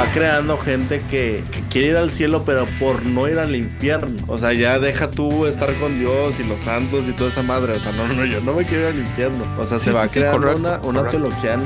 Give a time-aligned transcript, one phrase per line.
[0.00, 4.22] va creando gente que, que quiere ir al cielo, pero por no ir al infierno.
[4.28, 7.74] O sea, ya deja tú estar con Dios y los santos y toda esa madre.
[7.74, 9.44] O sea, no, no, yo no me quiero ir al infierno.
[9.58, 11.18] O sea, Sí, se va sí, sí, creando correcto, una, una correcto.
[11.18, 11.58] teología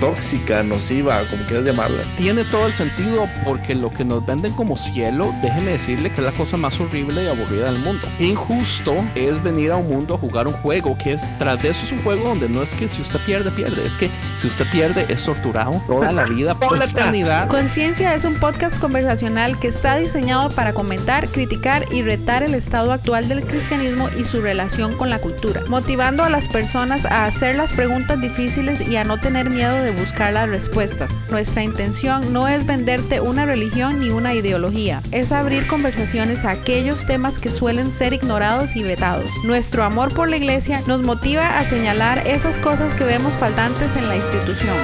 [0.00, 2.02] tóxica, nociva, como quieras llamarla.
[2.16, 6.24] Tiene todo el sentido porque lo que nos venden como cielo, déjeme decirle que es
[6.24, 8.08] la cosa más horrible y aburrida del mundo.
[8.18, 11.84] Injusto es venir a un mundo a jugar un juego que es, tras de eso
[11.84, 13.86] es un juego donde no es que si usted pierde, pierde.
[13.86, 17.48] Es que si usted pierde es torturado toda la vida, por la eternidad.
[17.48, 22.92] Conciencia es un podcast conversacional que está diseñado para comentar, criticar y retar el estado
[22.92, 27.56] actual del cristianismo y su relación con la cultura, motivando a las personas a hacer
[27.56, 31.10] las preguntas difíciles y a no tener miedo de buscar las respuestas.
[31.28, 37.04] Nuestra intención no es venderte una religión ni una ideología, es abrir conversaciones a aquellos
[37.04, 39.30] temas que suelen ser ignorados y vetados.
[39.44, 44.08] Nuestro amor por la iglesia nos motiva a señalar esas cosas que vemos faltantes en
[44.08, 44.76] la institución.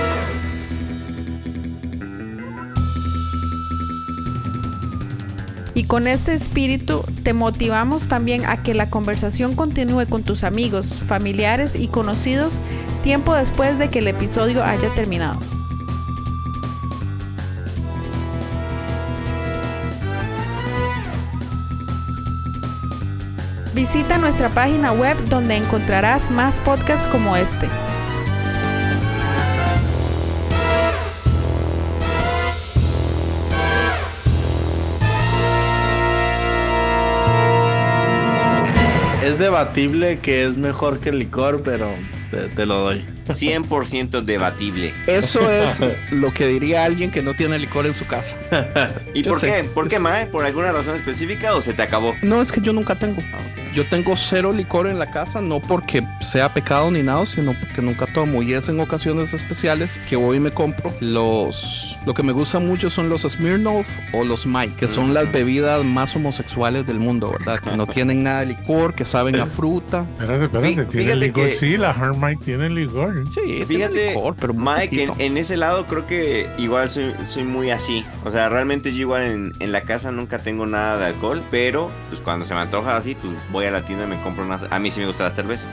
[5.78, 11.00] Y con este espíritu te motivamos también a que la conversación continúe con tus amigos,
[11.06, 12.58] familiares y conocidos
[13.04, 15.38] tiempo después de que el episodio haya terminado.
[23.72, 27.68] Visita nuestra página web donde encontrarás más podcasts como este.
[39.38, 41.86] Es debatible que es mejor que el licor, pero
[42.32, 43.17] te, te lo doy.
[43.28, 44.92] 100% debatible.
[45.06, 48.36] Eso es lo que diría alguien que no tiene licor en su casa.
[49.14, 49.64] ¿Y Yo por sé, qué?
[49.64, 50.00] ¿Por qué, sé.
[50.00, 50.26] Mae?
[50.26, 52.14] ¿Por alguna razón específica o se te acabó?
[52.22, 53.22] No, es que yo nunca tengo.
[53.74, 57.82] Yo tengo cero licor en la casa, no porque sea pecado ni nada, sino porque
[57.82, 58.42] nunca tomo.
[58.42, 61.94] Y es en ocasiones especiales que voy y me compro los...
[62.06, 65.84] Lo que me gusta mucho son los Smirnoff o los Mike, que son las bebidas
[65.84, 67.60] más homosexuales del mundo, ¿verdad?
[67.60, 70.06] Que no tienen nada de licor, que saben a fruta.
[70.18, 71.50] Espérate, espérate, tiene licor.
[71.50, 73.17] que- Sí, la Hermite tiene licor.
[73.30, 74.54] Sí, Fíjate, licor, pero
[74.90, 78.04] que en, ese lado creo que igual soy, soy muy así.
[78.24, 81.90] O sea, realmente yo igual en, en la casa nunca tengo nada de alcohol, pero
[82.08, 84.58] pues cuando se me antoja así, pues voy a la tienda y me compro una...
[84.70, 85.64] A mí sí me gusta la cerveza.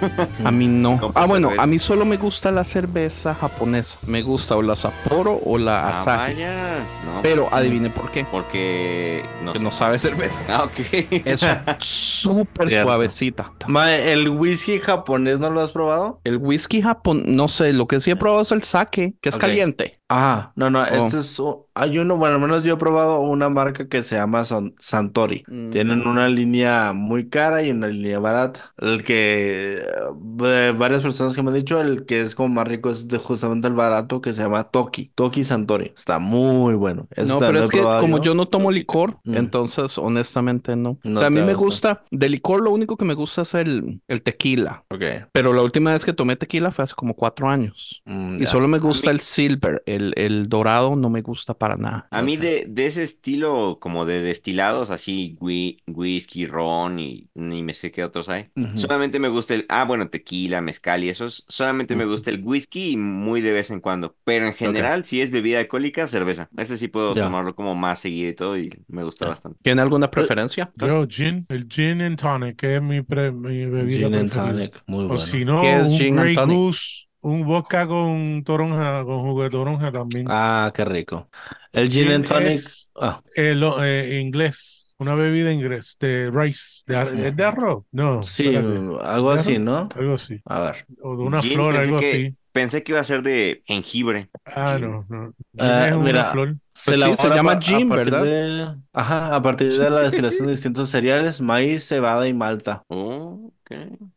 [0.44, 1.00] A mí no.
[1.16, 1.64] Ah, bueno, cerveza.
[1.64, 4.00] a mí solo me gusta la cerveza japonesa.
[4.06, 6.34] Me gusta o la Sapporo o la Ah, Asahi.
[6.34, 6.80] vaya.
[7.06, 8.26] No, Pero adivine por qué.
[8.30, 9.24] porque...
[9.44, 9.64] No Que sé.
[9.64, 10.42] no sabe cerveza.
[10.48, 10.80] Ah, ok.
[11.26, 11.42] Es
[11.80, 13.52] súper suavecita.
[13.68, 16.20] Mae, ¿el whisky japonés no lo has probado?
[16.24, 19.38] El whisky japón, no sé, lo que sí he probado es el sake, que es
[19.38, 20.00] caliente.
[20.08, 21.06] Ah, no, no, Oh.
[21.08, 21.42] este es...
[21.78, 25.44] Hay uno, bueno, al menos yo he probado una marca que se llama Son- Santori.
[25.48, 25.72] Mm.
[25.72, 28.74] Tienen una línea muy cara y una línea barata.
[28.78, 32.92] El que eh, varias personas que me han dicho, el que es como más rico
[32.92, 35.12] es de justamente el barato que se llama Toki.
[35.16, 35.92] Toki Santori.
[35.96, 37.08] Está muy bueno.
[37.18, 39.36] No, también pero lo he es que probado como yo no tomo licor, Mm.
[39.36, 41.00] entonces honestamente no.
[41.04, 41.96] O sea, a mí te me gusta.
[41.96, 44.86] gusta, de licor lo único que me gusta es el, el tequila.
[44.92, 45.02] Ok.
[45.34, 48.02] Pero la última vez que tomé tequila fue hace como cuatro años.
[48.06, 48.48] Mm, Y ya.
[48.48, 52.08] solo me gusta mí- el silver, el, el dorado no me gusta para nada.
[52.12, 57.64] A mí de, de ese estilo como de destilados, así whi- whisky, ron y ni
[57.64, 58.50] me sé qué otros hay.
[58.76, 61.46] Solamente me gusta el, ah, bueno, tequila, mezcal y esos.
[61.48, 64.16] Solamente me gusta el whisky muy de vez en cuando.
[64.24, 66.50] Pero en general, si es bebida alcohólica, cerveza.
[66.58, 67.24] Ese sí puedo Ya.
[67.24, 69.60] tomarlo como más seguido y todo y me gusta bastante.
[69.64, 70.72] ¿Tiene alguna preferencia?
[70.76, 74.70] Yo, gin, el gin and tonic, que es mi, pre- mi bebida Gin and preferida.
[74.70, 74.84] tonic.
[74.88, 75.26] Muy O bueno.
[75.26, 76.56] si no, ¿Qué es un gin and tonic?
[76.58, 80.28] Goose, un vodka con toronja, con jugo de toronja también.
[80.30, 81.30] Ah, qué rico.
[81.72, 82.50] El gin Gin and tonic.
[82.52, 86.84] es- Ah, Eh, lo- eh, inglés, una bebida inglés, de rice.
[86.88, 87.84] De ar- ¿Es de arroz?
[87.92, 89.60] No, sí, espérate, algo ¿De así?
[89.60, 89.90] ¿no?
[89.96, 90.40] Algo así.
[90.46, 90.86] A ver.
[91.02, 92.36] O de una Gin, flor, algo que- así.
[92.52, 94.30] Pensé que iba a ser de jengibre.
[94.46, 94.90] Ah, Gin.
[94.90, 95.34] no, no.
[95.58, 96.56] Ah, es una mira, flor.
[96.78, 98.24] Se Pues sí, se llama partir ¿verdad?
[98.24, 102.84] de- Ajá, a partir de la destilación de distintos cereales, maíz, cebada y malta.
[102.90, 103.72] Oh, ok.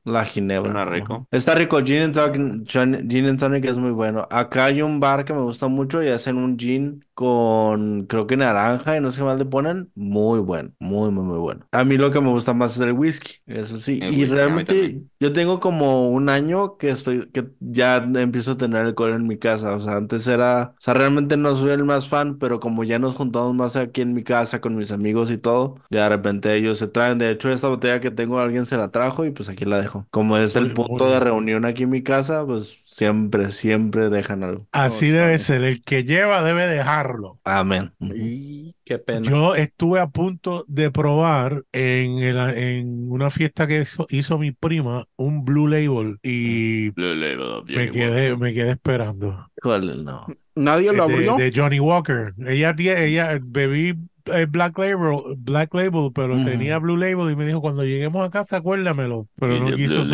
[0.04, 0.70] La ginebra.
[0.72, 1.26] Suena rico.
[1.30, 1.80] Está rico.
[1.84, 2.68] Gin and tonic,
[3.08, 4.26] gin and tonic es muy bueno.
[4.30, 8.36] Acá hay un bar que me gusta mucho y hacen un gin con, creo que
[8.36, 9.90] naranja y no sé qué más le ponen.
[9.94, 10.70] Muy bueno.
[10.78, 11.66] Muy, muy, muy bueno.
[11.72, 13.36] A mí lo que me gusta más es el whisky.
[13.46, 14.00] Eso sí.
[14.02, 18.56] El y whisky, realmente yo tengo como un año que estoy, que ya empiezo a
[18.58, 19.74] tener alcohol en mi casa.
[19.74, 22.98] O sea, antes era, o sea, realmente no soy el más fan, pero como ya
[22.98, 26.54] nos juntamos más aquí en mi casa con mis amigos y todo, ya de repente
[26.54, 27.18] ellos se traen.
[27.18, 30.06] De hecho, esta botella que tengo alguien se la trajo y pues aquí la dejo.
[30.10, 34.66] Como es el punto de reunión aquí en mi casa, pues siempre, siempre dejan algo.
[34.72, 35.62] Así No, debe ser.
[35.64, 37.38] El que lleva debe dejarlo.
[37.44, 37.92] Amén.
[38.00, 39.28] Y qué pena.
[39.30, 44.52] Yo estuve a punto de probar en, el- en una fiesta que hizo, hizo mi
[44.52, 49.50] prima un Blue Label y me quedé, me quedé esperando.
[49.56, 50.26] Híjole, no.
[50.58, 51.36] Nadie lo De, abrió.
[51.36, 52.34] de Johnny Walker.
[52.46, 53.94] Ella, ella bebí
[54.32, 58.30] eh, Black Label, Black Label, pero tenía Blue Label y me dijo cuando lleguemos a
[58.30, 60.04] casa acuérdamelo, pero no quiso.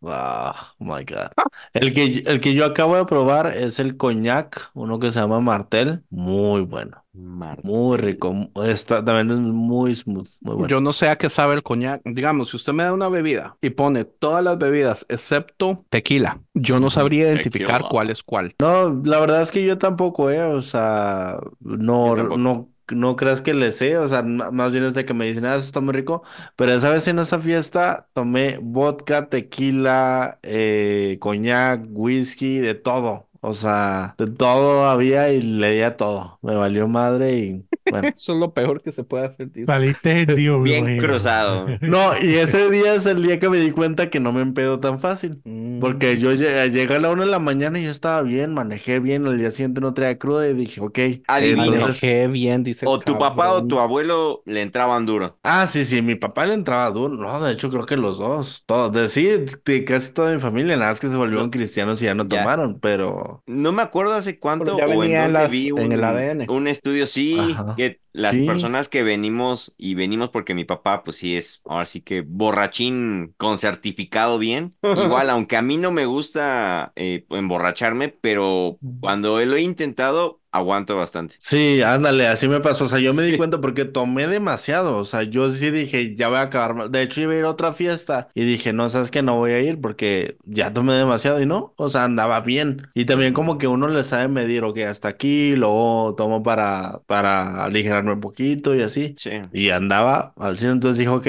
[0.00, 1.30] Wow, oh my God.
[1.72, 5.40] El que, el que yo acabo de probar es el coñac, uno que se llama
[5.40, 6.02] Martel.
[6.10, 8.50] Muy bueno, muy rico.
[8.64, 10.68] Está, también es muy smooth, muy bueno.
[10.68, 12.02] Yo no sé a qué sabe el coñac.
[12.04, 16.80] Digamos, si usted me da una bebida y pone todas las bebidas excepto tequila, yo
[16.80, 17.88] no sabría identificar Tequila.
[17.88, 18.54] cuál es cuál.
[18.60, 23.54] No, la verdad es que yo tampoco, eh, o sea, no, no, no creas que
[23.54, 25.92] le sé, o sea, más bien es de que me dicen, ah, eso está muy
[25.94, 26.22] rico,
[26.56, 33.54] pero esa vez en esa fiesta tomé vodka, tequila, eh, coñac, whisky, de todo, o
[33.54, 38.08] sea, de todo había y le di a todo, me valió madre y bueno.
[38.16, 39.50] Eso es lo peor que se puede hacer.
[39.52, 39.66] dice.
[39.66, 41.66] Saliste el Bien cruzado.
[41.82, 44.78] No, y ese día es el día que me di cuenta que no me empedo
[44.80, 45.40] tan fácil.
[45.44, 45.80] Mm.
[45.80, 49.00] Porque yo lle- llegué a la una de la mañana y yo estaba bien, manejé
[49.00, 50.98] bien, al día siguiente no traía cruda y dije, ok.
[51.26, 52.86] Entonces- Qué bien, dice.
[52.86, 53.68] el O tu papá o cabrón.
[53.68, 55.38] tu abuelo le entraban duro.
[55.42, 57.16] Ah, sí, sí, mi papá le entraba duro.
[57.16, 58.62] No, de hecho creo que los dos.
[58.66, 59.28] Todos, de, sí,
[59.64, 61.50] de casi toda mi familia, nada más que se volvieron No.
[61.50, 62.38] cristianos y ya no Ya.
[62.40, 63.31] tomaron, pero...
[63.46, 66.46] No me acuerdo hace cuánto ya o en dónde las- vi en un, el ADN.
[66.48, 67.74] un estudio, sí, Ajá.
[67.76, 68.46] que las Sí.
[68.46, 73.34] personas que venimos y venimos porque mi papá, pues sí es, ahora sí que borrachín
[73.38, 74.76] con certificado bien.
[74.82, 80.96] Igual, aunque a mí no me gusta eh, emborracharme, pero cuando lo he intentado, aguanto
[80.96, 81.36] bastante.
[81.40, 82.84] Sí, ándale, así me pasó.
[82.84, 84.98] O sea, yo me di cuenta porque tomé demasiado.
[84.98, 86.92] O sea, yo sí dije, ya voy a acabar mal.
[86.92, 89.52] De hecho, iba a ir a otra fiesta y dije, no, sabes que no voy
[89.52, 91.72] a ir porque ya tomé demasiado y no.
[91.76, 92.88] O sea, andaba bien.
[92.94, 97.64] Y también como que uno le sabe medir, ok, hasta aquí, luego tomo para, para
[97.64, 99.14] aligerarme un poquito y así.
[99.18, 99.30] Sí.
[99.52, 101.26] Y andaba al cine, entonces dije, ok,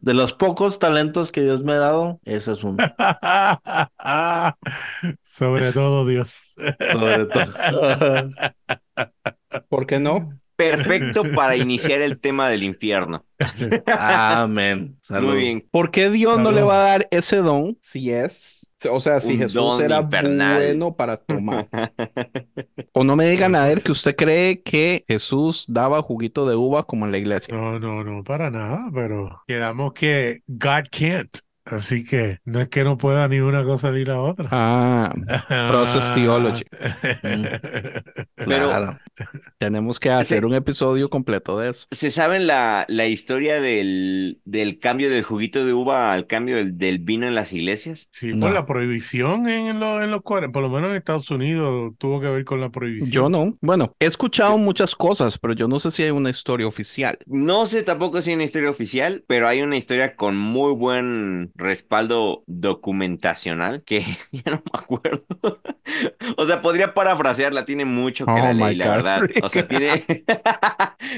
[0.00, 2.78] de los pocos talentos que Dios me ha dado, ese es uno.
[5.40, 6.54] Sobre todo Dios.
[6.92, 8.30] Sobre todo.
[9.70, 10.38] ¿Por qué no?
[10.54, 13.24] Perfecto para iniciar el tema del infierno.
[13.86, 14.98] Amén.
[15.00, 15.30] Salud.
[15.32, 15.68] Muy bien.
[15.70, 19.32] ¿Por qué Dios no le va a dar ese don si es, o sea, si
[19.32, 20.62] Un Jesús era infernal.
[20.62, 21.66] bueno para tomar?
[22.92, 26.82] O no me digan a ver que usted cree que Jesús daba juguito de uva
[26.82, 27.54] como en la iglesia.
[27.54, 31.38] No, no, no, para nada, pero quedamos que God can't.
[31.70, 34.48] Así que no es que no pueda ni una cosa ni la otra.
[34.50, 35.12] Ah,
[35.70, 36.64] Process Theology.
[38.36, 38.98] Claro.
[39.58, 41.86] tenemos que hacer un episodio completo de eso.
[41.90, 46.78] ¿Se saben la, la historia del, del cambio del juguito de uva al cambio del,
[46.78, 48.08] del vino en las iglesias?
[48.10, 48.46] Sí, No.
[48.46, 52.20] por la prohibición en, los en los cuadros, por lo menos en Estados Unidos tuvo
[52.20, 53.10] que ver con la prohibición.
[53.10, 53.56] Yo no.
[53.60, 57.18] Bueno, he escuchado muchas cosas, pero yo no sé si hay una historia oficial.
[57.26, 61.52] No sé tampoco si hay una historia oficial, pero hay una historia con muy buen
[61.60, 64.00] respaldo documentacional que
[64.32, 65.24] ya no me acuerdo.
[66.36, 69.20] O sea, podría parafrasearla, tiene mucho que Oh la God, verdad.
[69.22, 69.40] Rick.
[69.44, 70.04] O sea, tiene...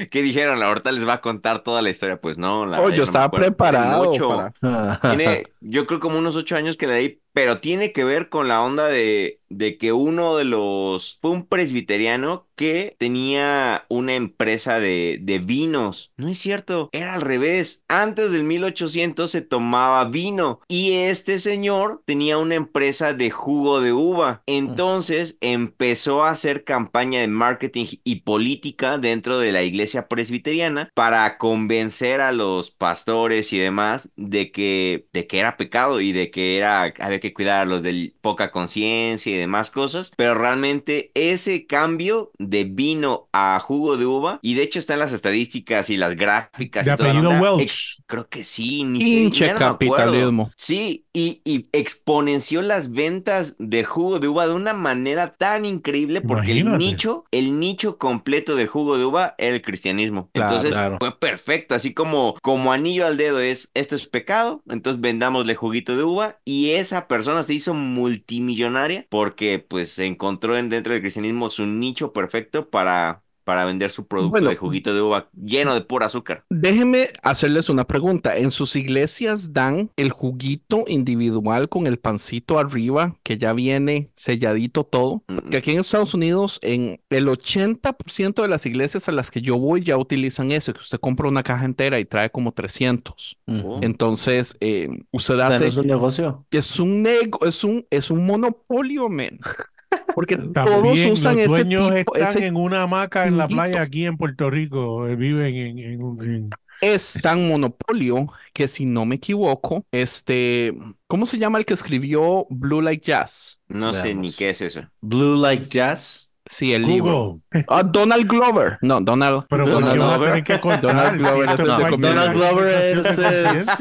[0.09, 2.19] que dijeron, ahorita les va a contar toda la historia.
[2.19, 3.29] Pues no, la Oh, yo no estaba.
[3.29, 4.29] Tiene preparado mucho-
[4.61, 4.99] para...
[4.99, 8.47] Tiene, yo creo como unos ocho años que la leí, pero tiene que ver con
[8.47, 14.79] la onda de, de que uno de los, fue un presbiteriano que tenía una empresa
[14.79, 16.11] de, de vinos.
[16.17, 17.83] No es cierto, era al revés.
[17.87, 23.93] Antes del 1800 se tomaba vino y este señor tenía una empresa de jugo de
[23.93, 24.43] uva.
[24.45, 31.37] Entonces empezó a hacer campaña de marketing y política dentro de la iglesia presbiteriana para
[31.37, 36.57] convencer a los pastores y demás de que, de que era pecado y de que
[36.57, 40.11] era, había que cuidar a los de poca conciencia y demás cosas.
[40.15, 45.13] Pero realmente ese cambio de vino a jugo de uva, y de hecho están las
[45.13, 47.61] estadísticas y las gráficas De y toda apellido onda, Welch.
[47.61, 50.51] ex- creo que sí, ni Hinche no capitalismo.
[50.57, 56.21] Sí, y, y exponenció las ventas de jugo de uva de una manera tan increíble
[56.21, 56.77] porque el Imagínate.
[56.77, 60.29] nicho, el nicho completo del jugo de uva era el cristianismo.
[60.33, 60.97] Claro, entonces claro.
[60.99, 65.95] fue perfecto, así como, como anillo al dedo es, esto es pecado, entonces vendámosle juguito
[65.97, 71.49] de uva y esa persona se hizo multimillonaria porque pues encontró en, dentro del cristianismo
[71.51, 74.49] su nicho perfecto para para vender su producto Bueno.
[74.49, 76.43] de juguito de uva lleno de pura azúcar.
[76.49, 78.37] Déjenme hacerles una pregunta.
[78.37, 84.83] ¿En sus iglesias dan el juguito individual con el pancito arriba que ya viene selladito
[84.83, 85.23] todo?
[85.27, 89.41] Mm, Que aquí en Estados Unidos, en el 80% de las iglesias a las que
[89.41, 93.37] yo voy ya utilizan eso, que usted compra una caja entera y trae como 300.
[93.47, 93.79] Oh.
[93.81, 96.45] Entonces, eh, usted hace, es un negocio.
[96.51, 99.39] es un nego, es un, es un monopolio, men.
[100.13, 103.47] Porque todos También usan los ese dueños tipo, están ese en una hamaca en la
[103.47, 105.07] playa aquí en Puerto Rico.
[105.07, 106.49] eh, viven en, en- en-
[106.81, 110.73] es tan monopolio que si no me equivoco, este,
[111.07, 113.61] ¿cómo se llama el que escribió Blue Like Jazz?
[113.69, 114.81] No sé ni qué es eso.
[115.01, 116.29] Blue Like Jazz.
[116.45, 117.39] Sí, el libro.
[117.69, 118.77] Ah, Donald Glover.
[118.81, 119.45] No, Donald.
[119.49, 120.43] Pero ¿por Donald Glover.
[120.43, 120.57] que?
[120.81, 123.79] Donald Glover es cualquier Donald Glover es-.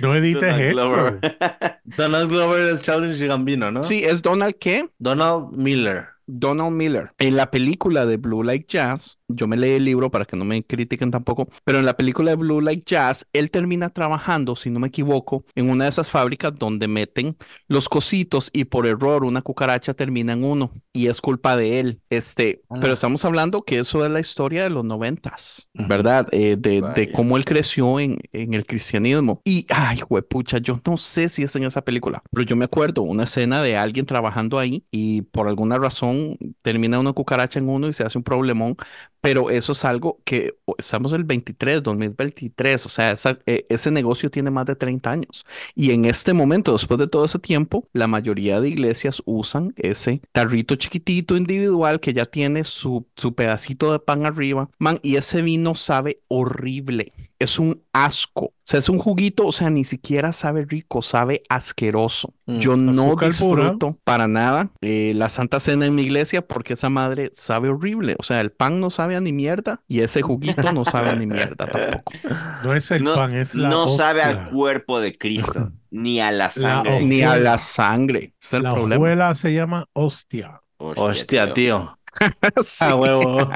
[0.00, 0.74] No edites Donald esto.
[0.74, 1.38] Glover.
[1.84, 3.82] Donald Glover es Challenge Gambino, ¿no?
[3.82, 4.88] Sí, es Donald qué?
[4.98, 6.04] Donald Miller.
[6.26, 7.10] Donald Miller.
[7.18, 10.44] En la película de Blue Like Jazz, yo me leí el libro para que no
[10.44, 14.70] me critiquen tampoco, pero en la película de Blue Like Jazz, él termina trabajando, si
[14.70, 17.36] no me equivoco, en una de esas fábricas donde meten
[17.68, 22.00] los cositos y por error una cucaracha termina en uno y es culpa de él.
[22.10, 22.76] Este, Ah.
[22.80, 25.70] pero estamos hablando que eso es la historia de los noventas.
[25.74, 26.26] ¿verdad?
[26.32, 29.40] Eh, de, cómo él creció en, en el cristianismo.
[29.44, 33.02] Y, ay, huepucha, yo no sé si es en esa película, pero yo me acuerdo
[33.02, 37.88] una escena de alguien trabajando ahí y por alguna razón termina una cucaracha en uno
[37.88, 38.76] y se hace un problemón,
[39.20, 43.90] pero eso es algo que estamos en el 23, 2023, o sea, esa- eh, ese
[43.90, 45.44] negocio tiene más de 30 años.
[45.74, 50.20] Y en este momento, después de todo ese tiempo, la mayoría de iglesias usan ese
[50.32, 54.70] tarrito chiquitito individual que ya tiene su, su pedacito de pan arriba.
[54.78, 57.12] Man, y ese vino sabe horrible.
[57.40, 58.46] Es un asco.
[58.46, 62.34] O sea, es un juguito, o sea, ni siquiera sabe rico, sabe asqueroso.
[62.46, 62.58] Mm.
[62.58, 63.28] Yo no pura.
[63.28, 68.16] disfruto para nada eh, la Santa Cena en mi iglesia porque esa madre sabe horrible.
[68.18, 71.14] O sea, el pan no sabe a ni mierda y ese juguito no sabe a
[71.16, 72.12] ni mierda tampoco.
[72.64, 76.32] No es el No, pan, es la no sabe al cuerpo de Cristo, ni a
[76.32, 77.02] la sangre.
[77.02, 78.34] Ni a la sangre.
[78.40, 79.34] Es el La problema.
[79.34, 80.60] se llama hostia.
[80.78, 81.94] Hostia, tío.
[82.62, 82.84] Sí.
[82.84, 83.48] A huevo.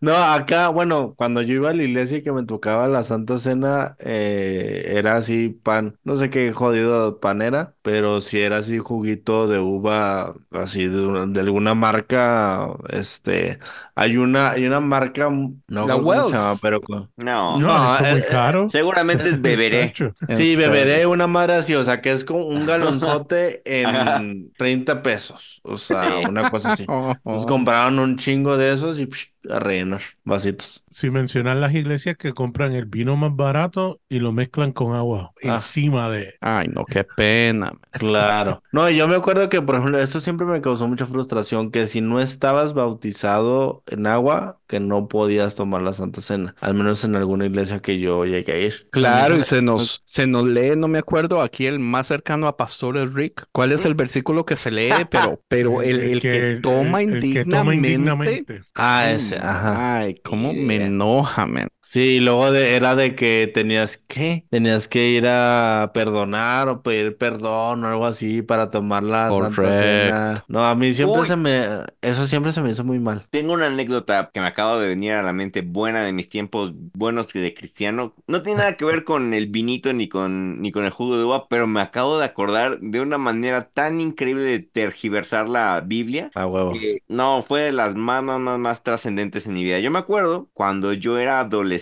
[0.00, 3.38] No, acá, bueno, cuando yo iba a la iglesia y que me tocaba la Santa
[3.38, 8.78] Cena, eh, era así pan, no sé qué jodido pan era, pero sí era así
[8.78, 13.58] juguito de uva, así de, una- de alguna marca, este,
[13.94, 16.26] hay una, hay una marca, no La recuerdo cómo Wells.
[16.28, 18.68] se llama, pero con- No, No, No, eso es muy eh, caro.
[18.68, 19.88] seguramente es beberé.
[19.88, 20.12] Tacho.
[20.28, 20.70] En Sí, serio.
[20.70, 24.16] beberé una madre así, o sea, que es como un galonzote Ajá.
[24.18, 26.24] en 30 pesos, o sea, Sí.
[26.28, 26.84] una cosa así.
[27.24, 30.82] Entonces compraron un chingo de esos y psh, a rellenar vasitos.
[30.90, 35.32] Sin mencionar las iglesias que compran el vino más barato y lo mezclan con agua
[35.44, 35.54] Ah.
[35.54, 36.34] encima de.
[36.40, 37.72] Ay, no, qué pena.
[37.92, 38.62] Claro.
[38.72, 41.86] No, y yo me acuerdo que, por ejemplo, esto siempre me causó mucha frustración, que
[41.86, 47.02] si no estabas bautizado en agua, que no podías tomar la Santa Cena, al menos
[47.04, 48.88] en alguna iglesia que yo llegué a ir.
[48.90, 52.56] Claro, y se nos, se nos lee, no me acuerdo, aquí el más cercano a
[52.58, 53.46] Pastor es Rick.
[53.52, 54.90] ¿Cuál es el versículo que se lee?
[55.10, 58.62] Pero, pero el, el que toma el- el que toma indignamente.
[58.74, 59.98] Ah, Ay, ese, ajá.
[59.98, 61.68] Ay, cómo me enoja, man.
[61.88, 67.16] Sí, luego de, era de que tenías que, tenías que ir a perdonar o pedir
[67.16, 69.78] perdón o algo así para tomar la Santa Correcto.
[69.78, 70.44] Cena.
[70.48, 71.26] No, a mí siempre Uy.
[71.28, 71.64] se me,
[72.02, 73.28] eso siempre se me hizo muy mal.
[73.30, 76.72] Tengo una anécdota que me acaba de venir a la mente buena de mis tiempos
[76.74, 78.14] buenos de cristiano.
[78.26, 81.22] No tiene nada que ver con el vinito ni con, ni con el jugo de
[81.22, 86.32] uva, pero me acabo de acordar de una manera tan increíble de tergiversar la Biblia.
[86.34, 86.72] A huevo.
[86.72, 89.78] que, no, fue de las más, más, más, más trascendentes en mi vida.
[89.78, 91.75] Yo me acuerdo cuando yo era adolescente,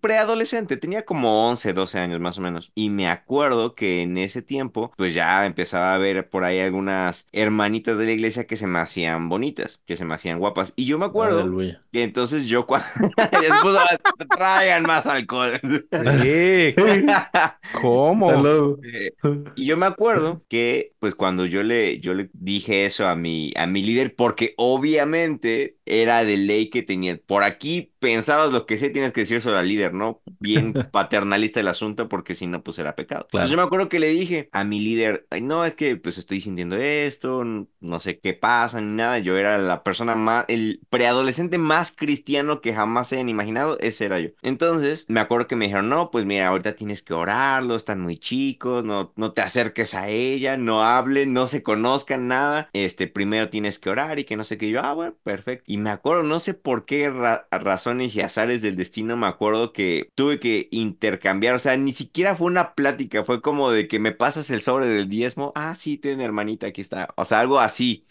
[0.00, 2.72] preadolescente, tenía como 11, 12 años más o menos.
[2.74, 7.26] Y me acuerdo que en ese tiempo, pues ya empezaba a ver por ahí algunas
[7.32, 10.72] hermanitas de la iglesia que se me hacían bonitas, que se me hacían guapas.
[10.76, 11.82] Y yo me acuerdo Aleluya.
[11.92, 12.86] que entonces yo cuando...
[14.36, 15.60] Traigan más alcohol.
[15.90, 16.74] Eh,
[17.72, 18.30] ¿Cómo?
[18.30, 18.80] Salud.
[18.84, 19.12] Eh,
[19.56, 23.52] y yo me acuerdo que, pues, cuando yo le, yo le dije eso a mi,
[23.56, 28.78] a mi líder, porque obviamente era de ley que tenía, por aquí pensabas lo que
[28.78, 30.22] sé, tienes que decir sobre al líder, ¿no?
[30.38, 33.26] Bien paternalista el asunto, porque si no, pues era pecado.
[33.30, 33.44] Claro.
[33.44, 36.18] Entonces yo me acuerdo que le dije a mi líder, "Ay, no, es que pues
[36.18, 37.44] estoy sintiendo esto,
[37.80, 39.18] no sé qué pasa, ni nada.
[39.18, 44.06] Yo era la persona más, el preadolescente más cristiano que jamás se hayan imaginado, ese
[44.06, 44.30] era yo.
[44.42, 48.18] Entonces, me acuerdo que me dijeron, no, pues mira, ahorita tienes que orarlo, están muy
[48.18, 52.68] chicos, no, no te acerques a ella, no hablen, no se conozcan, nada.
[52.72, 54.66] Este, primero tienes que orar y que no sé qué.
[54.66, 55.64] Y yo, ah, bueno, perfecto.
[55.66, 59.72] Y me acuerdo, no sé por qué ra- razones y azares del destino, me acuerdo
[59.72, 63.98] que tuve que intercambiar, o sea, ni siquiera fue una plática, fue como de que
[63.98, 67.60] me pasas el sobre del diezmo, ah, sí, tiene hermanita, aquí está, o sea, algo
[67.60, 68.06] así,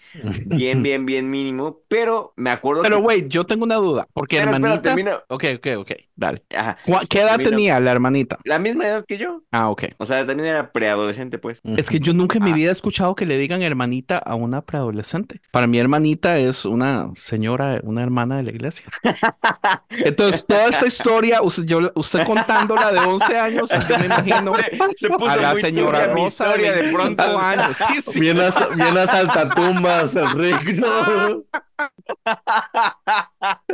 [0.45, 3.01] bien, bien, bien mínimo, pero me acuerdo Pero, que...
[3.03, 4.07] güey, yo tengo una duda.
[4.13, 4.95] Porque Espera, espera, hermanita.
[4.95, 5.17] termino.
[5.29, 5.91] Ok, ok, ok.
[6.15, 6.43] Dale.
[6.55, 7.49] Ajá, ¿Cuá- ¿Qué edad Termino.
[7.51, 8.37] tenía la hermanita?
[8.43, 9.83] la misma edad que yo, Ah, ok.
[9.97, 11.59] o sea, también era preadolescente, pues.
[11.77, 12.55] Es que yo nunca en mi Ah.
[12.55, 15.41] vida he escuchado que le digan hermanita a una preadolescente.
[15.51, 18.85] Para mí, hermanita es una señora, una hermana de la iglesia.
[19.89, 20.96] Entonces, toda esta historia,
[21.41, 24.53] usted, yo, usted contándola de 11 años, yo me imagino
[24.95, 27.39] Se puso a la muy señora Rosa de historia de 25 pronto.
[27.39, 27.77] años.
[27.77, 28.19] Sí, sí.
[28.19, 31.43] Bien a, bien a saltatumbas, el Rick, ¿no?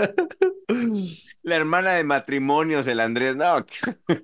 [1.43, 3.65] La hermana de matrimonios, el Andrés, no,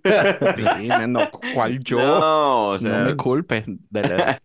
[0.56, 1.98] Dime, no, ¿cuál yo?
[1.98, 3.66] no, o sea, no me culpe.
[3.92, 4.42] la-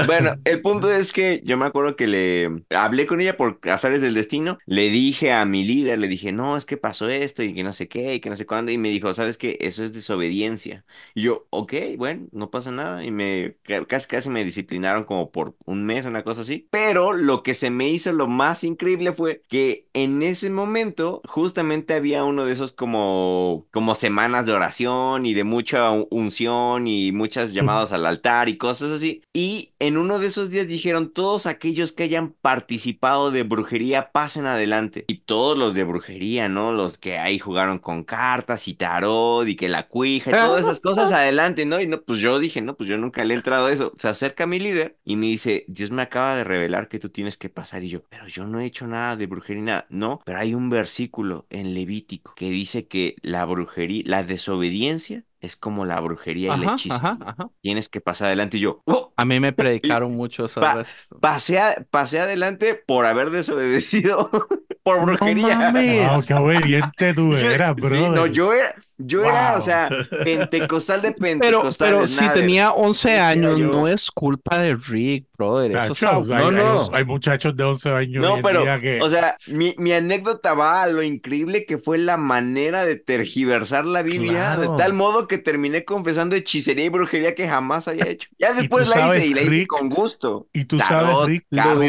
[0.00, 4.02] Bueno, el punto es que yo me acuerdo que le hablé con ella por azares
[4.02, 4.58] del destino.
[4.66, 7.72] Le dije a mi líder, le dije, no, es que pasó esto y que no
[7.72, 8.70] sé qué y que no sé cuándo.
[8.72, 9.56] Y me dijo, ¿sabes qué?
[9.60, 10.84] Eso es desobediencia.
[11.14, 13.04] Y yo, ok, bueno, no pasa nada.
[13.04, 16.68] Y me ca- casi casi me disciplinaron como por un mes, una cosa así.
[16.70, 18.73] Pero lo que se me hizo lo más increíble
[19.16, 25.26] fue que en ese momento justamente había uno de esos como, como semanas de oración
[25.26, 29.22] y de mucha un- unción y muchas llamadas al altar y cosas así.
[29.32, 34.46] Y en uno de esos días dijeron, todos aquellos que hayan participado de brujería pasen
[34.46, 35.04] adelante.
[35.08, 36.72] Y todos los de brujería, ¿no?
[36.72, 40.80] Los que ahí jugaron con cartas y tarot y que la cuija y todas esas
[40.80, 41.80] cosas adelante, ¿no?
[41.80, 43.92] Y no, pues yo dije, no, pues yo nunca le he entrado a eso.
[43.98, 47.36] Se acerca mi líder y me dice, Dios me acaba de revelar que tú tienes
[47.36, 47.82] que pasar.
[47.84, 49.86] Y yo, pero yo no he hecho nada de brujería, nada.
[49.90, 55.56] No, pero hay un versículo en Levítico que dice que la brujería, la desobediencia es
[55.56, 56.94] como la brujería y el Ajá, hechizo.
[56.96, 57.50] ajá, ajá.
[57.60, 58.56] Tienes que pasar adelante.
[58.56, 59.12] Y yo, "Oh".
[59.16, 61.08] A mí me predicaron mucho esas Pa- veces.
[61.20, 64.30] pasé, a- pasé adelante por haber desobedecido
[64.82, 65.56] por brujería.
[65.58, 66.10] mames.
[66.10, 68.10] Wow, qué obediente tú eras, Sí, brother.
[68.10, 69.88] no, yo era, yo era, o sea,
[70.24, 71.88] pentecostal de Pero, pentecostal.
[71.94, 75.72] pero si tenía 11 Quisiera años, yo- no es culpa de Rick, brother.
[75.72, 76.82] Eso Chacho, está- o sea, no, hay, no.
[76.82, 79.00] hay- hay muchachos de 11 años No, pero, día que...
[79.00, 83.86] o sea, mi, mi anécdota va a lo increíble que fue la manera de tergiversar
[83.86, 88.28] la Biblia, de tal modo que terminé confesando hechicería y brujería que jamás haya hecho.
[88.38, 90.48] Ya después la sabes, hice y la hice Rick, con gusto.
[90.52, 91.80] y tú Tarot, sabes, Rick, Lo cómo- todo,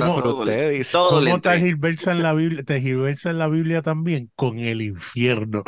[0.46, 0.92] disfruté, dice.
[0.92, 1.52] todo le ¿Cómo entré.
[1.54, 4.32] tergiversa en la Biblia, tergiversa en la Biblia también?
[4.36, 5.64] Con el infierno.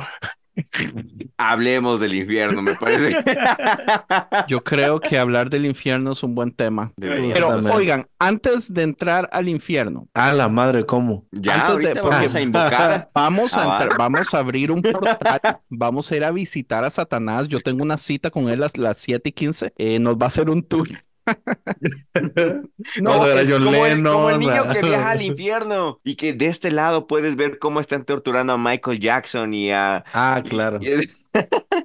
[1.37, 3.15] Hablemos del infierno, me parece.
[4.47, 6.91] Yo creo que hablar del infierno es un buen tema.
[6.97, 11.25] Pero, oigan, antes de entrar al infierno, Ah, la madre, ¿cómo?
[11.31, 13.09] Ya, Antes de- vamos a invocar.
[13.13, 16.89] vamos a, Ah, entrar- vamos a abrir un portal, vamos a ir a visitar a
[16.89, 17.47] Satanás.
[17.47, 19.73] Yo tengo una cita con él a las 7 y 15.
[19.77, 20.87] Eh, nos va a hacer un tour.
[23.01, 26.33] Vamos a es como, el, como el Lennon, niño que viaja al infierno y que
[26.33, 30.03] de este lado puedes ver cómo están torturando a Michael Jackson y a...
[30.13, 30.79] Ah, claro.
[30.81, 31.09] y-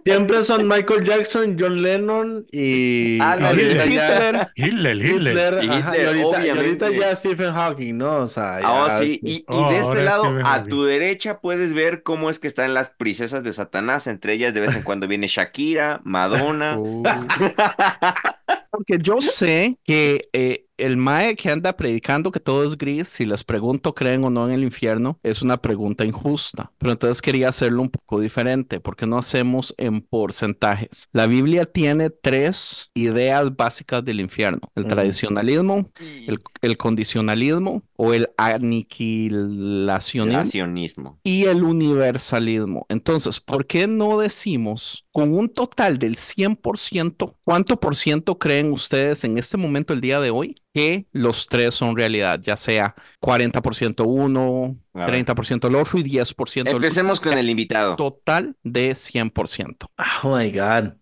[0.05, 4.97] Siempre son Michael Jackson, John Lennon y ya- Hitler, Hitler.
[5.07, 8.17] Hitler, Y ajá, y Hitler, ahorita, y ahorita ya Stephen Hawking, ¿no?
[8.19, 9.21] O sea, Ah, oh, ya- sí.
[9.23, 12.75] Y, y de este es lado, a tu derecha, puedes ver cómo es que están
[12.75, 14.07] las princesas de Satanás.
[14.07, 16.79] Entre ellas, de vez en cuando viene Shakira, Madonna.
[18.71, 23.25] Porque yo sé que eh, el Mae que anda predicando que todo es gris, si
[23.25, 26.73] les pregunto creen o no en el infierno, es una pregunta injusta.
[26.79, 28.81] Pero entonces quería hacerlo un poco diferente.
[28.81, 31.09] ¿Por qué no hacemos en porcentajes?
[31.13, 34.89] La Biblia tiene tres ideas básicas del infierno: el Mm.
[34.89, 42.87] tradicionalismo, el, el condicionalismo o el aniquilacionismo y el universalismo.
[42.89, 49.25] Entonces, ¿por qué no decimos con un total del 100%, cuánto por ciento creen ustedes
[49.25, 52.41] en este momento, el día de hoy, que los tres son realidad?
[52.41, 55.11] Ya sea 40% uno, A ver.
[55.11, 56.77] 30% el otro y 10% el.
[56.77, 57.97] Empecemos con el invitado.
[57.97, 59.87] Total de 100%.
[60.23, 60.95] Oh my God.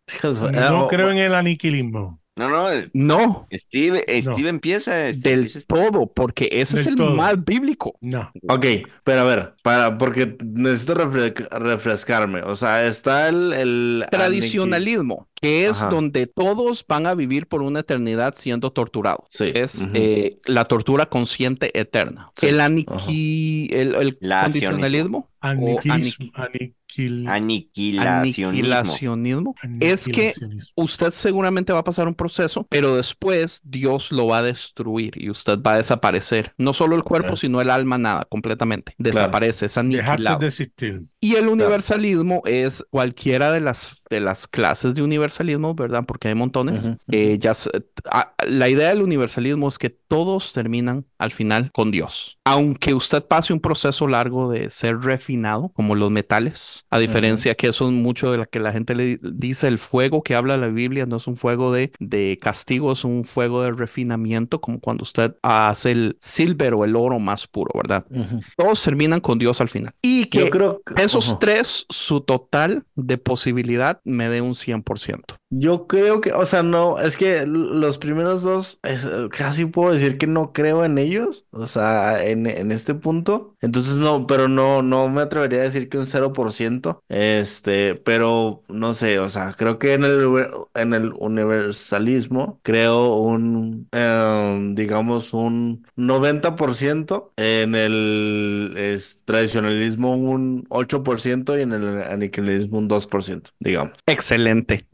[0.53, 2.20] No Oh, creo en el aniquilismo.
[2.41, 4.33] No, no, eh, No, Steve, eh, No.
[4.35, 4.91] Steve empieza.
[5.13, 7.15] Steve del empieza- todo, porque ese es el todo.
[7.15, 7.97] más bíblico.
[8.01, 8.31] No.
[8.49, 8.67] Ok,
[9.05, 12.43] pero a ver, para, porque necesito refre- refrescarme.
[12.43, 15.91] O sea, está el, el Tradicionalismo, que es Ajá.
[15.91, 19.27] donde todos van a vivir por una eternidad siendo torturados.
[19.31, 22.33] Sí, Es eh, la tortura consciente eterna.
[22.37, 25.29] Sí, El, aniqui- el, el condicionalismo.
[26.97, 28.55] Aniqui- Aniquil- Aniquilacionismo.
[28.55, 30.33] aniquilacionismo es que
[30.75, 35.31] usted seguramente va a pasar un proceso pero después Dios lo va a destruir y
[35.31, 36.53] usted va a desaparecer.
[36.59, 38.95] No solo el cuerpo, sino el alma, nada, completamente.
[38.99, 40.39] Desaparece, es aniquilado.
[40.39, 41.03] de existir.
[41.21, 46.05] Y el universalismo es cualquiera de las, de las clases de universalismo, ¿verdad?
[46.07, 46.91] Porque hay montones.
[47.11, 47.53] Eh, ya,
[48.47, 52.39] la idea del universalismo es que todos terminan al final con Dios.
[52.45, 57.69] Aunque usted pase un proceso largo de ser refinado, como los metales, a diferencia que
[57.69, 60.67] eso es mucho de lo que la gente le dice, el fuego que habla la
[60.67, 65.03] Biblia no es un fuego de, de castigo, es un fuego de refinamiento, como cuando
[65.03, 68.05] usted hace el silver o el oro más puro, ¿verdad?
[68.57, 69.95] Todos terminan con Dios al final.
[70.03, 75.40] Y que, Yo creo que esos tres, su total de posibilidad me dé un 100%.
[75.53, 78.79] Yo creo que, o sea, no, es que los primeros dos,
[79.33, 83.57] casi puedo decir que no creo en ellos, o sea, en, este punto.
[83.61, 88.95] Entonces, no, pero no, no me atrevería a decir que un 0%, este, pero no
[88.95, 90.25] sé, o sea, creo que en el,
[90.75, 101.63] en el universalismo creo un, em, digamos, un 90%, en el tradicionalismo un 8% y
[101.63, 103.95] en el aniquilismo un 2%, digamos.
[104.07, 104.87] Excelente.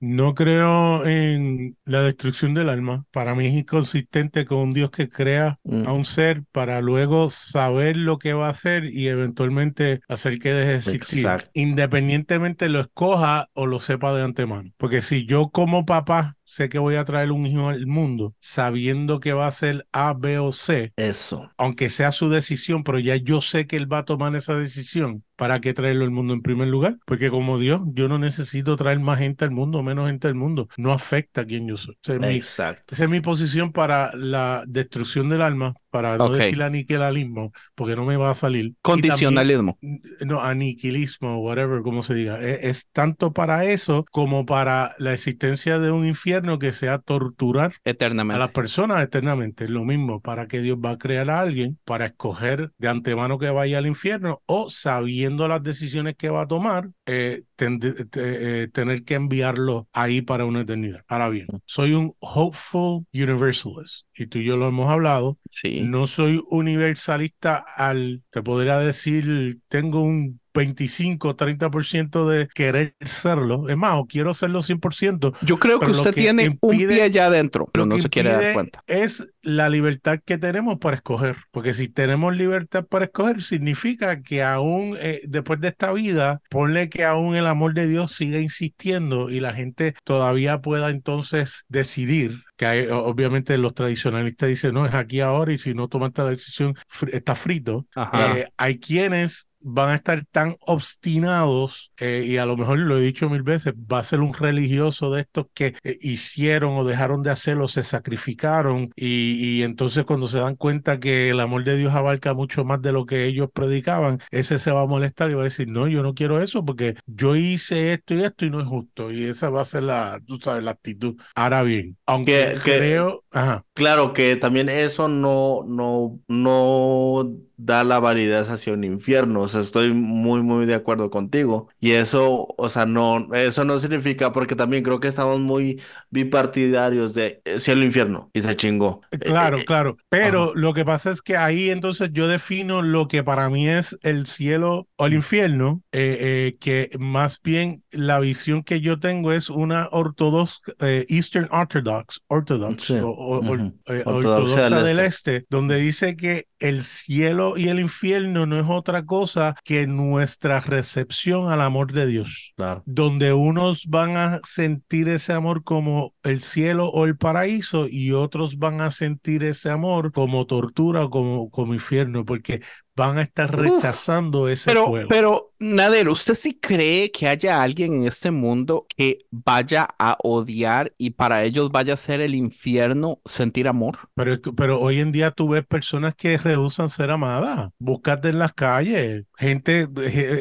[0.00, 3.04] No creo en la destrucción del alma.
[3.10, 5.86] Para mí es inconsistente con un Dios que crea mm.
[5.86, 10.52] a un ser para luego saber lo que va a hacer y eventualmente hacer que
[10.52, 11.26] deje de existir.
[11.52, 14.70] Independientemente lo escoja o lo sepa de antemano.
[14.76, 19.20] Porque si yo como papá sé que voy a traer un hijo al mundo sabiendo
[19.20, 20.94] que va a ser A, B o C.
[20.96, 21.52] Eso.
[21.58, 25.24] Aunque sea su decisión, pero ya yo sé que él va a tomar esa decisión.
[25.36, 26.96] ¿Para qué traerlo al mundo en primer lugar?
[27.06, 30.68] Porque como Dios, yo no necesito traer más gente al mundo, menos gente al mundo.
[30.76, 31.96] No afecta a quien yo soy.
[32.22, 32.94] Exacto.
[32.94, 38.04] esa es mi posición para la destrucción del alma, para no decir aniquilismo, porque no
[38.04, 38.74] me va a salir.
[38.82, 39.78] Condicionalismo.
[40.26, 42.40] no, aniquilismo, whatever, como se diga.
[42.42, 47.74] E, es, tanto para eso como para la existencia de un infierno que sea torturar
[47.84, 48.36] eternamente.
[48.36, 49.64] a las personas eternamente.
[49.64, 53.38] Es lo mismo, para que Dios va a crear a alguien para escoger de antemano
[53.38, 59.04] que vaya al infierno o sabiendo las decisiones que va a tomar, eh, eh, tener
[59.04, 61.02] que enviarlo ahí para una eternidad.
[61.08, 65.38] Ahora bien, soy un hopeful universalist y tú y yo lo hemos hablado.
[65.50, 65.80] Sí.
[65.82, 73.68] No soy universalista al, te podría decir, tengo un 25, 30% de querer serlo.
[73.68, 75.34] Es más, o quiero serlo 100%.
[75.42, 78.82] Yo creo que usted tiene un pie allá adentro, pero no se quiere dar cuenta.
[78.86, 81.36] Es la libertad que tenemos para escoger.
[81.50, 86.88] Porque si tenemos libertad para escoger, significa que aún eh, después de esta vida, ponle
[86.88, 92.42] que aún el amor de Dios siga insistiendo y la gente todavía pueda entonces decidir
[92.58, 96.30] que hay, obviamente los tradicionalistas dicen, no, es aquí ahora y si no tomaste la
[96.30, 96.74] decisión,
[97.12, 97.86] está frito.
[98.12, 103.00] Eh, hay quienes van a estar tan obstinados eh, y a lo mejor lo he
[103.00, 107.22] dicho mil veces, va a ser un religioso de estos que eh, hicieron o dejaron
[107.22, 111.94] de hacerlo, se sacrificaron y, entonces cuando se dan cuenta que el amor de Dios
[111.94, 115.42] abarca mucho más de lo que ellos predicaban, ese se va a molestar y va
[115.42, 118.60] a decir, no, yo no quiero eso porque yo hice esto y esto y no
[118.60, 121.16] es justo y esa va a ser la, tú sabes, la actitud.
[121.34, 123.24] Ahora bien, aunque creo,
[123.74, 129.42] claro que también eso no, no, no da la validez hacia un infierno.
[129.42, 131.68] O sea, estoy muy, muy de acuerdo contigo.
[131.80, 137.14] Y eso, o sea, no, eso no significa, porque también creo que estamos muy bipartidarios
[137.14, 139.02] de eh, cielo infierno y se chingó.
[139.10, 139.96] Eh, claro, eh, claro.
[140.08, 143.98] Pero lo que pasa es que ahí entonces yo defino lo que para mí es
[144.02, 149.88] el cielo o el infierno, que más bien la visión que yo tengo es una
[149.90, 150.60] ortodoxa,
[151.08, 158.46] Eastern Orthodox, Orthodox, o, ortodoxa del este, donde dice que el cielo y el infierno
[158.46, 162.54] no es otra cosa que nuestra recepción al amor de Dios.
[162.84, 168.58] Donde unos van a sentir ese amor como el cielo o el paraíso y otros
[168.58, 172.60] van a sentir ese amor como tortura o como, como infierno, porque
[172.98, 174.92] van a estar rechazando ese pero.
[175.08, 180.92] Pero, Nader, ¿usted sí cree que haya alguien en este mundo que vaya a odiar
[180.98, 183.98] y para ellos vaya a ser el infierno sentir amor?
[184.14, 187.70] Pero, pero hoy en día tú ves personas que rehusan ser amadas.
[187.78, 189.24] Búscate en las calles.
[189.36, 189.88] Gente,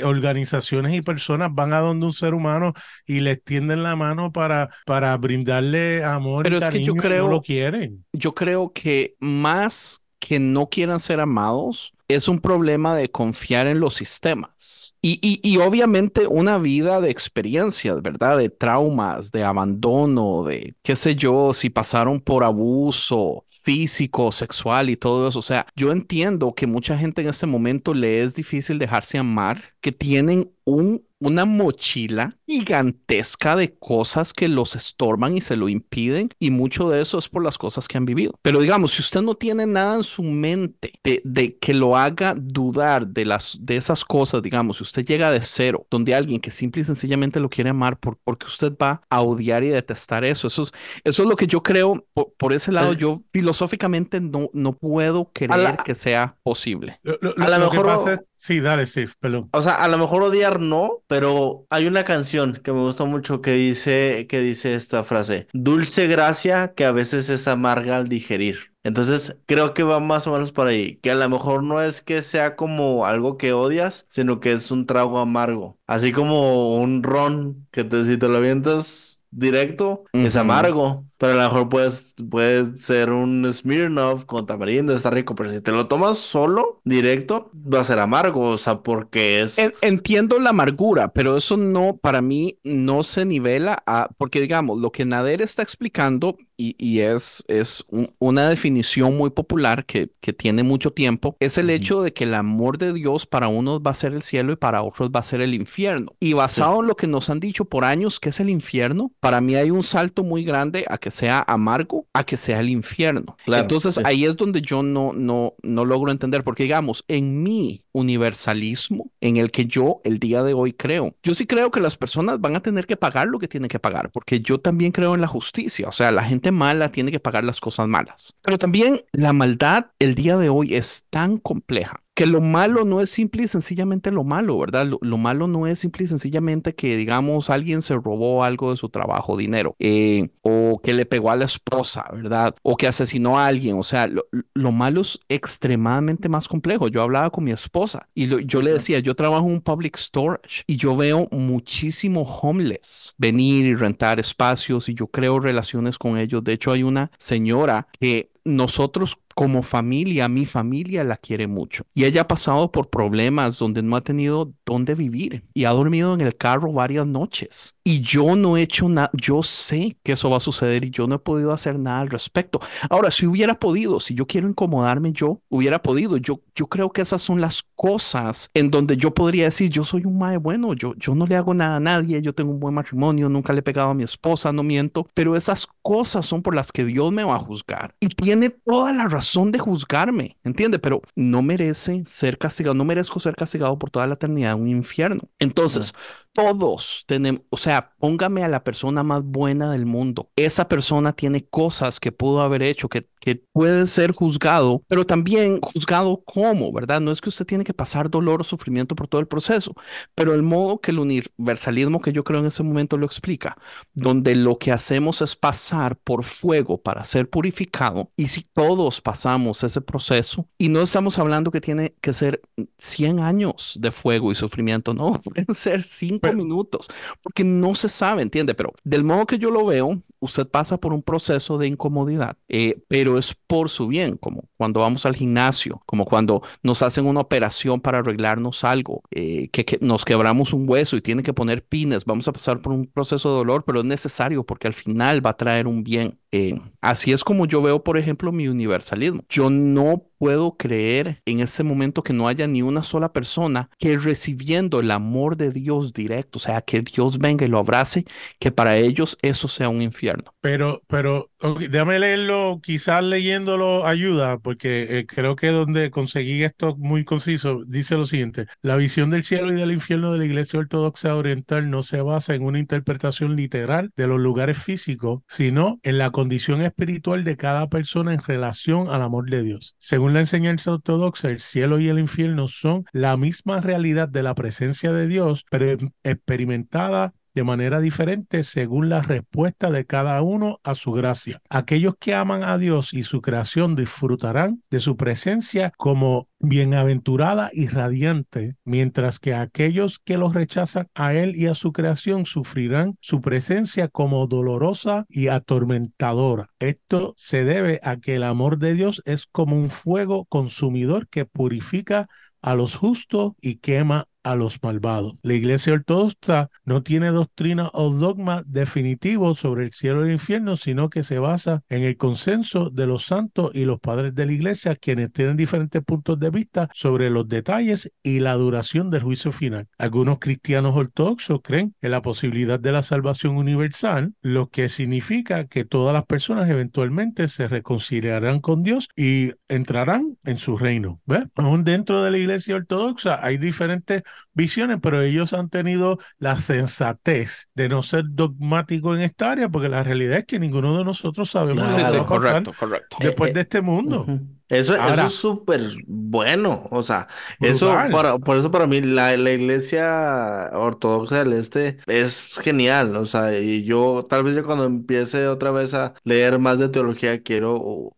[0.04, 2.74] organizaciones y personas van a donde un ser humano
[3.06, 7.26] y le extienden la mano para, para brindarle amor pero y es que yo creo,
[7.26, 8.06] no lo quieren.
[8.14, 13.80] Yo creo que más que no quieran ser amados, es un problema de confiar en
[13.80, 14.96] los sistemas.
[15.02, 18.38] Y, y, y obviamente una vida de experiencias, ¿verdad?
[18.38, 24.96] De traumas, de abandono, de qué sé yo, si pasaron por abuso físico, sexual y
[24.96, 25.40] todo eso.
[25.40, 29.76] O sea, yo entiendo que mucha gente en este momento le es difícil dejarse amar,
[29.82, 36.30] que tienen un una mochila gigantesca de cosas que los estorban y se lo impiden
[36.40, 38.34] y mucho de eso es por las cosas que han vivido.
[38.42, 43.08] Pero digamos, si usted no tiene nada en su mente de, que lo haga dudar
[43.08, 46.82] de, las, de esas cosas, digamos, si usted llega de cero, donde alguien que simple
[46.82, 50.64] y sencillamente lo quiere amar por, porque usted va a odiar y detestar eso, eso
[50.64, 50.72] es,
[51.04, 52.06] eso es lo que yo creo,
[52.38, 57.00] por, ese lado, yo filosóficamente no, no puedo creer que sea posible.
[57.38, 58.26] a lo mejor...
[58.48, 59.50] Sí, dale, Steve, perdón.
[59.52, 63.42] O sea, a lo mejor odiar no, pero hay una canción que me gusta mucho
[63.42, 68.72] que dice, que dice esta frase, dulce gracia que a veces es amarga al digerir.
[68.84, 72.02] Entonces, creo que va más o menos por ahí, que a lo mejor no es
[72.02, 77.04] que sea como algo que odias, sino que es un trago amargo, así como un
[77.04, 81.06] ron que te, si te lo avientas directo, es amargo.
[81.18, 85.36] Pero a lo mejor puedes, puede ser un Smirnoff con tamarindo, está rico.
[85.36, 88.42] Pero si te lo tomas solo, directo, va a ser amargo.
[88.42, 89.58] O sea, porque es.
[89.82, 94.10] Entiendo la amargura, pero eso no, para mí, no se nivela a.
[94.18, 97.86] Porque digamos, lo que Nader está explicando, y, y es, es
[98.20, 102.34] una definición muy popular que, que, tiene mucho tiempo, es el hecho de que el
[102.34, 105.24] amor de Dios para unos va a ser el cielo y para otros va a
[105.24, 106.16] ser el infierno.
[106.20, 109.42] Y basado en lo que nos han dicho por años que es el infierno, para
[109.42, 113.38] mí hay un salto muy grande a que sea amargo a que sea el infierno.
[113.48, 119.12] Entonces ahí es donde yo no, no, no logro entender, porque digamos, en mi universalismo,
[119.22, 122.40] en el que yo el día de hoy creo, yo sí creo que las personas
[122.40, 125.22] van a tener que pagar lo que tienen que pagar, porque yo también creo en
[125.22, 128.36] la justicia, o sea, la gente mala tiene que pagar las cosas malas.
[128.42, 133.00] Pero también la maldad el día de hoy es tan compleja que lo malo no
[133.00, 134.88] es simple y sencillamente lo malo, ¿verdad?
[134.88, 138.90] Lo, malo no es simple y sencillamente que, digamos, alguien se robó algo de su
[138.90, 142.56] trabajo, dinero, eh, o que le pegó a la esposa, ¿verdad?
[142.64, 143.78] O que asesinó a alguien.
[143.78, 146.88] O sea, lo, malo es extremadamente más complejo.
[146.88, 150.64] Yo hablaba con mi esposa y yo le decía, yo trabajo en un public storage
[150.68, 156.44] y yo veo muchísimo homeless venir y rentar espacios y yo creo relaciones con ellos.
[156.44, 161.84] De hecho, hay una señora que nosotros como familia, mi familia la quiere mucho.
[161.94, 166.16] Y ella ha pasado por problemas donde no ha tenido dónde vivir y ha dormido
[166.16, 167.76] en el carro varias noches.
[167.84, 171.06] Y yo no he hecho nada, yo sé que eso va a suceder y yo
[171.06, 172.60] no he podido hacer nada al respecto.
[172.90, 176.18] Ahora, si hubiera podido, si yo quiero incomodarme, yo hubiera podido.
[176.18, 180.04] Yo, yo creo que esas son las cosas en donde yo podría decir, yo soy
[180.06, 182.74] un mae bueno, yo, yo no le hago nada a nadie, yo tengo un buen
[182.74, 186.56] matrimonio, nunca le he pegado a mi esposa, no miento, pero esas cosas son por
[186.56, 187.94] las que Dios me va a juzgar.
[188.00, 190.80] Y tiene toda la razón son de juzgarme, ¿entiende?
[190.80, 194.68] Pero no merece ser castigado, no merezco ser castigado por toda la eternidad en un
[194.70, 195.22] infierno.
[195.40, 195.94] Entonces,
[196.38, 200.30] todos tenemos, o sea, póngame a la persona más buena del mundo.
[200.36, 205.60] Esa persona tiene cosas que pudo haber hecho, que, que puede ser juzgado, pero también
[205.62, 207.02] juzgado como, ¿verdad?
[207.02, 209.74] No es que usted tiene que pasar dolor o sufrimiento por todo el proceso,
[210.14, 213.58] pero el modo que el universalismo que yo creo en ese momento lo explica,
[213.96, 219.64] donde lo que hacemos es pasar por fuego para ser purificado, y si todos pasamos
[219.64, 222.44] ese proceso, y no estamos hablando que tiene que ser
[222.78, 226.88] 100 años de fuego y sufrimiento, no, pueden ser 5 minutos,
[227.22, 230.94] porque no se sabe, entiende, pero del modo que yo lo veo, usted pasa por
[230.94, 235.82] un proceso de incomodidad, eh, pero es por su bien, como cuando vamos al gimnasio,
[235.86, 240.96] como cuando nos hacen una operación para arreglarnos algo, eh, que, nos quebramos un hueso
[240.96, 243.86] y tiene que poner pines, vamos a pasar por un proceso de dolor, pero es
[243.86, 246.20] necesario porque al final va a traer un bien.
[246.32, 249.24] Eh, así es como yo veo, por ejemplo, mi universalismo.
[249.30, 253.98] Yo no puedo creer en ese momento que no haya ni una sola persona que
[253.98, 258.06] recibiendo el amor de Dios directo, o sea, que Dios venga y lo abrace,
[258.40, 260.34] que para ellos eso sea un infierno.
[260.42, 261.30] Pero, pero,
[261.70, 267.96] déjame leerlo, quizás leyéndolo ayuda, porque eh, creo que donde conseguí esto muy conciso, dice
[267.96, 271.84] lo siguiente, la visión del cielo y del infierno de la Iglesia Ortodoxa Oriental no
[271.84, 277.24] se basa en una interpretación literal de los lugares físicos, sino en la condición espiritual
[277.24, 279.76] de cada persona en relación al amor de Dios.
[279.78, 284.36] Según la enseñanza ortodoxa, el cielo y el infierno son la misma realidad de la
[284.36, 290.74] presencia de Dios, pero experimentada de manera diferente según la respuesta de cada uno a
[290.74, 291.40] su gracia.
[291.52, 297.68] Aquellos que aman a Dios y su creación disfrutarán de su presencia como bienaventurada y
[297.68, 303.22] radiante, mientras que aquellos que los rechazan a Él y a su creación sufrirán su
[303.22, 306.50] presencia como dolorosa y atormentadora.
[306.58, 311.26] Esto se debe a que el amor de Dios es como un fuego consumidor que
[311.26, 312.08] purifica
[312.42, 315.16] a los justos y quema a los malvados.
[315.22, 320.58] La Iglesia Ortodoxa no tiene doctrina o dogma definitivo sobre el cielo y el infierno,
[320.58, 324.34] sino que se basa en el consenso de los santos y los padres de la
[324.34, 329.32] Iglesia, quienes tienen diferentes puntos de vista sobre los detalles y la duración del juicio
[329.32, 329.68] final.
[329.78, 335.64] Algunos cristianos ortodoxos creen en la posibilidad de la salvación universal, lo que significa que
[335.64, 341.00] todas las personas eventualmente se reconciliarán con Dios y entrarán en su reino.
[341.36, 344.04] Aún dentro de la iglesia ortodoxa hay diferentes
[344.34, 349.70] visiones, pero ellos han tenido la sensatez de no ser dogmático en esta área, porque
[349.70, 352.98] la realidad es que ninguno de nosotros sabemos Sí, lo que correcto, correcto.
[353.00, 354.06] después Eh, de este mundo.
[354.50, 357.08] Eso Ahora- es súper bueno, o sea,
[357.42, 357.92] eso Brutal.
[357.92, 363.38] para, por eso para mí la, la iglesia ortodoxa del este es genial, o sea,
[363.38, 367.58] y yo tal vez yo cuando empiece otra vez a leer más de teología quiero
[367.58, 367.92] uh,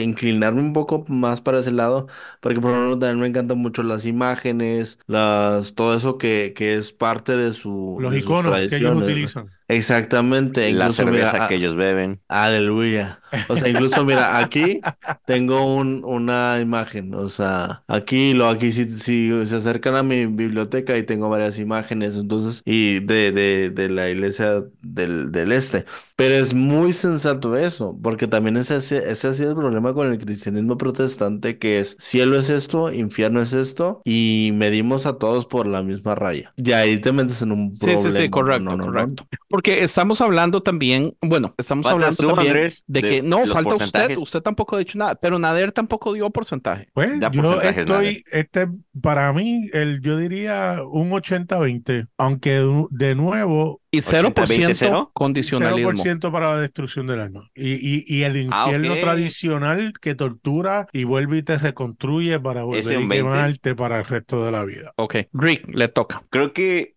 [0.00, 2.06] inclinarme un poco más para ese lado,
[2.40, 6.92] porque por ejemplo también me encantan mucho las imágenes, las, todo eso que, que es
[6.92, 9.50] parte de su, Los de sus iconos que ellos utilizan.
[9.68, 12.22] Exactamente, La incluso cerveza mira, que ellos beben.
[12.28, 13.20] Aleluya.
[13.46, 14.88] O sea, incluso mira, aquí
[15.26, 17.14] tengo un, una imagen.
[17.14, 21.58] O sea, aquí lo, aquí si, si se acercan a mi biblioteca y tengo varias
[21.58, 25.84] imágenes, entonces, y de, de, de la iglesia del, del este.
[26.16, 30.18] Pero es muy sensato eso, porque también ese, ese ha sido el problema con el
[30.18, 35.66] cristianismo protestante, que es cielo es esto, infierno es esto, y medimos a todos por
[35.66, 36.52] la misma raya.
[36.56, 38.30] Y ahí te metes en un Sí, sí, sí, problema.
[38.30, 39.12] correcto, No, no, no.
[39.58, 43.74] Porque estamos hablando también, bueno, estamos hablando tú, también Andrés, de de que no, falta
[43.74, 46.86] usted, usted tampoco ha dicho nada, pero Nader tampoco dio porcentaje.
[46.92, 48.68] Pues Da yo estoy, este,
[49.02, 55.10] para mí, el, yo diría un 80-20, aunque de nuevo, Y 0% 80-20-0?
[55.14, 55.90] condicionalismo.
[55.90, 57.50] 0% para la destrucción del alma.
[57.54, 59.00] Y, y, y el Ah, infierno ok.
[59.00, 63.18] tradicional que tortura y vuelve y te reconstruye para volver a un 20.
[63.22, 64.92] quemarte para el resto de la vida.
[64.96, 66.24] Ok, Rick, le toca.
[66.28, 66.96] Creo que,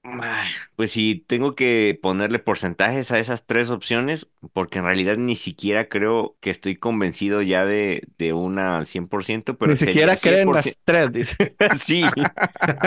[0.76, 5.88] pues si tengo que ponerle porcentajes a esas tres opciones, porque en realidad ni siquiera
[5.88, 10.52] creo que estoy convencido ya de, de una al 100%, pero Ni siquiera creen 100%.
[10.52, 11.56] las tres, dice.
[11.80, 12.16] Sí,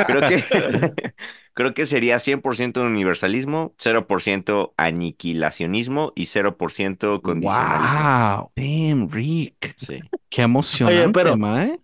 [0.04, 0.44] creo que,
[1.54, 8.38] creo que sería 100% universalismo, 0% aniquilacionismo y 0% condicionalismo.
[8.38, 9.76] Wow, damn, Rick.
[9.78, 10.00] Sí.
[10.34, 11.78] Qué emocionante, pero- mae.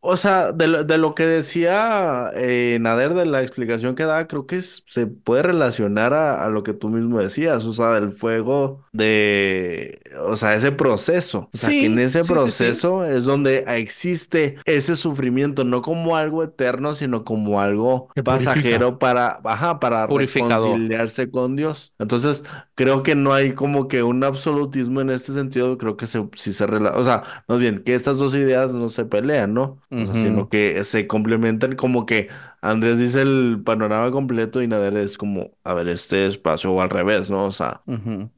[0.00, 4.26] O sea, de lo, de lo que decía eh, Nader, de la explicación que da,
[4.26, 7.88] creo que es- se puede relacionar a, a lo que tú mismo decías, o sea,
[7.92, 11.48] del fuego de, o sea, ese proceso.
[11.52, 12.32] O sea, Sí, que en ese sí, sí, sí.
[12.34, 18.98] proceso es donde existe ese sufrimiento, no como algo eterno, sino como algo Que pasajero
[18.98, 21.94] para, ajá, para reconciliarse con Dios.
[21.98, 26.22] Entonces, creo que no hay como que un absolutismo en este sentido, creo que se,
[26.36, 29.78] sí se relaciona, o sea, más bien, que estas dos ideas no se pelean, ¿no?
[29.90, 32.28] O sea, sino que se complementan como que
[32.60, 36.90] Andrés dice el panorama completo y Nader es como, a ver, este espacio o al
[36.90, 37.44] revés, ¿no?
[37.44, 37.82] O sea.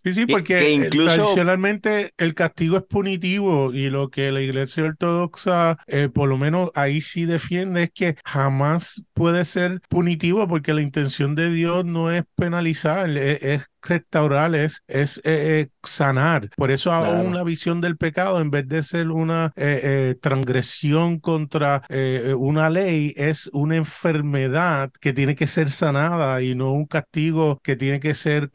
[0.05, 4.33] Sí, sí, Que- porque que eh, incluso- tradicionalmente el castigo es punitivo y lo que
[4.33, 9.81] la iglesia ortodoxa, eh, por lo menos ahí sí defiende, es que jamás puede ser
[9.89, 15.23] punitivo porque la intención de Dios no es penalizar, es, es restaurar, es, es eh,
[15.63, 16.51] eh, sanar.
[16.57, 17.31] Por eso aún Claro.
[17.33, 19.81] la visión del pecado, en vez de ser una eh,
[20.13, 26.55] eh, transgresión contra eh, una ley, es una enfermedad que tiene que ser sanada y
[26.55, 28.51] no un castigo que tiene que ser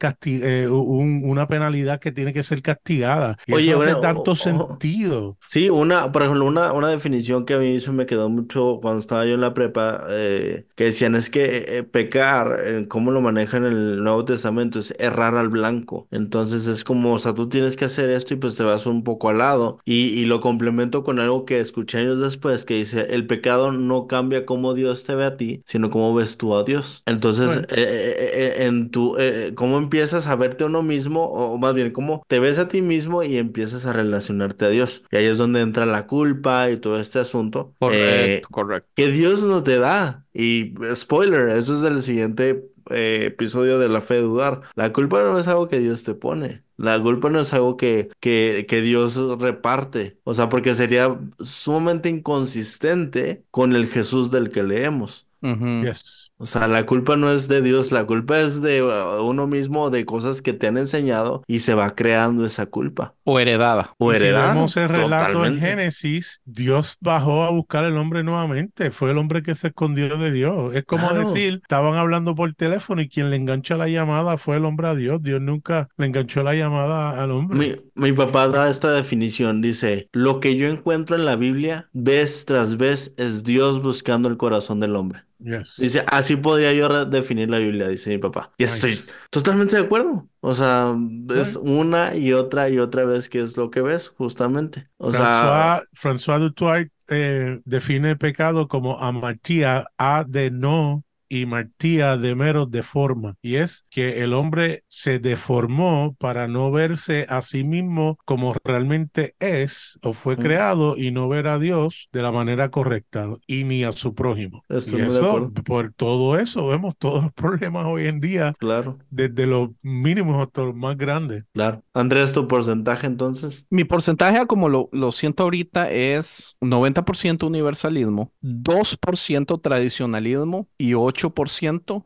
[0.70, 3.36] un- una penalidad que tiene que ser castigada.
[3.46, 5.38] Y Oye, eso hace bueno, tanto o- o- sentido.
[5.48, 9.00] Sí, una, por ejemplo, una, una definición que a mí se me quedó mucho cuando
[9.00, 14.02] estaba yo en la prepa, que decían es que pecar, cómo lo manejan en el
[14.02, 16.06] Nuevo Testamento, es errar al blanco.
[16.10, 19.04] Entonces es como, o sea, tú tienes que hacer esto y pues te vas un
[19.04, 19.78] poco al lado.
[19.84, 24.06] Y, y lo complemento con algo que escuché años después, que dice, el pecado no
[24.06, 27.02] cambia cómo Dios te ve a ti, sino cómo ves tú a Dios.
[27.06, 27.62] Entonces, Bueno.
[27.70, 28.30] eh, eh,
[28.62, 32.22] eh, en tu, eh, cómo empiezas a verte a uno mismo, o más bien, cómo
[32.28, 35.04] te ves a ti mismo y empiezas a relacionarte a Dios.
[35.10, 37.74] Y ahí es donde entra la culpa y todo este asunto.
[37.78, 38.90] Correcto, eh, correcto.
[38.94, 40.26] que Dios no te da.
[40.34, 44.62] Y eh, spoiler, eso es del siguiente eh, episodio de la fe de dudar.
[44.74, 46.62] La culpa no es algo que Dios te pone.
[46.76, 50.18] La culpa no es algo que, que, que Dios reparte.
[50.24, 55.28] O sea, porque sería sumamente inconsistente con el Jesús del que leemos.
[55.42, 56.21] Yes.
[56.42, 59.90] O sea, la culpa no es de Dios, la culpa es de uh, uno mismo,
[59.90, 63.14] de cosas que te han enseñado y se va creando esa culpa.
[63.24, 63.94] O heredada.
[63.98, 64.48] O Y si heredada.
[64.54, 65.60] vemos el relato en.
[65.60, 68.90] Génesis, Dios bajó a buscar al hombre nuevamente.
[68.90, 70.74] Fue el hombre que se escondió de Dios.
[70.74, 71.20] Es como Claro.
[71.30, 74.94] decir, estaban hablando por teléfono y quien le engancha la llamada fue el hombre a
[74.96, 75.22] Dios.
[75.22, 77.58] Dios nunca le enganchó la llamada al hombre.
[77.58, 82.44] Mi, mi papá da esta definición, dice, lo que yo encuentro en la Biblia, vez
[82.46, 85.24] tras vez, es Dios buscando el corazón del hombre.
[85.44, 85.74] Yes.
[85.76, 88.52] Dice, así podría yo definir la Biblia, dice mi papá.
[88.58, 89.12] Y estoy Nice.
[89.30, 90.28] totalmente de acuerdo.
[90.40, 90.94] O sea,
[91.34, 94.88] es una y otra y otra vez que es lo que ves, justamente.
[94.98, 101.46] O sea, François, François Dutoit eh, define el pecado como amartía, a de no y
[101.46, 103.36] martía de mero de forma.
[103.40, 109.34] Y es que el hombre se deformó para no verse a sí mismo como realmente
[109.40, 113.82] es o fue creado y no ver a Dios de la manera correcta y ni
[113.82, 114.62] a su prójimo.
[114.68, 119.46] Estoy y eso, por todo eso, vemos todos los problemas hoy en día, claro, desde
[119.46, 121.44] los mínimos hasta los más grandes.
[121.54, 121.82] claro.
[121.94, 123.64] Andrés, tu porcentaje entonces.
[123.70, 131.21] Mi porcentaje, como lo, lo siento ahorita, es 90% universalismo, 2% tradicionalismo y 8%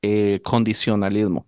[0.02, 1.46] eh, condicionalismo.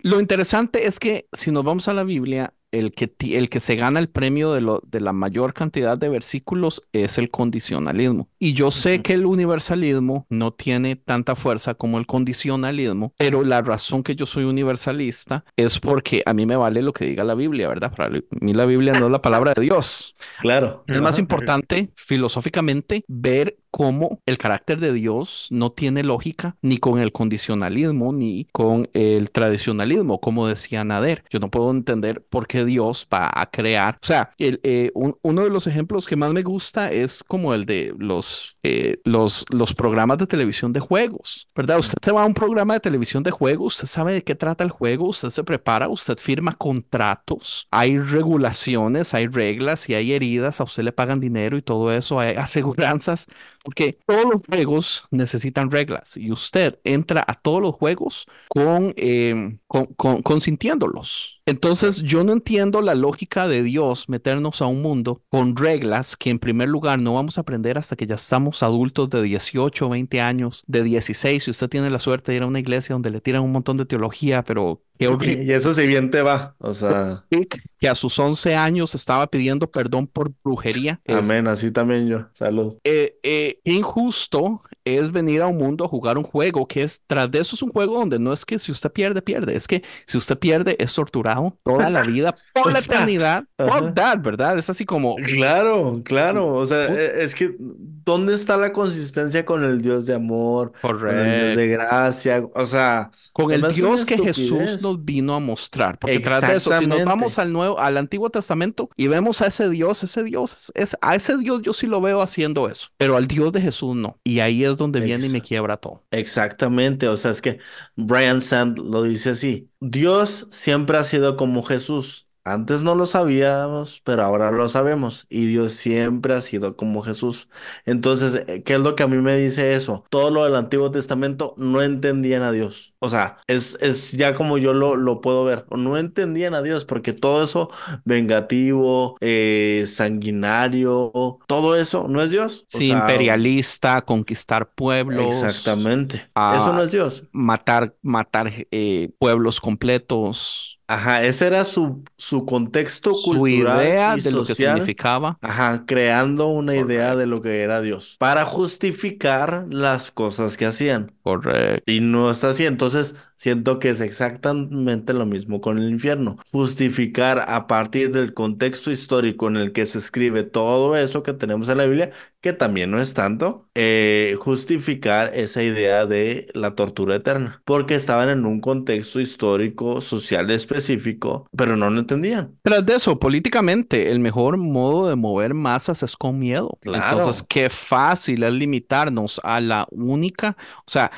[0.00, 3.76] Lo interesante es que si nos vamos a la Biblia, el que, el que se
[3.76, 8.28] gana el premio de, lo, de la mayor cantidad de versículos es el condicionalismo.
[8.44, 13.62] Y yo sé que el universalismo no tiene tanta fuerza como el condicionalismo, pero la
[13.62, 17.34] razón que yo soy universalista es porque a mí me vale lo que diga la
[17.34, 17.94] Biblia, ¿verdad?
[17.96, 20.14] Para mí la Biblia no es la palabra de Dios.
[20.42, 20.84] Claro.
[20.86, 27.00] Es más importante filosóficamente ver cómo el carácter de Dios no tiene lógica ni con
[27.00, 31.24] el condicionalismo ni con el tradicionalismo, como decía Nader.
[31.30, 33.94] Yo no puedo entender por qué Dios va a crear.
[34.00, 37.52] O sea, el, eh, un- uno de los ejemplos que más me gusta es como
[37.52, 41.78] el de los, eh, los, los programas de televisión de juegos, ¿verdad?
[41.78, 44.64] Usted se va a un programa de televisión de juegos, usted sabe de qué trata
[44.64, 50.60] el juego, usted se prepara, usted firma contratos, hay regulaciones, hay reglas y hay heridas,
[50.60, 53.26] a usted le pagan dinero y todo eso, hay aseguranzas,
[53.64, 59.58] porque todos los juegos necesitan reglas y usted entra a todos los juegos con, eh,
[59.66, 61.40] con, con- consintiéndolos.
[61.46, 66.30] Entonces, yo no entiendo la lógica de Dios meternos a un mundo con reglas que
[66.30, 70.20] en primer lugar no vamos a aprender hasta que ya estamos adultos de 18, 20
[70.22, 73.20] años, de 16, si usted tiene la suerte de ir a una iglesia donde le
[73.20, 76.56] tiran un montón de teología, pero qué horrible Y eso si bien te va.
[76.58, 77.26] O sea,
[77.78, 81.00] que a sus 11 años estaba pidiendo perdón por brujería.
[81.04, 81.46] Es- amén.
[81.46, 82.26] Así también yo.
[82.32, 82.78] Salud.
[82.84, 87.30] eh, eh, injusto es venir a un mundo a jugar un juego que es, tras
[87.30, 89.82] de eso es un juego donde no es que si usted pierde, pierde, es que
[90.06, 94.58] si usted pierde es torturado toda la vida, por la eternidad, fuck that, ¿verdad?
[94.58, 96.54] Es así como, Claro, claro.
[96.54, 100.72] O sea, e- es que ¿dónde está la consistencia con el Dios de amor,
[101.02, 102.44] con el Dios de gracia?
[102.54, 106.72] O sea, con el Dios que Jesús nos vino a mostrar, porque tras de eso,
[106.72, 110.52] si nos vamos al nuevo, al Antiguo Testamento y vemos a ese Dios, ese Dios,
[110.52, 113.60] es, es- a ese Dios yo sí lo veo haciendo eso, pero al Dios de
[113.60, 116.04] Jesús no, y ahí es donde viene y me quiebra todo.
[116.10, 117.58] Exactamente, o sea, es que
[117.96, 122.28] Brian Sand lo dice así, Dios siempre ha sido como Jesús.
[122.46, 125.26] Antes no lo sabíamos, pero ahora lo sabemos.
[125.30, 127.48] Y Dios siempre ha sido como Jesús.
[127.86, 130.04] Entonces, eh, ¿qué es lo que a mí me dice eso?
[130.10, 132.94] Todo lo del Antiguo Testamento no entendían a Dios.
[132.98, 135.64] O sea, es, es ya como yo lo, lo puedo ver.
[135.70, 137.70] No entendían a Dios porque todo eso
[138.04, 141.12] vengativo, eh, sanguinario,
[141.46, 142.66] todo eso no es Dios.
[142.72, 146.30] O Sí, sea, imperialista, conquistar pueblos, Exactamente.
[146.34, 147.24] Ah, Eso no es Dios.
[147.32, 150.73] matar, matar eh, pueblos completos.
[150.86, 154.76] Ajá, ese era su, su contexto Su cultural idea y de lo que social.
[154.76, 155.38] significaba.
[155.40, 161.12] Ajá, creando una idea de lo que era Dios para justificar las cosas que hacían.
[161.22, 161.90] Correcto.
[161.90, 166.36] Y no está así, entonces siento que es exactamente lo mismo con el infierno.
[166.52, 171.68] Justificar a partir del contexto histórico en el que se escribe todo eso que tenemos
[171.68, 172.10] en la Biblia,
[172.40, 178.28] que también no es tanto, eh, justificar esa idea de la tortura eterna, porque estaban
[178.28, 182.58] en un contexto histórico, social específico, pero no lo entendían.
[182.62, 186.78] Tras de eso, políticamente, el mejor modo de mover masas es con miedo.
[186.82, 187.18] Claro.
[187.18, 190.56] Entonces, qué fácil es limitarnos a la única,
[190.86, 191.10] o sea,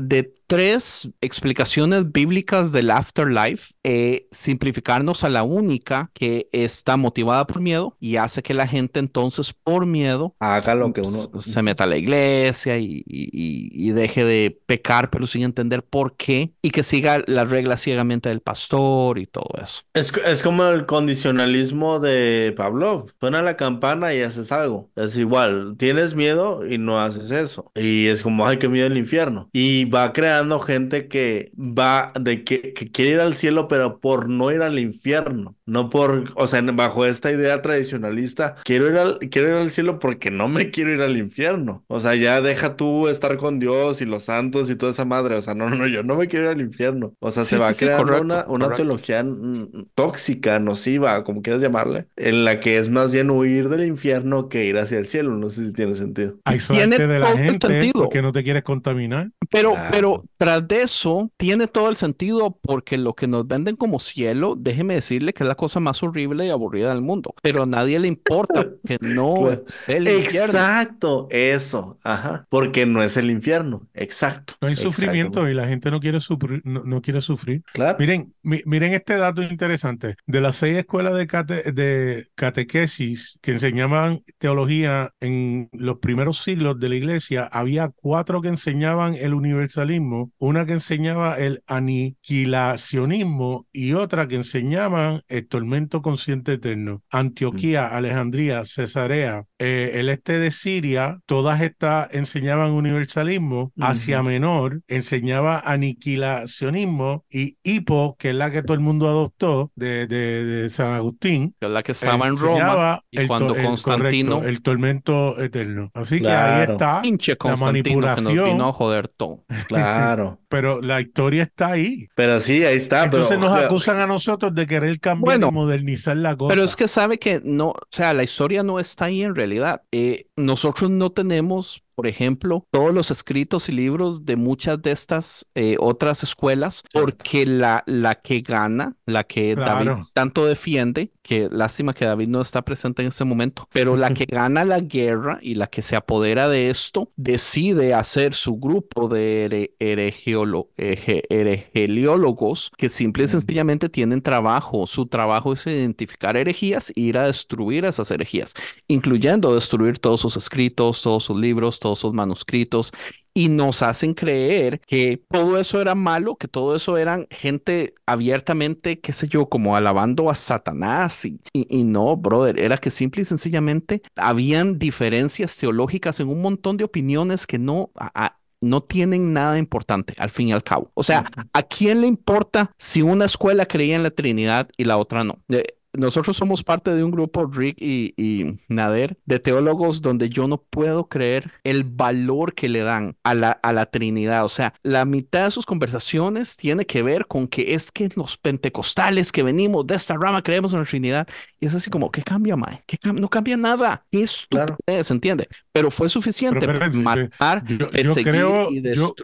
[0.00, 7.60] de tres explicaciones bíblicas del afterlife, eh, simplificarnos a la única que está motivada por
[7.60, 11.18] miedo y hace que la gente entonces por miedo Haga lo que uno...
[11.40, 15.84] se meta a la iglesia y, y- y- y deje de pecar, pero sin entender
[15.84, 19.82] por qué, y que siga las reglas ciegamente del pastor y todo eso.
[19.94, 23.06] Es, es como el condicionalismo de Pablo.
[23.20, 24.90] Suena la campana y haces algo.
[24.96, 27.70] Es igual, tienes miedo y no haces eso.
[27.74, 29.48] Y es como, ay, qué miedo el infierno.
[29.52, 34.28] Y va creando gente que va, de que, que quiere ir al cielo, pero por
[34.28, 35.56] no ir al infierno.
[35.66, 39.98] No por, o sea, bajo esta idea tradicionalista, quiero ir al, quiero ir al cielo
[39.98, 41.84] porque no me quiero ir al infierno.
[41.88, 45.36] O sea, ya deja tú estar con Dios y los santos y toda esa madre.
[45.36, 47.14] O sea, no, no, yo no me quiero ir al infierno.
[47.20, 48.74] O sea, Sí, se va sí, sí, creando correcto, una, una correcto.
[48.76, 53.84] teología mm, tóxica, nociva, como quieras llamarle, en la que es más bien huir del
[53.86, 55.36] infierno que ir hacia el cielo.
[55.36, 56.38] No sé si tiene sentido.
[56.44, 57.92] Aislarte Tiene de la gente sentido.
[57.92, 59.30] porque no te quieres contaminar.
[59.50, 59.90] Pero, Claro.
[59.90, 64.54] pero tras de eso, tiene todo el sentido porque lo que nos venden como cielo,
[64.58, 67.34] déjeme decirle que es la cosa más horrible y aburrida del mundo.
[67.42, 69.64] Pero a nadie le importa que no Claro.
[69.68, 70.46] es el infierno.
[70.58, 74.54] Exacto, eso, ajá, porque no es el infierno, exacto.
[74.60, 74.92] No hay exacto.
[74.92, 77.62] sufrimiento y la gente no quiere sufrir, no, no quiere sufrir.
[77.72, 77.96] Claro.
[77.98, 80.16] Miren, mi- miren este dato interesante.
[80.26, 86.78] De las seis escuelas de, cate- de catequesis que enseñaban teología en los primeros siglos
[86.78, 93.94] de la iglesia, había cuatro que enseñaban el universalismo, una que enseñaba el aniquilacionismo y
[93.94, 97.02] otra que enseñaban el tormento consciente eterno.
[97.10, 103.72] Antioquía, Alejandría, Cesarea, eh, el este de Siria, todas estas enseñaban universalismo.
[103.78, 104.28] Asia Ujú.
[104.30, 110.44] Menor enseñaba aniquilacionismo y Hippo, que es la que todo el mundo adoptó de, de-
[110.44, 113.02] de San Agustín, Que es la que estaba en Roma.
[113.10, 115.90] y el, cuando el Constantino- correcto, el tormento eterno.
[115.94, 116.32] Así que ahí
[116.64, 116.72] Claro.
[116.72, 118.44] está, Pinche la Constantino que nos manipulación.
[118.52, 119.44] vino a joder todo.
[119.68, 120.40] Claro.
[120.48, 122.08] pero la historia está ahí.
[122.14, 123.04] Pero sí, ahí está.
[123.04, 126.52] Entonces pero, nos acusan a nosotros de querer cambiar Bueno, y modernizar la cosa.
[126.54, 129.49] Pero es que sabe que no, o sea, la historia no está ahí en realidad.
[129.92, 135.46] Eh, nosotros no tenemos, por ejemplo, todos los escritos y libros de muchas de estas
[135.54, 141.92] eh, otras escuelas, porque la, la que gana, la que David tanto defiende, que lástima
[141.94, 145.54] que David no está presente en este momento, pero la que gana la guerra y
[145.54, 152.70] la que se apodera de esto, decide hacer su grupo de here- heregiolo- eje- herejeliólogos
[152.76, 154.86] que simple y sencillamente tienen trabajo.
[154.86, 158.54] Su trabajo es identificar herejías e ir a destruir esas herejías,
[158.88, 162.92] incluyendo destruir todos sus escritos, todos sus libros, todos sus manuscritos.
[163.32, 169.00] Y nos hacen creer que todo eso era malo, que todo eso eran gente abiertamente,
[169.00, 171.24] qué sé yo, como alabando a Satanás.
[171.24, 176.42] Y, y, y no, brother, era que simple y sencillamente habían diferencias teológicas en un
[176.42, 180.62] montón de opiniones que no, a- a- no tienen nada importante al fin y al
[180.64, 180.90] cabo.
[180.94, 184.98] O sea, ¿a quién le importa si una escuela creía en la Trinidad y la
[184.98, 185.42] otra no?
[185.48, 190.46] Eh, nosotros somos parte de un grupo, Rick y, y Nader, de teólogos donde yo
[190.48, 194.44] no puedo creer el valor que le dan a la, a la Trinidad.
[194.44, 198.36] O sea, la mitad de sus conversaciones tiene que ver con que es que los
[198.38, 201.28] pentecostales que venimos de esta rama creemos en la Trinidad.
[201.58, 202.82] Y es así como, ¿qué cambia, Mae?
[202.86, 204.04] ¿Qué cam- no cambia nada.
[204.10, 204.74] ¿Qué Claro.
[204.74, 205.48] estupidez, entiende?
[205.72, 209.14] Pero fue suficiente Pero para matar, yo- yo perseguir creo- y yo-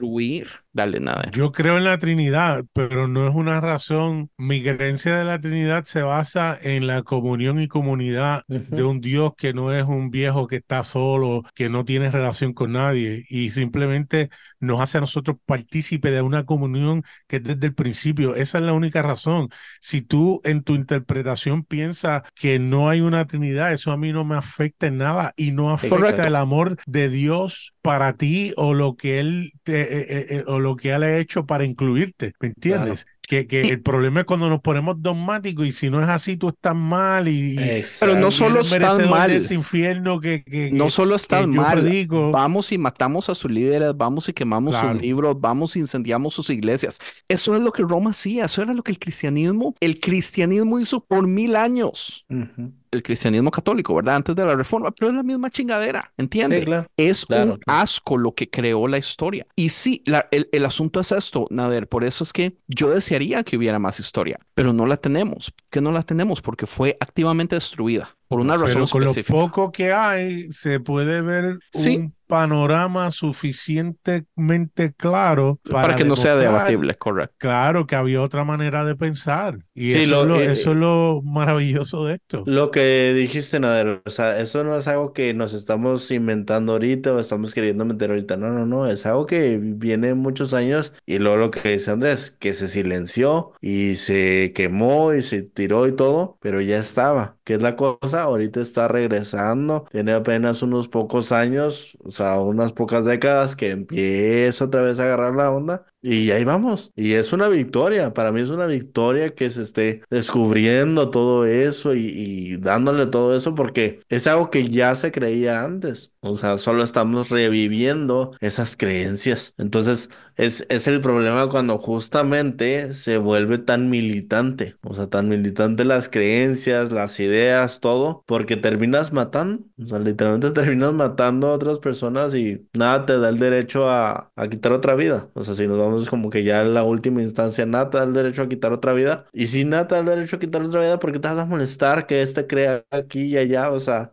[1.33, 4.31] Yo creo en la Trinidad, pero no es una razón.
[4.37, 9.33] Mi creencia de la Trinidad se basa en la comunión y comunidad de un Dios
[9.37, 13.51] que no es un viejo que está solo, que no tiene relación con nadie y
[13.51, 18.35] simplemente nos hace a nosotros partícipe de una comunión que es desde el principio.
[18.35, 19.49] Esa es la única razón.
[19.81, 24.24] Si tú en tu interpretación piensas que no hay una Trinidad, eso a mí no
[24.24, 26.22] me afecta en nada y no afecta Correcto.
[26.22, 30.59] el amor de Dios para ti o lo que él te, eh, eh, eh, o
[30.71, 33.07] lo que él ha hecho para incluirte, ¿me entiendes?
[33.29, 36.49] Que, que el problema es cuando nos ponemos dogmáticos y si no es así tú
[36.51, 38.12] estás mal y, Exacto.
[38.14, 39.33] Pero no solo estás mal.
[39.33, 42.31] ese infierno que, que- No que- solo estás mal, predico.
[42.31, 44.93] vamos y matamos a sus líderes, vamos y quemamos Claro.
[44.93, 47.01] sus libros, vamos y incendiamos sus iglesias.
[47.29, 51.01] Eso es lo que Roma hacía, eso era lo que el cristianismo, el cristianismo hizo
[51.01, 52.25] por mil años.
[52.31, 52.73] Ujú.
[52.91, 54.16] El cristianismo católico, ¿verdad?
[54.16, 56.61] Antes de la reforma, pero es la misma chingadera, ¿entiendes?
[56.61, 56.87] Sí, claro.
[56.97, 57.80] Es Claro, un claro.
[57.80, 59.47] asco lo que creó la historia.
[59.57, 63.43] Y sí, la- el, el asunto es esto, Nader, por eso es que yo desearía
[63.45, 65.51] que hubiera más historia, pero no la tenemos.
[65.51, 66.41] ¿Por qué no la tenemos?
[66.43, 69.39] Porque fue activamente destruida por una razón Pero con lo específica.
[69.39, 71.97] poco que hay, se puede ver Sí.
[71.97, 77.37] un panorama suficientemente claro para, que no sea debatible, correcto.
[77.39, 79.59] Claro, que había otra manera de pensar.
[79.74, 82.45] Y Sí, eso, lo- es lo, eh, eso es lo maravilloso de esto.
[82.47, 87.12] Lo que dijiste, Nader, o sea, eso no es algo que nos estamos inventando ahorita
[87.12, 88.37] o estamos queriendo meter ahorita.
[88.37, 92.31] No, no, no, es algo que viene muchos años y luego lo que dice Andrés,
[92.31, 97.37] que se silenció y se quemó y se tiró y todo, pero ya estaba.
[97.43, 98.22] ¿Qué es la cosa?
[98.22, 104.64] Ahorita está regresando, tiene apenas unos pocos años, o sea, unas pocas décadas que empieza
[104.64, 106.93] otra vez a agarrar la onda y ahí vamos.
[106.95, 111.95] Y es una victoria, para mí es una victoria que se esté descubriendo todo eso
[111.95, 116.13] y, dándole todo eso porque es algo que ya se creía antes.
[116.21, 119.55] O sea, solo estamos reviviendo esas creencias.
[119.59, 124.77] Entonces, es, es el problema cuando justamente se vuelve tan militante.
[124.83, 129.65] O sea, tan militante las creencias, las ideas, todo, porque terminas matando.
[129.83, 134.33] O sea, literalmente terminas matando a otras personas y nada te da el derecho a,
[134.37, 135.29] a quitar otra vida.
[135.35, 136.03] O sea, si nos vamos ¿no?
[136.03, 138.72] Es como que ya en la última instancia nada te da el derecho a quitar
[138.72, 139.26] otra vida.
[139.32, 141.38] Y si nada te da el derecho a quitar otra vida, ¿por qué te vas
[141.38, 143.70] a molestar que este crea aquí y allá?
[143.72, 144.12] O sea,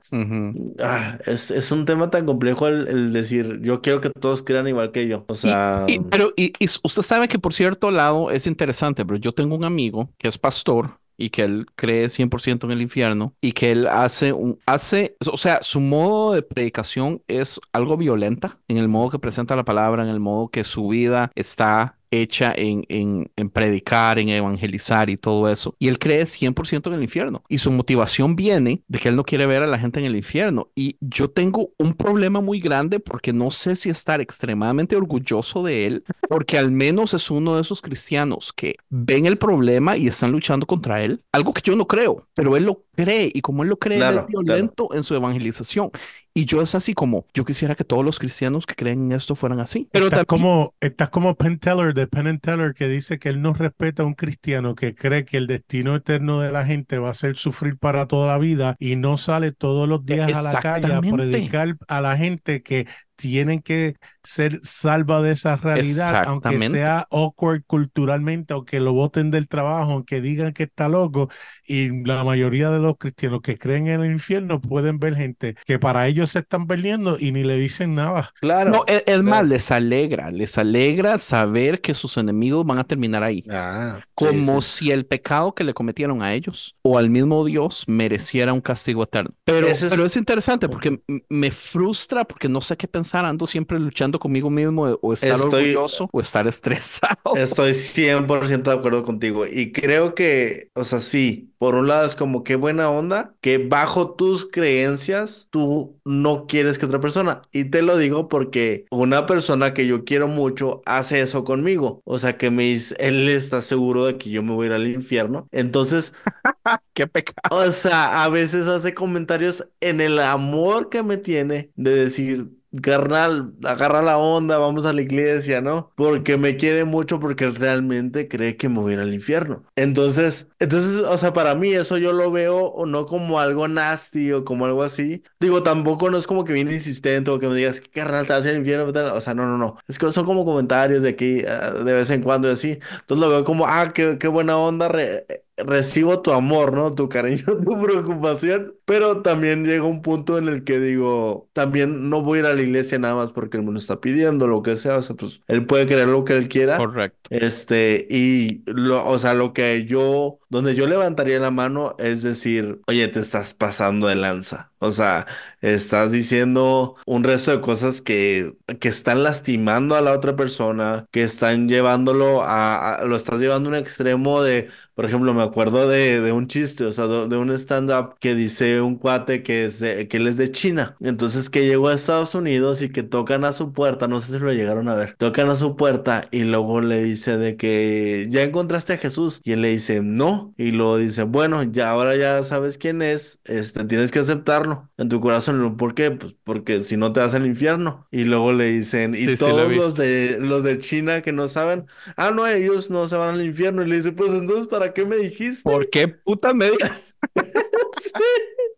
[0.80, 4.68] ah, es, es un tema tan complejo el, el decir, yo quiero que todos crean
[4.68, 5.26] igual que yo.
[5.28, 6.54] O sea, y- pero y
[6.84, 10.38] usted sabe que por cierto lado es interesante, pero yo tengo un amigo que es
[10.38, 15.16] pastor y que él cree 100% en el infierno y que él hace un hace,
[15.32, 19.66] o sea, su modo de predicación es algo violenta en el modo que presenta la
[19.66, 25.10] palabra, en el modo que su vida está hecha en, en, en predicar, en evangelizar
[25.10, 25.76] y todo eso.
[25.80, 27.44] Y él cree 100% en el infierno.
[27.50, 30.16] Y su motivación viene de que él no quiere ver a la gente en el
[30.16, 30.70] infierno.
[30.76, 35.88] Y yo tengo un problema muy grande porque no sé si estar extremadamente orgulloso de
[35.88, 40.32] él, porque al menos es uno de esos cristianos que ven el problema y están
[40.32, 41.24] luchando contra él.
[41.32, 43.32] Algo que yo no creo, pero él lo cree.
[43.34, 45.92] Y como él lo cree, él Claro, es violento en su evangelización.
[46.36, 49.36] Y yo es así como, yo quisiera que todos los cristianos que creen en esto
[49.36, 49.88] fueran así.
[49.92, 53.30] Pero estás también- como, estás como Penn Teller de Penn and Teller que dice que
[53.30, 56.98] él no respeta a un cristiano que cree que el destino eterno de la gente
[56.98, 60.42] va a ser sufrir para toda la vida y no sale todos los días a
[60.42, 66.20] la calle a predicar a la gente que tienen que ser salva de esa realidad,
[66.24, 71.30] aunque sea awkward culturalmente, aunque lo voten del trabajo, aunque digan que está loco.
[71.66, 75.80] Y la mayoría de los cristianos que creen en el infierno pueden ver gente que
[75.80, 78.34] para ellos se están perdiendo y ni le dicen nada.
[78.40, 78.72] claro.
[78.72, 83.24] No, es, es más, les alegra, les alegra saber que sus enemigos van a terminar
[83.24, 83.44] ahí.
[83.50, 84.68] Ah, sí, Como sí.
[84.68, 89.04] si el pecado que le cometieron a ellos o al mismo Dios mereciera un castigo
[89.04, 89.32] eterno.
[89.46, 93.80] Pero, es- pero es interesante porque me frustra porque no sé qué pensar, ando siempre
[93.80, 97.18] luchando conmigo mismo o estar Estoy- orgulloso o estar estresado.
[97.36, 102.16] Estoy 100% de acuerdo contigo y creo que, o sea, sí, por un lado es
[102.16, 107.42] como qué buena onda que bajo tus creencias tú no quieres que otra persona.
[107.52, 112.02] Y te lo digo porque una persona que yo quiero mucho hace eso conmigo.
[112.06, 114.74] O sea, que me dice, él está seguro de que yo me voy a ir
[114.74, 115.48] al infierno.
[115.52, 116.14] Entonces,
[116.94, 117.58] Qué pecado.
[117.68, 122.50] o sea, a veces hace comentarios en el amor que me tiene de decir,
[122.82, 125.92] carnal, agarra la onda, vamos a la iglesia, ¿no?
[125.96, 129.64] Porque me quiere mucho porque realmente cree que me voy al infierno.
[129.76, 134.32] Entonces, entonces, o sea, para mí eso yo lo veo o no como algo nasty
[134.32, 135.24] o como algo así.
[135.40, 138.46] Digo, tampoco no es como que viene insistente o que me digas, carnal, te vas
[138.46, 138.92] al infierno.
[138.94, 139.08] tal".
[139.12, 139.76] O sea, no, no, no.
[139.88, 142.72] Es que son como comentarios de aquí ah, de vez en cuando y así.
[142.72, 144.88] Entonces lo veo como, ah, qué, buena onda.
[144.88, 145.26] re-
[145.58, 146.92] recibo tu amor, ¿no?
[146.94, 152.22] Tu cariño, tu preocupación, pero también llega un punto en el que digo, también no
[152.24, 154.62] voy a ir a la iglesia nada más porque él me lo está pidiendo, lo
[154.64, 156.78] que sea, o sea, pues él puede creer lo que él quiera.
[156.78, 157.30] Correcto.
[157.30, 162.82] Este, y lo, o sea, lo que yo, donde yo levantaría la mano es decir,
[162.88, 164.72] oye, te estás pasando de lanza.
[164.80, 165.26] O sea,
[165.62, 171.24] estás diciendo un resto de cosas que, que están lastimando a la otra persona, que
[171.24, 175.88] están llevándolo a, a- lo estás llevando a un extremo de, por ejemplo, me acuerdo
[175.88, 179.66] de, de un chiste, o sea, de, de un stand-up que dice un cuate que,
[179.66, 180.96] es de- que él es de China.
[181.02, 184.40] Entonces que llegó a Estados Unidos y que tocan a su puerta, no sé si
[184.40, 188.44] lo llegaron a ver, tocan a su puerta y luego le dice de que ya
[188.44, 192.44] encontraste a Jesús y él le dice no y luego dice, bueno, ya ahora ya
[192.44, 195.78] sabes quién es, este, tienes que aceptarlo en tu corazón.
[195.78, 196.12] ¿Por qué?
[196.12, 198.08] Pues porque si no te vas al infierno.
[198.12, 201.32] Y luego le dicen, Sí, y sí, lo todos los de, los de China que
[201.32, 201.86] no saben,
[202.18, 203.84] ah, no, ellos no se van al infierno.
[203.84, 205.64] Y le dice, pues entonces, ¿para qué me dijiste?
[205.64, 206.72] ¿Por qué puta me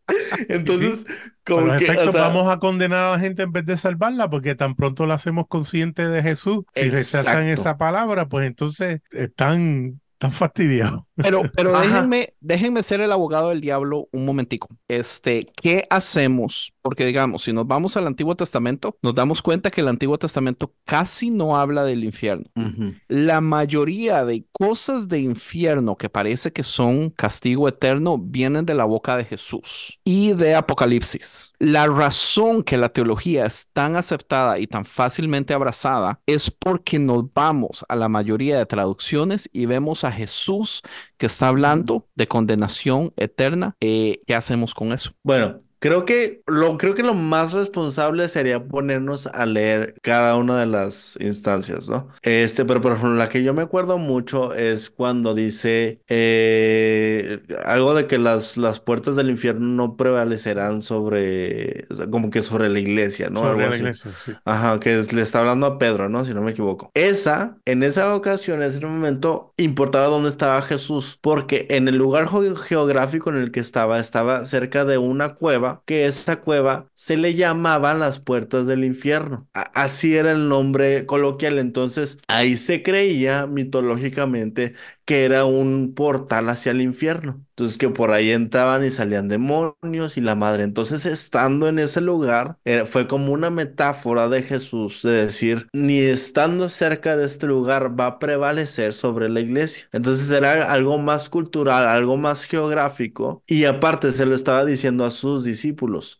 [0.50, 1.06] Entonces,
[1.46, 3.78] como los que, o efectos, sea, vamos a condenar a la gente en vez de
[3.78, 7.62] salvarla, porque tan pronto la hacemos consciente de Jesús, si rechazan Exacto.
[7.62, 11.05] esa palabra, pues entonces están, están fastidiados.
[11.16, 14.70] Pero, pero déjenme, déjenme ser el abogado del diablo un momentico.
[14.88, 16.74] Este, ¿qué hacemos?
[16.82, 20.74] Porque digamos, si nos vamos al Antiguo Testamento, nos damos cuenta que el Antiguo Testamento
[20.86, 22.46] casi no habla del infierno.
[22.56, 28.76] ujú, La mayoría de cosas de infierno que parece que son castigo eterno vienen de
[28.76, 31.54] la boca de Jesús y de Apocalipsis.
[31.60, 37.34] La razón que la teología es tan aceptada y tan fácilmente abrazada es porque nos
[37.34, 40.82] vamos a la mayoría de traducciones y vemos a Jesús
[41.18, 43.76] que está hablando de condenación eterna.
[43.80, 45.12] Eh, ¿qué hacemos con eso?
[45.24, 50.60] Bueno, creo que lo, creo que lo más responsable sería ponernos a leer cada una
[50.60, 52.08] de las instancias, ¿no?
[52.24, 57.94] Este, pero por ejemplo, la que yo me acuerdo mucho es cuando dice eh, algo
[57.94, 62.70] de que las, las puertas del infierno no prevalecerán sobre, o sea, como que sobre
[62.70, 63.42] la iglesia, ¿no?
[63.42, 63.84] Sobre Algo la así.
[63.84, 64.34] iglesia, sí.
[64.46, 66.26] Ajá, que es- le está hablando a Pedro, ¿no?
[66.26, 66.90] Si no me equivoco.
[66.94, 72.28] Esa, en esa ocasión, en ese momento, importaba dónde estaba Jesús, porque en el lugar
[72.28, 77.18] geo- geográfico en el que estaba, estaba cerca de una cueva que esa cueva se
[77.18, 79.48] le llamaban las puertas del infierno.
[79.54, 81.60] así era el nombre coloquial.
[81.60, 84.74] Entonces, ahí se creía mitológicamente
[85.06, 87.46] que era un portal hacia el infierno.
[87.52, 90.64] Entonces que por ahí entraban y salían demonios y la madre.
[90.64, 96.00] Entonces estando en ese lugar eh, fue como una metáfora de Jesús de decir, ni
[96.00, 99.88] estando cerca de este lugar va a prevalecer sobre la iglesia.
[99.94, 105.12] Entonces era algo más cultural, algo más geográfico y aparte se lo estaba diciendo a
[105.12, 105.65] sus discípulos,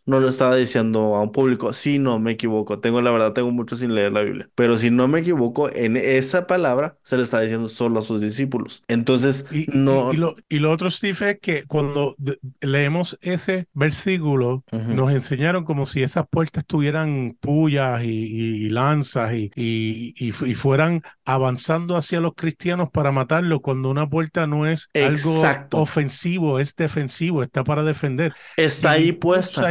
[0.06, 1.72] no lo estaba diciendo a un público.
[1.72, 4.90] Si no me equivoco, tengo la verdad, tengo mucho sin leer la Biblia, pero si
[4.90, 8.82] no me equivoco, en esa palabra se lo estaba diciendo solo a sus discípulos.
[8.88, 10.12] Entonces, y, no...
[10.12, 12.14] Y, lo, y, lo, otro, Steve, que cuando
[12.60, 21.02] leemos ese versículo, nos enseñaron como si esas puertas tuvieran pullas y, lanzas y, fueran
[21.24, 25.42] avanzando hacia los cristianos para matarlos, cuando una puerta no es algo
[25.72, 28.34] ofensivo, es defensivo, está para defender.
[28.56, 29.12] Está ahí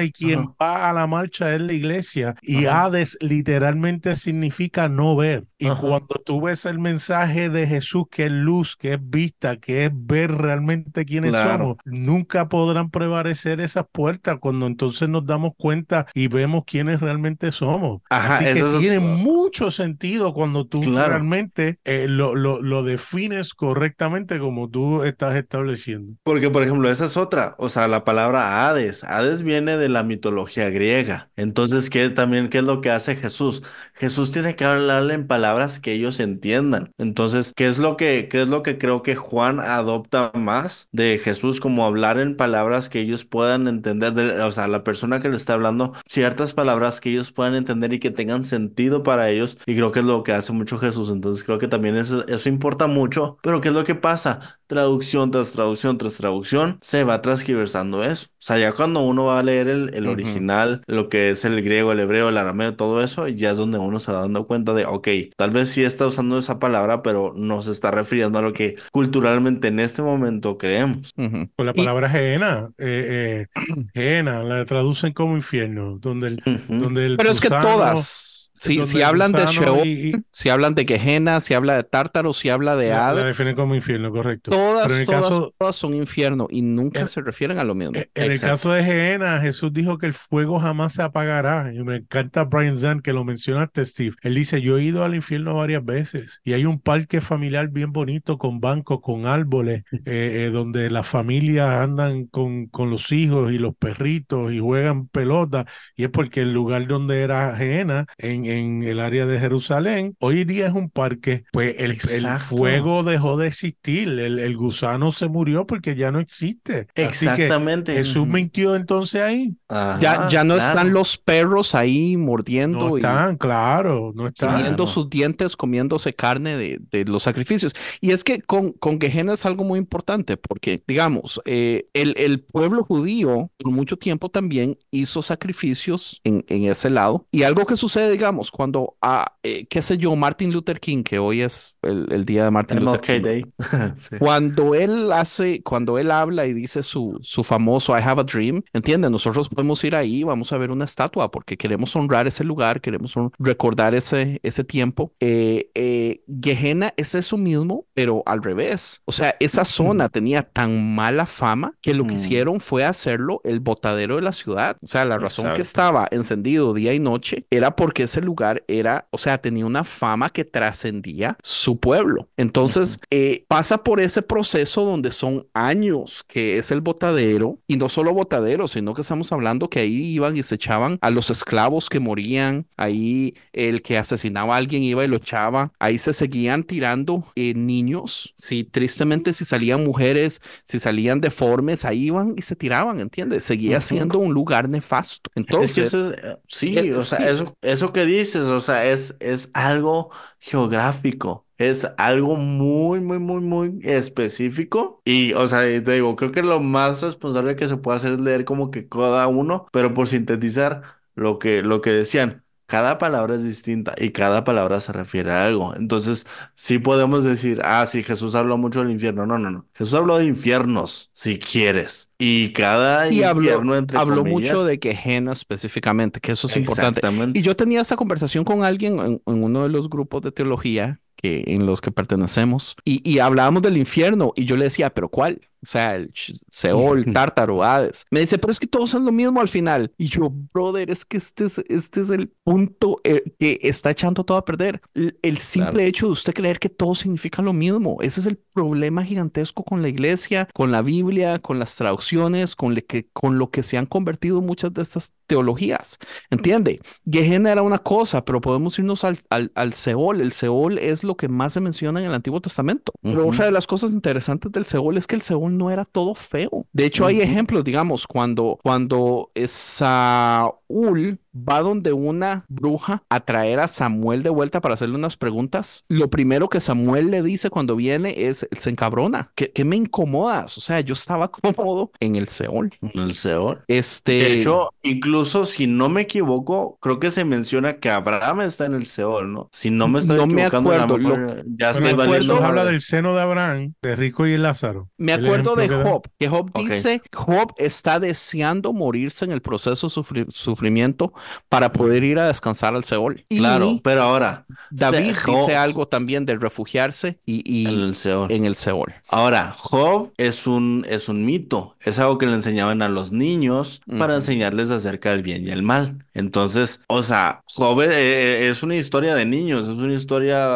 [0.03, 2.35] Y quien va a la marcha es la iglesia.
[2.41, 5.45] Y Hades literalmente significa no ver.
[5.65, 9.85] Y cuando tú ves el mensaje de Jesús, que es luz, que es vista, que
[9.85, 16.05] es ver realmente quiénes somos, nunca podrán prevalecer esas puertas cuando entonces nos damos cuenta
[16.13, 18.01] y vemos quiénes realmente somos.
[18.09, 24.39] Ajá, Así que tiene mucho sentido cuando tú realmente eh, lo, lo, lo, defines correctamente
[24.39, 26.13] como tú estás estableciendo.
[26.23, 29.03] Porque, por ejemplo, esa es otra, o sea, la palabra Hades.
[29.03, 31.29] Hades viene de la mitología griega.
[31.35, 33.63] Entonces, ¿qué también qué es lo que hace Jesús?
[33.93, 36.91] Jesús tiene que hablarle en palabras que ellos entiendan.
[36.97, 41.19] Entonces, ¿qué es lo que, qué es lo que creo que Juan adopta más de
[41.19, 45.35] Jesús como hablar en palabras que ellos puedan entender, o sea, la persona que le
[45.35, 49.57] está hablando, ciertas palabras que ellos puedan entender y que tengan sentido para ellos.
[49.65, 51.11] Y creo que es lo que hace mucho Jesús.
[51.11, 53.37] Entonces creo que también eso, eso importa mucho.
[53.41, 54.39] Pero ¿qué es lo que pasa?
[54.67, 58.27] Traducción tras traducción tras traducción, se va transgiversando eso.
[58.29, 61.61] O sea, ya cuando uno va a leer el, el original, lo que es el
[61.63, 64.73] griego, el hebreo, el arameo, todo eso, ya es donde uno se va dando cuenta
[64.73, 68.41] de, ok, tal vez sí está usando esa palabra, pero no se está refiriendo a
[68.41, 71.11] lo que culturalmente en este momento creemos.
[71.15, 73.47] Con la palabra Geena, eh,
[73.93, 79.01] eh la traducen como infierno, donde el, donde el Pero es que todas, si, si
[79.01, 83.21] hablan de Sheol, si hablan de Gehenna, si habla de Tártaro, si habla de Hades.
[83.21, 84.51] La definen como infierno, correcto.
[84.51, 87.93] Todas, en el todas, caso, todas son infierno y nunca se refieren a lo mismo.
[88.13, 91.73] En, el caso de Gehenna, Jesús dijo que el fuego jamás se apagará.
[91.73, 94.15] Y me encanta Brian Zahn que lo mencionaste, Steve.
[94.21, 97.91] Él dice, yo he ido al infierno varias veces y hay un parque familiar bien
[97.91, 103.51] bonito con bancos, con árboles, eh, eh, donde las familias andan con, con los hijos
[103.51, 105.65] y los perritos y juegan pelota.
[105.95, 110.43] Y es porque el lugar donde era Gehenna, en, en el área de Jerusalén, hoy
[110.43, 111.43] día es un parque.
[111.51, 116.19] Pues el, el fuego dejó de existir, el, el, gusano se murió porque ya no
[116.19, 116.87] existe.
[116.95, 117.95] Exactamente.
[117.95, 119.55] Jesús mintió entonces ahí.
[119.69, 122.89] ya, ya no están los perros ahí mordiendo.
[122.89, 124.55] No están, claro, no están.
[124.55, 127.73] Comiendo sus dientes, comiéndose carne de, de, los sacrificios.
[128.01, 132.39] Y es que con, con Gehenna es algo muy importante porque, digamos, eh, el, el
[132.41, 137.27] pueblo judío por mucho tiempo también hizo sacrificios en, en ese lado.
[137.31, 141.19] Y algo que sucede, digamos, cuando, a, eh, qué sé yo, Martin Luther King, que
[141.19, 143.21] hoy es el, el día de Martin Luther King.
[143.21, 143.45] Day.
[144.19, 148.63] Cuando él hace, cuando él habla y dice su, su famoso I have a dream,
[148.73, 152.81] entiende, nosotros podemos ir ahí, vamos a ver una estatua porque queremos honrar ese lugar,
[152.81, 155.13] queremos recordar ese, ese tiempo.
[155.19, 159.01] Eh, eh, Gehenna es eso mismo, pero al revés.
[159.05, 163.59] O sea, esa zona tenía tan mala fama que lo que hicieron fue hacerlo el
[163.59, 164.77] botadero de la ciudad.
[164.81, 169.07] O sea, la razón que estaba encendido día y noche era porque ese lugar era,
[169.11, 172.27] o sea, tenía una fama que trascendía su pueblo.
[172.37, 177.89] Entonces, eh, pasa por ese proceso donde son años que es el botadero y no
[177.89, 181.89] solo botadero, sino que estamos hablando que ahí iban y se echaban a los esclavos
[181.89, 186.63] que morían, ahí el que asesinaba a alguien iba y lo echaba, ahí se seguían
[186.63, 192.55] tirando eh, niños, si tristemente si salían mujeres, si salían deformes, ahí iban y se
[192.55, 193.43] tiraban, ¿entiendes?
[193.43, 195.29] Seguía siendo un lugar nefasto.
[195.35, 201.45] Entonces, eh, sí, o sea, eso, eso que dices, o sea, es, es algo geográfico.
[201.57, 205.01] Es algo muy, muy, muy, muy específico.
[205.05, 208.19] Y, o sea, te digo, creo que lo más responsable que se puede hacer es
[208.19, 210.83] leer como que cada uno, pero por sintetizar
[211.15, 212.44] lo que, lo que decían.
[212.67, 215.75] Cada palabra es distinta y cada palabra se refiere a algo.
[215.75, 219.25] Entonces, sí podemos decir, ah, sí, Jesús habló mucho del infierno.
[219.25, 219.67] No, no, no.
[219.73, 222.09] Jesús habló de infiernos, si quieres.
[222.17, 227.01] Y cada y infierno, habló, habló mucho de Gehenna específicamente, que eso es importante.
[227.33, 231.01] Y yo tenía esa conversación con alguien en, en uno de los grupos de teología
[231.15, 235.09] que, en los que pertenecemos y, y hablábamos del infierno y yo le decía, pero
[235.09, 235.41] ¿cuál?
[235.65, 236.11] O sea, el
[236.49, 238.05] Seol, Tártaro, Hades.
[238.11, 239.91] Me dice, pero es que todos son lo mismo al final.
[239.97, 244.23] Y yo, brother, es que este es, este es el punto eh, que está echando
[244.23, 244.81] todo a perder.
[244.93, 245.79] El, el simple Claro.
[245.87, 247.97] hecho de usted creer que todo significa lo mismo.
[248.01, 252.73] Ese es el problema gigantesco con la iglesia, con la Biblia, con las traducciones, con,
[252.75, 255.97] le que, con lo que se han convertido muchas de estas teologías.
[256.29, 256.79] ¿Entiende?
[257.09, 260.21] Gehenna era una cosa, pero podemos irnos al, al, al Seol.
[260.21, 262.93] El Seol es lo que más se menciona en el Antiguo Testamento.
[263.01, 263.29] Pero Ujú.
[263.31, 266.67] otra de las cosas interesantes del Seol es que el Seol no era todo feo.
[266.73, 273.67] De hecho, hay ejemplos, digamos, cuando, cuando Saúl va donde una bruja a traer a
[273.67, 278.25] Samuel de vuelta para hacerle unas preguntas, lo primero que Samuel le dice cuando viene
[278.27, 280.57] es, se encabrona, que, que me incomodas.
[280.57, 282.71] O sea, yo estaba cómodo en el Seol.
[282.81, 283.63] En el Seol.
[283.67, 288.65] Este, De hecho, incluso si no me equivoco, creo que se menciona que Abraham está
[288.65, 289.49] en el Seol, ¿no?
[289.51, 292.81] Si no me estoy No me equivocando, acuerdo, lo- ya estoy nos acuerdo- habla del
[292.81, 294.89] seno de Abraham, de Rico y Lázaro.
[294.97, 295.65] Me acuerdo de.
[295.69, 301.13] Job, que Job dice, Job está deseando morirse en el proceso de sufri- sufrimiento
[301.49, 303.25] para poder ir a descansar al Seol.
[303.29, 308.31] Y Claro, pero ahora, David dice algo también de refugiarse y, y en el Seol.
[308.31, 308.93] en el Seol.
[309.09, 313.81] Ahora, Job es un, es un mito, es algo que le enseñaban a los niños
[313.99, 316.05] para enseñarles acerca del bien y el mal.
[316.13, 320.47] Entonces, o sea, Job eh, eh, es una historia de niños, es una historia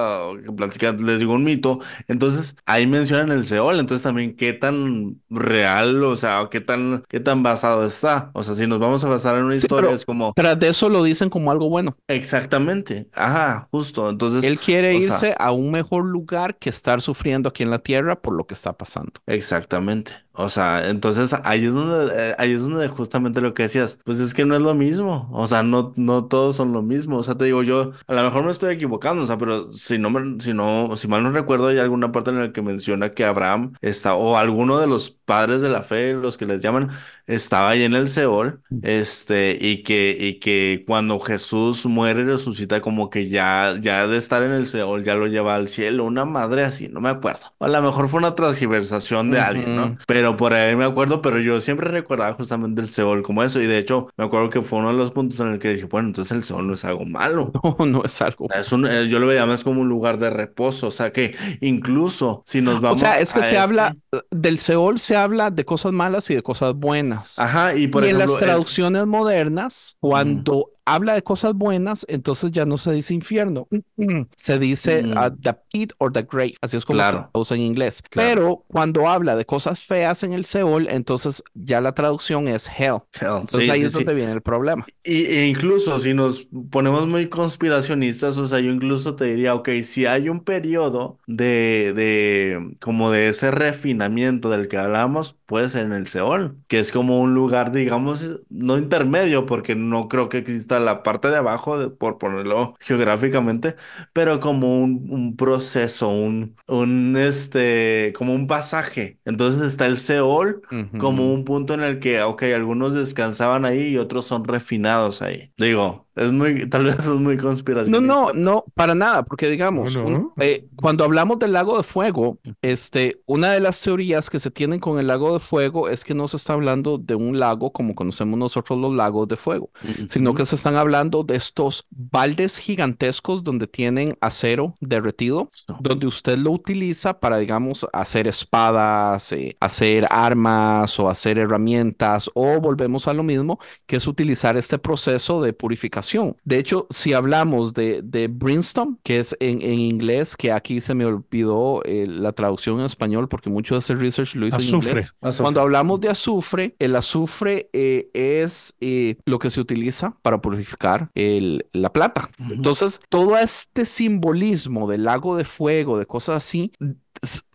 [0.46, 1.80] que platica, les digo, un mito.
[2.08, 7.20] Entonces, ahí mencionan el Seol, entonces también qué tan real, o sea, qué tan, qué
[7.20, 8.32] tan basado está.
[8.34, 10.70] O sea, si nos vamos a basar en una Sí, historia, pero- es como, De
[10.70, 11.96] eso lo dicen como algo bueno.
[12.08, 14.10] exactamente, ajá, justo.
[14.10, 17.80] Entonces, Él quiere sea, irse a un mejor lugar que estar sufriendo aquí en la
[17.80, 19.14] tierra por lo que está pasando.
[19.26, 20.14] Exactamente.
[20.34, 24.20] O sea, entonces ahí es donde, eh, ahí es donde justamente lo que decías, pues
[24.20, 25.28] es que no es lo mismo.
[25.32, 27.18] O sea, no, no todos son lo mismo.
[27.18, 29.98] O sea, te digo yo, a lo mejor me estoy equivocando, o sea, pero si
[29.98, 33.12] no me, si no, si mal no recuerdo, hay alguna parte en la que menciona
[33.14, 36.90] que Abraham está, o alguno de los padres de la fe, los que les llaman,
[37.28, 42.82] estaba ahí en el Seol, este, y que, y que cuando Jesús muere y resucita,
[42.82, 46.26] como que ya, ya de estar en el Seol, ya lo lleva al cielo, una
[46.26, 47.54] madre así, no me acuerdo.
[47.60, 49.86] A lo mejor fue una transgiversación de alguien, ¿no?
[49.86, 49.98] Ujú.
[50.20, 53.68] Pero por ahí me acuerdo, pero yo siempre recordaba justamente el Seol como eso, y
[53.68, 56.10] de hecho, me acuerdo que fue uno de los puntos en el que dije, bueno,
[56.10, 57.52] entonces el Seol no es algo malo.
[57.80, 58.48] No, no es algo.
[58.54, 61.36] Es un, eh, yo lo veía más como un lugar de reposo, o sea que
[61.62, 63.96] incluso si nos O vamos sea, es que a se este- habla
[64.32, 67.40] del Seol, se habla de cosas malas y de cosas buenas.
[67.40, 72.06] Ajá, y por y en ejemplo, las es- traducciones modernas, cuando habla de cosas buenas,
[72.10, 73.68] entonces ya no se dice infierno,
[74.36, 75.18] se dice Mm.
[75.18, 77.18] uh, the pit or the grave, así es como Claro.
[77.26, 78.02] se traduce en inglés.
[78.10, 78.30] Claro.
[78.30, 82.98] Pero cuando habla de cosas feas en el Seol, entonces ya la traducción es hell.
[83.20, 83.98] Hell, Entonces sí, ahí sí, es sí.
[84.00, 84.86] donde viene el problema.
[85.04, 89.70] Y, e incluso si nos ponemos muy conspiracionistas, o sea, yo incluso te diría, ok,
[89.84, 95.86] si hay un periodo de, de, como de ese refinamiento del que hablamos, puede ser
[95.86, 100.38] en el Seol, que es como un lugar, digamos, no intermedio, porque no creo que
[100.40, 103.76] exista la parte de abajo, de- por ponerlo geográficamente,
[104.14, 109.20] pero como un, un proceso, un, un, este, como un pasaje.
[109.26, 110.62] Entonces está el Seol
[110.98, 115.54] como un punto en el que, ok, algunos descansaban ahí y otros son refinados ahí.
[115.58, 118.00] Digo, es muy, tal vez es muy No, conspiracionista.
[118.02, 120.34] no, no, para nada, porque digamos, No, un- no.
[120.40, 124.80] eh, cuando hablamos del lago de fuego, este, una de las teorías que se tienen
[124.80, 127.96] con el lago de fuego es que no se está hablando de un lago como
[127.96, 129.70] conocemos nosotros los lagos de fuego,
[130.10, 135.50] sino que se están hablando de estos baldes gigantescos donde tienen acero derretido,
[135.80, 142.60] donde usted lo utiliza para, digamos, hacer espadas, eh, hacer armas o hacer herramientas, o
[142.60, 146.09] volvemos a lo mismo, que es utilizar este proceso de purificación.
[146.44, 150.94] De hecho, si hablamos de, de brimstone, que es en, en inglés, que aquí se
[150.96, 154.76] me olvidó eh, la traducción en español porque mucho de ese research lo hice en
[154.76, 155.14] inglés.
[155.22, 155.44] Azufre.
[155.44, 161.10] Cuando hablamos de azufre, el azufre eh, es eh, lo que se utiliza para purificar
[161.16, 162.30] el- la plata.
[162.40, 162.54] Ujú.
[162.54, 166.72] Entonces, todo este simbolismo del lago de fuego, de cosas así,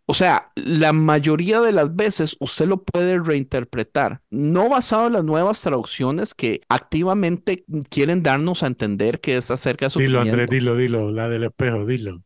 [0.07, 5.25] o sea, la mayoría de las veces usted lo puede reinterpretar, no basado en las
[5.25, 10.31] nuevas traducciones que activamente quieren darnos a entender que es acerca de Dilo, sufrimiento.
[10.43, 12.23] Andrés, dilo, dilo, la del espejo, dilo.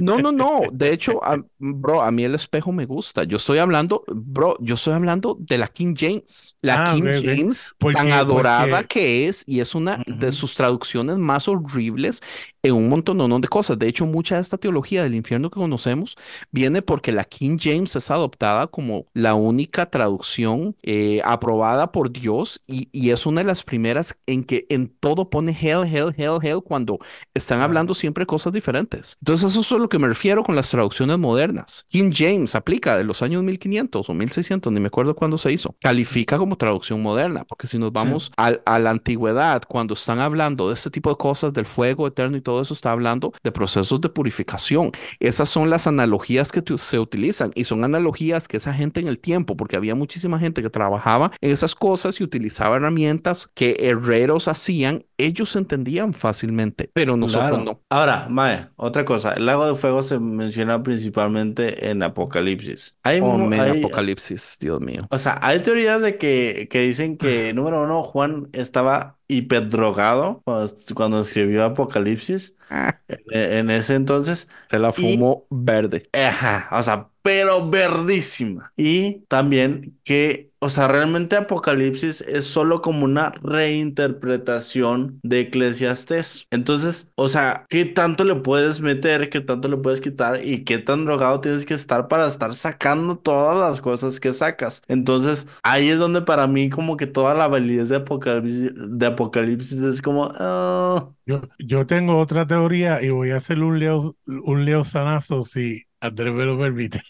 [0.00, 0.60] No, no, no.
[0.72, 3.24] De hecho, a- bro, a mí el espejo me gusta.
[3.24, 6.56] Yo estoy hablando, bro, yo estoy hablando de la King James.
[6.62, 7.04] La Ah, King.
[7.22, 12.22] James, Porque- tan adorada porque- que es y es una de sus traducciones más horribles.
[12.64, 13.78] En un montón de cosas.
[13.78, 16.16] De hecho, mucha de esta teología del infierno que conocemos
[16.50, 22.62] viene porque la King James es adoptada como la única traducción eh, aprobada por Dios
[22.66, 26.38] y, y, es una de las primeras en que en todo pone hell, hell, hell,
[26.42, 26.98] hell cuando
[27.34, 29.18] están hablando siempre cosas diferentes.
[29.20, 31.84] Entonces, eso es a lo que me refiero con las traducciones modernas.
[31.90, 35.76] King James aplica de los años 1500 o 1600, ni me acuerdo cuándo se hizo,
[35.82, 40.74] califica como traducción moderna, porque si nos vamos a, la antigüedad, cuando están hablando de
[40.74, 44.08] este tipo de cosas, del fuego eterno y todo eso, está hablando de procesos de
[44.08, 44.92] purificación.
[45.20, 49.18] Esas son las analogías que se utilizan y son analogías que esa gente en el
[49.18, 54.48] tiempo, porque había muchísima gente que trabajaba en esas cosas y utilizaba herramientas que herreros
[54.48, 57.80] hacían, ellos entendían fácilmente, pero nosotros no.
[57.90, 62.96] Ahora, Mae, otra cosa, el lago de fuego se menciona principalmente en Apocalipsis.
[63.02, 63.48] Hay, oh,
[63.78, 65.06] Apocalipsis, Dios mío.
[65.10, 70.74] O sea, hay teorías de que, que dicen que, número uno, Juan estaba hiperdrogado cuando,
[70.94, 72.56] cuando escribió Apocalipsis.
[72.70, 73.00] Ah.
[73.08, 74.48] En, ese entonces.
[74.68, 76.08] Se la fumó verde.
[76.12, 78.70] Ajá, o sea, pero verdísima.
[78.76, 86.46] Y también que, o sea, realmente Apocalipsis es solo como una reinterpretación de Eclesiastes.
[86.50, 89.30] Entonces, o sea, ¿qué tanto le puedes meter?
[89.30, 90.44] ¿Qué tanto le puedes quitar?
[90.44, 94.82] ¿Y qué tan drogado tienes que estar para estar sacando todas las cosas que sacas?
[94.86, 99.80] Entonces, ahí es donde para mí como que toda la validez de Apocalipsis, de Apocalipsis
[99.80, 100.30] es como...
[100.38, 101.08] Ah".
[101.26, 105.86] Yo, yo tengo otra teoría y voy a hacer un leo, un leo sanazo si
[106.04, 107.00] Andrés me lo permite.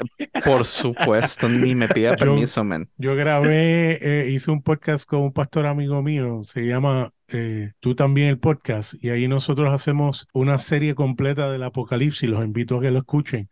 [0.45, 2.89] Por supuesto, ni me pida permiso, man.
[2.97, 7.97] Yo grabé, eh, hice un podcast con un pastor amigo mío, se llama eh, Tú
[7.97, 12.83] también el podcast, y ahí nosotros hacemos una serie completa del Apocalipsis, los invito a
[12.83, 13.49] que lo escuchen.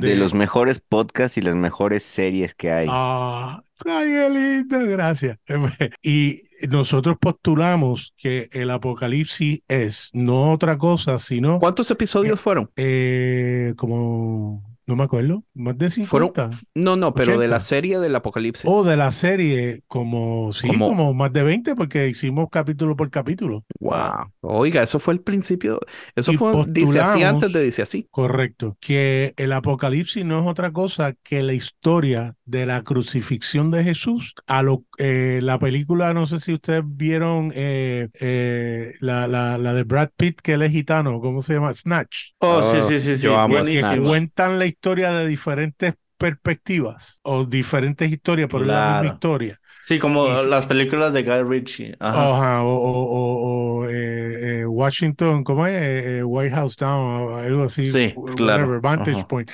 [0.00, 2.88] De los mejores podcasts y las mejores series que hay.
[2.90, 5.38] Ah, ay, qué lindo, gracias.
[6.02, 6.40] Y
[6.70, 11.58] nosotros postulamos que el Apocalipsis es no otra cosa, sino...
[11.58, 12.70] ¿Cuántos episodios fueron?
[12.76, 16.50] Eh, como no me acuerdo, más de 50.
[16.76, 18.64] no, no, pero de la serie del Apocalipsis.
[18.68, 23.64] O de la serie, como, sí, como, más de 20, porque hicimos capítulo por capítulo.
[23.80, 24.30] Wow.
[24.42, 25.80] Oiga, eso fue el principio.
[26.14, 28.06] Eso fue, dice así antes de dice así.
[28.12, 28.76] Correcto.
[28.80, 34.34] Que el Apocalipsis no es otra cosa que la historia de la crucifixión de Jesús.
[34.46, 39.74] A lo, eh, la película, no sé si ustedes vieron eh, eh, la, la, la,
[39.74, 41.74] de Brad Pitt, que él es gitano, ¿cómo se llama?
[41.74, 42.30] Snatch.
[42.38, 43.28] Oh, sí, sí, sí, sí.
[43.28, 49.60] Que cuentan la historia de diferentes perspectivas o diferentes historias por la misma historia.
[49.82, 51.96] Sí, como las películas de Guy Ritchie.
[52.00, 52.62] Ajá.
[52.64, 55.74] o, o, eh, eh, Washington, ¿cómo es?
[55.76, 57.84] Eh, White House Down, algo así.
[57.84, 58.80] Sí, claro.
[58.80, 59.50] Vantage Point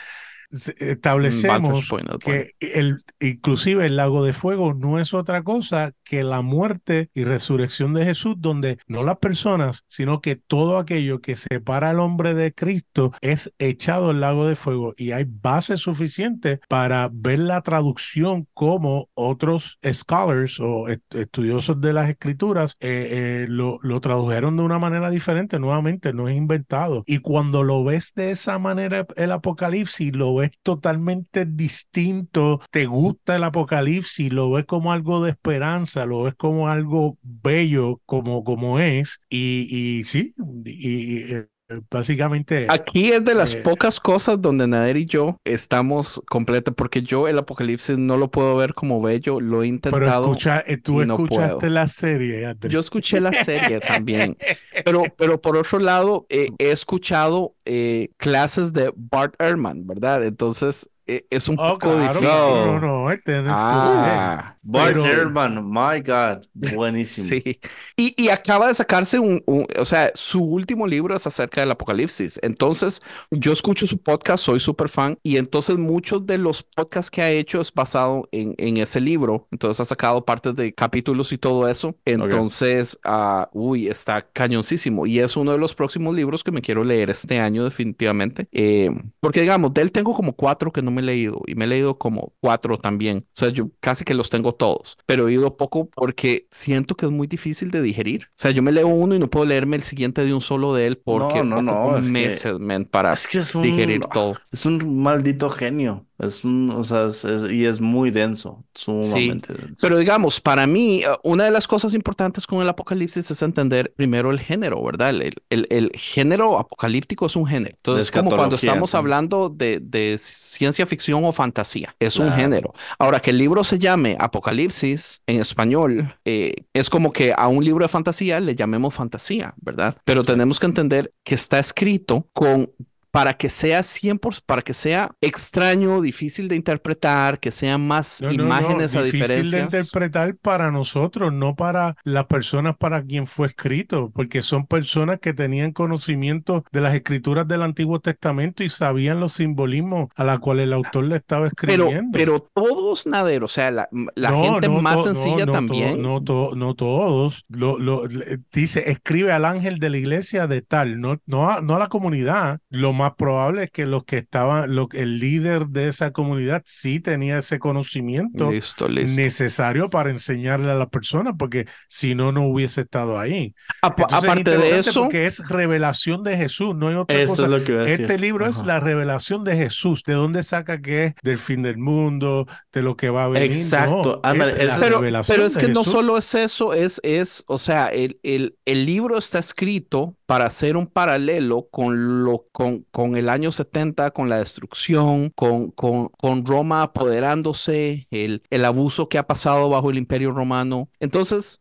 [0.53, 1.89] establecemos
[2.21, 7.25] que el, inclusive el lago de fuego no es otra cosa que la muerte y
[7.25, 12.35] resurrección de Jesús, donde no las personas, sino que todo aquello que separa al hombre
[12.35, 14.95] de Cristo es echado al lago de fuego.
[14.97, 22.11] Y hay base suficiente para ver la traducción como otros scholars o estudiosos de las
[22.11, 25.59] escrituras eh, eh, lo, lo tradujeron de una manera diferente.
[25.59, 27.05] Nuevamente, no es inventado.
[27.07, 33.37] Y cuando lo ves de esa manera, el Apocalipsis, lo ves totalmente distinto, te gusta
[33.37, 38.79] el apocalipsis, lo ves como algo de esperanza, lo ves como algo bello, como, como
[38.79, 40.35] es, y, y sí,
[40.65, 41.49] y, eh,
[41.91, 42.67] básicamente.
[42.69, 47.29] Aquí es de las eh, pocas cosas donde Nader y yo estamos completos, porque yo
[47.29, 50.37] el apocalipsis no lo puedo ver como bello, lo he intentado.
[50.37, 52.55] Pero eh, tú escuchaste la serie.
[52.69, 54.37] Yo escuché la serie también,
[54.85, 60.25] pero, pero por otro lado, he escuchado eh, clases de Bart Ehrman, ¿verdad?
[60.25, 62.25] Entonces, es un oh, poco difícil.
[62.25, 63.17] No, no, no.
[63.49, 67.29] Ah, Bart Ehrman, my God, buenísimo.
[67.29, 67.61] sí.
[67.97, 72.39] Y, y, acaba de sacarse un, o sea, su último libro es acerca del apocalipsis.
[72.43, 77.23] Entonces, yo escucho su podcast, soy súper fan, y entonces muchos de los podcasts que
[77.23, 79.49] ha hecho es basado en, en ese libro.
[79.51, 81.97] Entonces, ha sacado partes de capítulos y todo eso.
[82.05, 85.07] Entonces, uh, uy, está cañoncísimo.
[85.07, 88.49] Y es uno de los próximos libros que me quiero leer este año, definitivamente.
[88.53, 88.91] Eh,
[89.21, 91.69] porque, digamos, de él tengo como cuatro que no me he leído, y me he
[91.69, 93.27] leído como cuatro también.
[93.29, 97.07] O sea, yo casi que los tengo todos, pero he ido poco porque siento que
[97.07, 98.29] es muy difícil de digerir.
[98.31, 100.75] O sea, yo me leo uno y no puedo leerme el siguiente de un solo
[100.75, 102.55] de él porque no, no, no, meses,
[102.91, 103.15] para
[103.63, 104.37] digerir todo.
[104.51, 106.07] Es un maldito genio.
[106.23, 109.75] Es un, o sea, es- es- y es muy denso, sumamente denso.
[109.81, 113.93] Pero digamos, para mí, eh, una de las cosas importantes con el apocalipsis es entender
[113.97, 115.11] primero el género, ¿verdad?
[115.11, 117.75] El, el- el género apocalíptico es un género.
[117.77, 118.97] Entonces, como cuando estamos sí.
[118.97, 122.73] hablando de, de ciencia ficción o fantasía, es un género.
[122.99, 127.65] Ahora, que el libro se llame Apocalipsis en español, eh, es como que a un
[127.65, 129.97] libro de fantasía le llamemos fantasía, ¿verdad?
[130.05, 132.71] Pero tenemos que entender que está escrito con
[133.13, 138.33] para que sea 100%, para que sea extraño, difícil de interpretar, que sean más No,
[138.33, 139.65] no, no, imágenes a difícil de diferencias.
[139.65, 145.35] interpretar para nosotros, no para las personas para quien fue escrito, porque son personas que
[145.35, 150.61] tenían conocimiento de las escrituras del Antiguo Testamento y sabían los simbolismos a la cual
[150.61, 152.17] el autor le estaba Pero, escribiendo.
[152.19, 156.01] pero todos, Nader, o sea, la, la No, gente no más no, sencilla no también.
[156.01, 157.45] no, to- no todos.
[157.51, 158.05] Lo, lo-
[158.53, 161.89] dice, escribe al ángel de la iglesia de tal, no, no, a, no a la
[161.89, 162.61] comunidad.
[162.71, 167.01] Lo más probable es que los que estaban, lo, el líder de esa comunidad sí
[167.01, 169.21] tenía ese conocimiento Listo, listo.
[169.21, 173.55] necesario para enseñarle a las personas, porque si no, no hubiese estado ahí.
[173.83, 177.19] Apa- Entonces, es aparte de interesante eso, porque es revelación de Jesús, no hay otra
[177.21, 177.45] Eso cosa.
[177.45, 178.01] es lo que iba a decir.
[178.03, 178.67] Este libro es Ajá.
[178.67, 180.03] la revelación de Jesús.
[180.07, 181.15] ¿De dónde saca que es?
[181.23, 183.47] Del fin del mundo, de lo que va a venir.
[183.51, 184.21] Exacto.
[184.25, 187.59] No, es es- pero, pero es de que no solo es eso, es, es, o
[187.59, 193.17] sea, el, el, el libro está escrito para hacer un paralelo con lo, con, con
[193.17, 199.19] el año 70, con la destrucción, con, con, con Roma apoderándose, el, el abuso que
[199.19, 200.89] ha pasado bajo el Imperio Romano.
[201.01, 201.61] Entonces,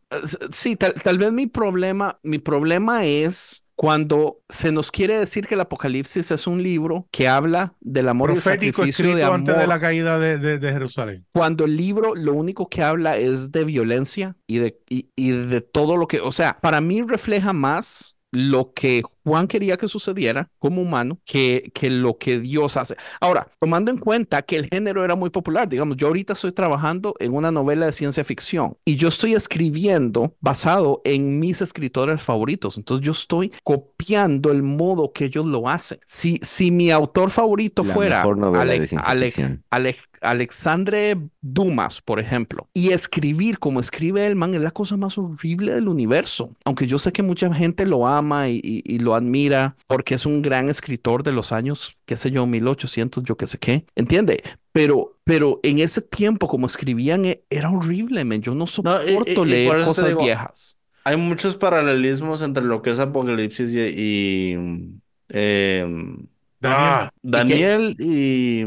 [0.52, 5.54] sí, tal, tal vez mi problema, mi problema es cuando se nos quiere decir que
[5.54, 9.24] el Apocalipsis es un libro que habla del amor y el profético sacrificio escrito de
[9.24, 11.26] amor antes de la caída de, de- de Jerusalén.
[11.32, 15.60] cuando el libro lo único que habla es de violencia y de, y, y de
[15.60, 20.48] todo lo que, o sea, para mí refleja más lo que Juan quería que sucediera
[20.58, 22.96] como humano que, que lo que Dios hace.
[23.20, 27.14] Ahora, tomando en cuenta que el género era muy popular, digamos, yo ahorita estoy trabajando
[27.20, 32.76] en una novela de ciencia ficción y yo estoy escribiendo basado en mis escritores favoritos,
[32.78, 35.98] entonces yo estoy copiando el modo que ellos lo hacen.
[36.06, 38.22] Si, si mi autor favorito La fuera
[38.60, 38.74] Ale-
[39.06, 39.26] Ale-.
[39.70, 45.16] Ale- Alexandre Dumas, por ejemplo, y escribir como escribe el man es la cosa más
[45.18, 46.50] horrible del universo.
[46.64, 50.26] Aunque yo sé que mucha gente lo ama y, y- y lo admira porque es
[50.26, 54.42] un gran escritor de los años, qué sé yo, 1800, yo qué sé qué, ¿entiende?
[54.72, 58.42] Pero, pero en ese tiempo, como escribían, e- era horrible, men.
[58.42, 60.78] Yo no No, y- soporto y- y por leer cosas digo, viejas.
[61.04, 64.52] Hay muchos paralelismos entre lo que es Apocalipsis y, y,
[65.28, 66.26] em,
[66.60, 66.90] Daniel.
[66.94, 68.62] ah, Daniel y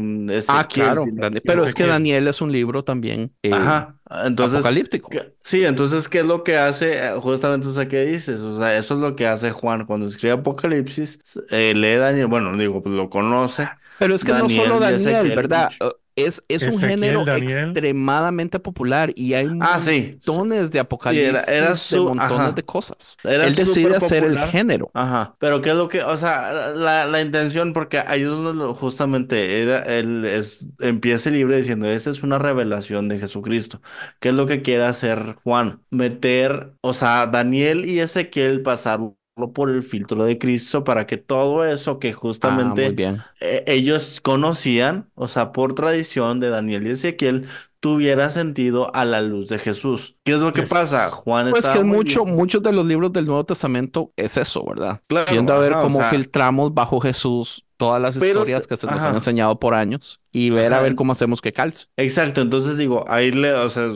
[0.48, 1.86] Ah, claro, si no- Dani- pero es que.
[1.86, 3.95] Daniel es un libro también eh, Ajá.
[4.10, 5.08] Entonces, apocalíptico.
[5.10, 6.98] ¿qué- sí, entonces, ¿qué es lo que hace?
[7.08, 8.40] Eh, Justamente, o sea, ¿qué dices?
[8.40, 12.56] O sea, eso es lo que hace Juan cuando escribe Apocalipsis, eh, lee Daniel, bueno,
[12.56, 13.68] digo, pues lo conoce.
[13.98, 15.76] Pero es que no Daniel solo y Daniel, ¿verdad?
[16.16, 17.76] Es, es un Ezequiel, género Daniel.
[17.76, 20.18] extremadamente popular y hay Ah, sí.
[20.26, 22.52] montones de apocalipsis, era de su- montones ajá.
[22.52, 23.18] de cosas.
[23.22, 24.90] Era Él decide hacer el género.
[24.94, 29.62] Ajá, pero qué es lo que, o sea, la, la intención, porque donde lo- justamente
[29.62, 33.82] era, él es, empieza el libro diciendo, esta es una revelación de Jesucristo.
[34.20, 35.82] ¿Qué es lo que quiere hacer Juan?
[35.90, 39.18] Meter, o sea, Daniel y Ezequiel pasarlo
[39.54, 43.22] por el filtro de Cristo para que todo eso que Ah, justamente bien.
[43.40, 47.46] eh, ellos conocían, o sea, por tradición de Daniel y Ezequiel,
[47.80, 50.16] tuviera sentido a la luz de Jesús.
[50.24, 50.70] ¿Qué es lo que Yes.
[50.70, 51.10] pasa?
[51.10, 52.26] Juan Pues que mucho, bien.
[52.26, 55.02] muchos de los libros del Nuevo Testamento es eso, ¿verdad?
[55.08, 58.66] Claro, Viendo a ver ajá, o cómo sea, filtramos bajo Jesús todas las Pero historias
[58.66, 59.06] que se nos ajá.
[59.06, 60.80] han enseñado por años y ver a Ajá.
[60.80, 61.86] ver cómo hacemos que calce.
[61.98, 63.86] Exacto, entonces digo, ahí le, o sea,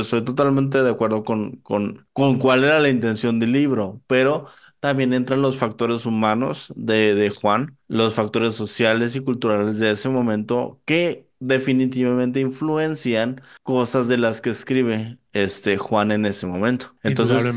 [0.00, 4.46] estoy totalmente de acuerdo con, con, con cuál era la intención del libro, pero
[4.82, 10.08] también entran los factores humanos de, de Juan, los factores sociales y culturales de ese
[10.10, 16.96] momento que definitivamente influencian cosas de las que escribe este Juan en ese momento.
[17.02, 17.52] Entonces,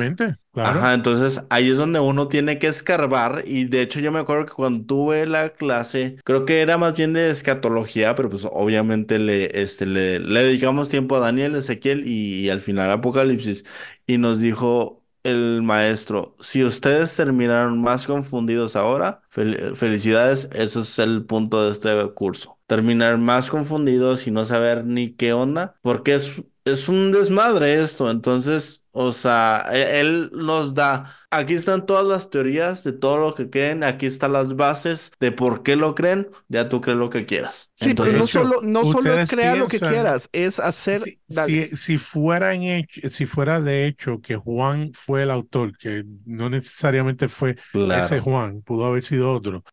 [0.51, 0.81] claro.
[0.81, 4.47] Ajá, entonces ahí es donde uno tiene que escarbar y de hecho yo me acuerdo
[4.47, 9.19] que cuando tuve la clase, creo que era más bien de escatología, pero pues obviamente
[9.19, 13.63] le, este, le, le dedicamos tiempo a Daniel, Ezequiel y, y al final Apocalipsis
[14.07, 20.99] y nos dijo el maestro, si ustedes terminaron más confundidos ahora, fel- felicidades, ese es
[20.99, 22.59] el punto de este curso.
[22.67, 28.09] Terminar más confundidos y no saber ni qué onda, porque es, es un desmadre esto,
[28.11, 33.33] entonces O sea, e- él nos da, aquí están todas las teorías de todo lo
[33.35, 37.09] que creen, aquí están las bases de por qué lo creen, ya tú crees lo
[37.09, 37.69] que quieras.
[37.75, 41.01] Sí, pero no hecho, solo, no solo es crear lo que quieras, es hacer.
[41.01, 45.77] Si, si, si fuera en hecho- si fuera de hecho que Juan fue el autor,
[45.77, 48.05] que no necesariamente fue claro.
[48.05, 49.63] ese Juan, pudo haber sido otro,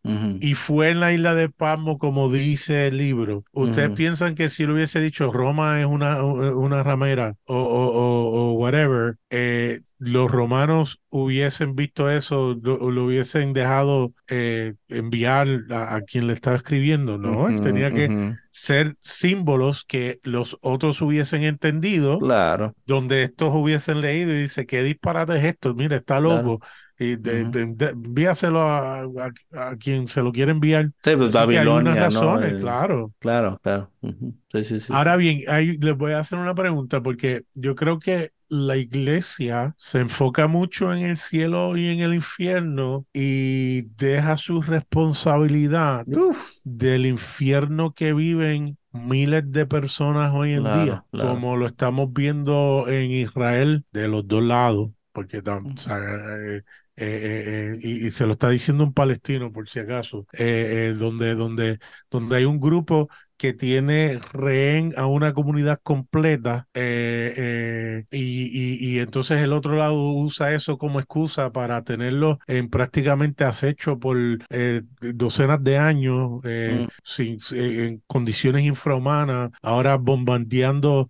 [0.40, 3.96] y fue en la isla de Pasmo como dice el libro, ¿ustedes Ujú.
[3.96, 8.52] piensan que si lo hubiese dicho Roma es una, una ramera o, o, o- o
[8.54, 16.02] whatever, eh, los romanos hubiesen visto eso, lo, lo hubiesen dejado eh, enviar a, a
[16.02, 17.18] quien le estaba escribiendo?
[17.18, 22.74] No, tenía que ser símbolos que los otros hubiesen entendido, Claro.
[22.86, 25.74] donde estos hubiesen leído y dice, ¿qué disparate es esto?
[25.74, 26.42] Mira, está Claro.
[26.42, 26.66] loco.
[26.98, 27.50] Y de, Ujú.
[27.52, 29.32] de- de- envíaselo a, a-
[29.70, 30.90] a quien se lo quiere enviar.
[31.02, 32.04] Sí, pues que hay unas Babilonia, ¿no?
[32.04, 33.12] razones, claro.
[33.18, 33.90] Claro, claro.
[34.02, 34.34] Ujú.
[34.52, 34.92] Sí, sí, sí.
[34.92, 39.74] Ahora bien, ahí les voy a hacer una pregunta porque yo creo que la iglesia
[39.78, 46.62] se enfoca mucho en el cielo y en el infierno y deja su responsabilidad Uf,
[46.64, 51.40] del infierno que viven miles de personas hoy en Claro, día, claro.
[51.40, 56.62] como lo estamos viendo en Israel de los dos lados, porque o sea, eh,
[56.96, 60.26] eh, eh, y, y se lo está diciendo un palestino por si acaso,
[60.98, 61.78] donde, donde,
[62.10, 63.08] donde hay un grupo
[63.42, 69.74] que tiene rehén a una comunidad completa eh, eh, y, y- y entonces el otro
[69.76, 74.16] lado usa eso como excusa para tenerlo en prácticamente acecho por
[74.50, 76.88] eh, docenas de años Mm.
[77.04, 81.08] sin- en condiciones infrahumanas, ahora bombardeando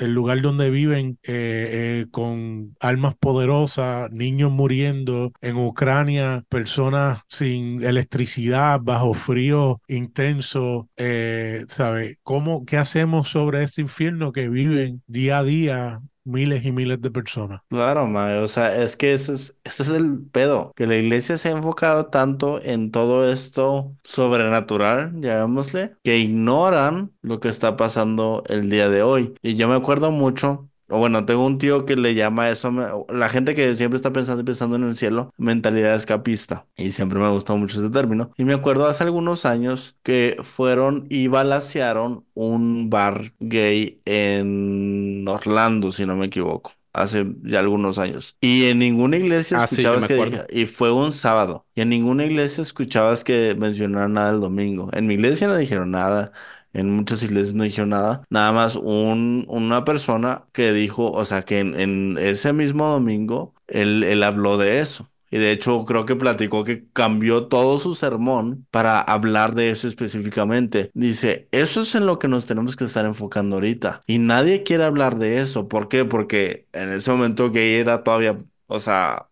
[0.00, 7.82] el lugar donde viven eh, eh, con armas poderosas, niños muriendo, en Ucrania, personas sin
[7.82, 12.18] electricidad, bajo frío intenso, eh, ¿sabe?
[12.22, 17.10] ¿Cómo, qué hacemos sobre ese infierno que viven día a día miles y miles de
[17.10, 17.62] personas?
[17.68, 21.38] Claro, mae, o sea, es que ese es, ese es el pedo, que la iglesia
[21.38, 28.42] se ha enfocado tanto en todo esto sobrenatural, llamémosle, que ignoran lo que está pasando
[28.48, 29.34] el día de hoy.
[29.42, 32.70] Y yo me acuerdo mucho, o bueno, tengo un tío que le llama eso,
[33.10, 36.66] la gente que siempre está pensando y pensando en el cielo, mentalidad escapista.
[36.76, 38.30] Y siempre me ha gustado mucho ese término.
[38.36, 45.92] Y me acuerdo hace algunos años que fueron y balacearon un bar gay en Orlando,
[45.92, 46.72] si no me equivoco.
[46.94, 48.36] Hace ya algunos años.
[48.40, 51.66] Y en ninguna iglesia Ah, escuchabas que y fue un sábado.
[51.74, 54.88] Y en ninguna iglesia escuchabas que mencionaran nada el domingo.
[54.92, 56.32] En mi iglesia no dijeron nada.
[56.78, 58.22] En muchas iglesias no dijeron nada.
[58.30, 64.22] Nada más un, una persona que dijo, o sea, que en, ese mismo domingo él,
[64.22, 65.10] habló de eso.
[65.30, 69.86] Y de hecho creo que platicó que cambió todo su sermón para hablar de eso
[69.86, 70.90] específicamente.
[70.94, 74.00] Dice, eso es en lo que nos tenemos que estar enfocando ahorita.
[74.06, 75.68] Y nadie quiere hablar de eso.
[75.68, 76.04] ¿Por qué?
[76.06, 78.38] Porque en ese momento gay era todavía,
[78.68, 79.27] o sea,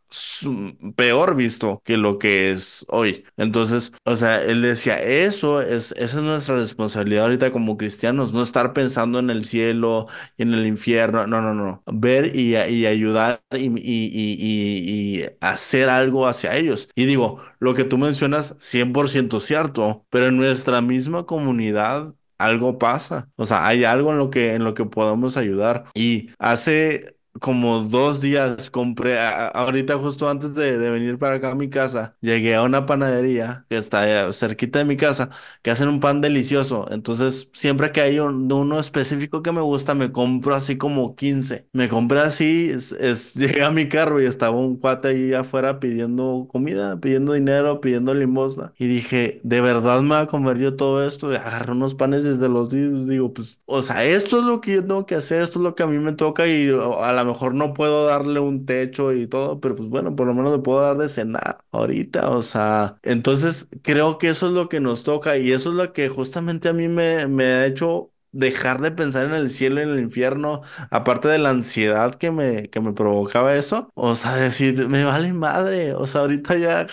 [0.95, 3.25] peor visto que lo que es hoy.
[3.37, 8.43] Entonces, o sea, él decía, eso es, esa es nuestra responsabilidad ahorita como cristianos, no
[8.43, 10.07] estar pensando en el cielo
[10.37, 15.89] y en el infierno, no, no, no, ver y, y ayudar y, y, y, hacer
[15.89, 16.89] algo hacia ellos.
[16.95, 23.31] Y digo, lo que tú mencionas, 100% cierto, pero en nuestra misma comunidad algo pasa.
[23.37, 25.85] O sea, hay algo en lo que, en lo que podemos ayudar.
[25.95, 31.51] Y hace como dos días compré, a- ahorita justo antes de, de venir para acá
[31.53, 35.31] a mi casa, llegué a una panadería que está eh, cerquita de mi casa,
[35.63, 36.87] que hacen un pan delicioso.
[36.91, 41.69] Entonces, siempre que hay un- uno específico que me gusta, me compro así como 15.
[41.73, 45.81] Me compré así, es, es- llegué a mi carro y estaba un cuate ahí afuera
[45.81, 48.73] pidiendo comida, pidiendo dinero, pidiendo limosna.
[48.79, 51.33] Y dije, ¿de verdad me voy a comer yo todo esto?
[51.33, 54.75] Y agarré unos panes desde los días, digo, pues, o sea, esto es lo que
[54.75, 57.55] yo tengo que hacer, esto es lo que a mí me toca y a mejor
[57.55, 60.81] no puedo darle un techo y todo, pero pues bueno, por lo menos le puedo
[60.81, 65.37] dar de cenar ahorita, o sea, entonces creo que eso es lo que nos toca
[65.39, 69.25] y eso es lo que justamente a mí me, me ha hecho dejar de pensar
[69.25, 72.93] en el cielo y en el infierno, aparte de la ansiedad que me, que me
[72.93, 76.87] provocaba eso, o sea, decir, me vale madre, o sea, ahorita ya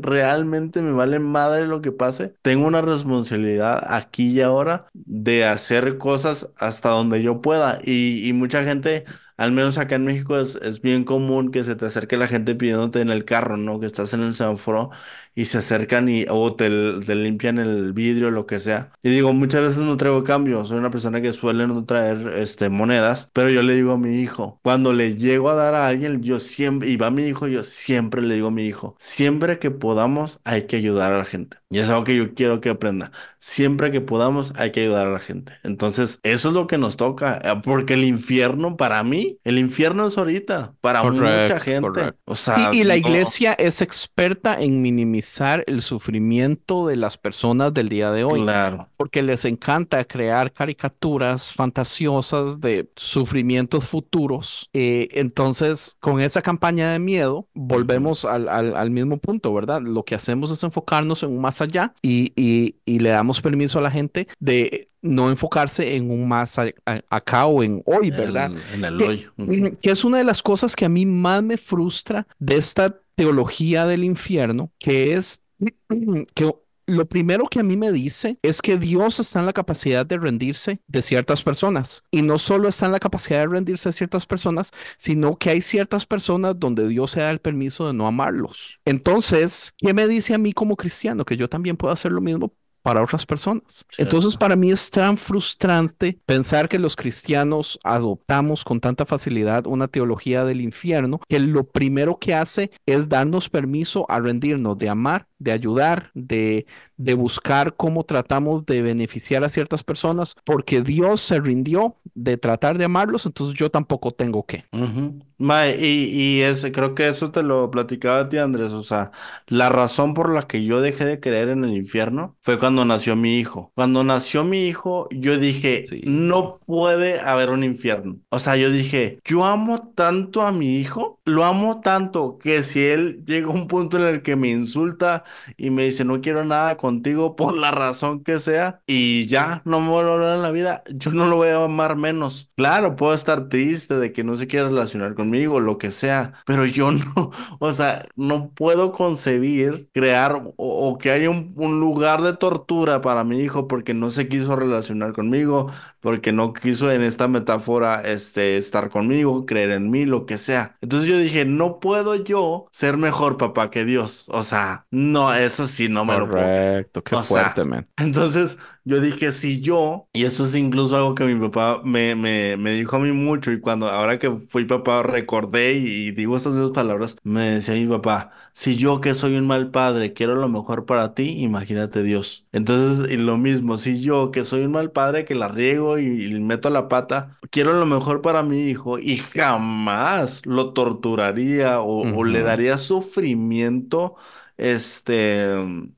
[0.00, 5.96] realmente me vale madre lo que pase, tengo una responsabilidad aquí y ahora de hacer
[5.98, 9.04] cosas hasta donde yo pueda y mucha gente...
[9.40, 13.00] Al menos acá en México es, bien común que se te acerque la gente pidiéndote
[13.00, 13.80] en el carro, ¿no?
[13.80, 14.90] Que estás en el semáforo
[15.34, 16.68] y se acercan y o te,
[17.06, 18.92] te limpian el vidrio, lo que sea.
[19.02, 22.68] Y digo, muchas veces no traigo cambio, soy una persona que suele no traer este,
[22.68, 26.22] monedas, pero yo le digo a mi hijo, cuando le llego a dar a alguien,
[26.22, 29.70] yo siempre, y va mi hijo, yo siempre le digo a mi hijo, siempre que
[29.70, 31.59] podamos hay que ayudar a la gente.
[31.72, 33.12] Y es algo que yo quiero que aprenda.
[33.38, 35.52] Siempre que podamos hay que ayudar a la gente.
[35.62, 40.06] Entonces, eso es lo que nos toca, eh, porque el infierno para mí el infierno
[40.08, 42.00] es ahorita para mucha Correcto, gente.
[42.24, 47.16] O sea, Y, y la no- iglesia es experta en minimizar el sufrimiento de las
[47.16, 48.42] personas del día de hoy.
[48.42, 48.88] Claro.
[48.96, 54.68] porque les encanta crear caricaturas fantasiosas de sufrimientos futuros.
[54.72, 59.80] Eh, entonces, con esa campaña de miedo, volvemos al, al- al mismo punto, ¿verdad?
[59.82, 63.78] Lo que hacemos es enfocarnos en un más allá y, y- y le damos permiso
[63.78, 68.10] a la gente de no enfocarse en un más a- a- acá o en hoy,
[68.10, 68.52] ¿verdad?
[68.74, 69.26] En, en el Que-.
[69.38, 73.00] Ujú, Que es una de las cosas que a mí más me frustra de esta
[73.14, 75.42] teología del infierno, que es
[76.34, 76.52] que
[76.90, 80.18] lo primero que a mí me dice es que Dios está en la capacidad de
[80.18, 82.04] rendirse de ciertas personas.
[82.10, 85.62] Y no solo está en la capacidad de rendirse de ciertas personas, sino que hay
[85.62, 88.80] ciertas personas donde Dios se da el permiso de no amarlos.
[88.84, 91.24] Entonces, ¿qué me dice a mí como cristiano?
[91.24, 93.84] Que yo también puedo hacer lo mismo para otras personas.
[93.98, 99.88] Entonces, para mí es tan frustrante pensar que los cristianos adoptamos con tanta facilidad una
[99.88, 105.26] teología del infierno que lo primero que hace es darnos permiso a rendirnos, de amar,
[105.38, 106.66] de ayudar, de,
[106.96, 112.78] de buscar cómo tratamos de beneficiar a ciertas personas, porque Dios se rindió de tratar
[112.78, 114.64] de amarlos, entonces yo tampoco tengo que.
[114.72, 115.20] Ujú.
[115.38, 118.72] Mae, y, y ese, creo que eso te lo platicaba a ti, Andrés.
[118.72, 119.10] O sea,
[119.46, 123.16] la razón por la que yo dejé de creer en el infierno fue cuando nació
[123.16, 123.72] mi hijo.
[123.74, 126.00] Cuando nació mi hijo, yo dije, Sí.
[126.04, 128.18] no puede haber un infierno.
[128.30, 132.80] O sea, yo dije, yo amo tanto a mi hijo, lo amo tanto que si
[132.86, 135.24] él llega a un punto en el que me insulta
[135.56, 139.80] y me dice, no quiero nada contigo por la razón que sea, y ya no
[139.80, 142.50] me vuelvo a hablar en la vida, yo no lo voy a amar menos.
[142.56, 146.64] Claro, puedo estar triste de que no se quiera relacionar conmigo, lo que sea, pero
[146.66, 152.22] yo no, o sea, no puedo concebir crear o, o que haya un, un lugar
[152.22, 152.59] de tortura
[153.02, 155.70] para mi hijo porque no se quiso relacionar conmigo,
[156.00, 160.76] porque no quiso en esta metáfora este, estar conmigo, creer en mí, lo que sea.
[160.80, 164.26] Entonces yo dije, no puedo yo ser mejor papá que Dios.
[164.28, 166.44] O sea, no, eso sí, no me lo puedo.
[166.44, 167.88] Correcto, qué O sea, fuerte, man.
[167.96, 168.58] Entonces
[168.90, 172.72] yo dije, si yo, y eso es incluso algo que mi papá me, me, me
[172.72, 176.52] dijo a mí mucho, y cuando ahora que fui papá recordé y, y digo estas
[176.54, 180.48] mismas palabras, me decía mi papá, si yo que soy un mal padre quiero lo
[180.48, 182.46] mejor para ti, imagínate Dios.
[182.52, 186.24] Entonces, y lo mismo, si yo que soy un mal padre que la riego y,
[186.34, 192.06] y meto la pata, quiero lo mejor para mi hijo y jamás lo torturaría o,
[192.08, 194.16] o le daría sufrimiento
[194.60, 195.46] este,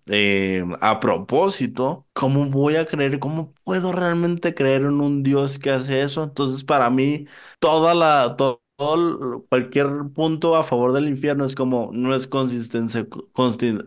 [0.06, 3.18] eh, a propósito, ¿cómo voy a creer?
[3.18, 6.22] ¿Cómo puedo realmente creer en un Dios que hace eso?
[6.24, 7.26] Entonces, para mí,
[7.58, 13.06] toda la, to- todo, cualquier punto a favor del infierno es como no es consistencia,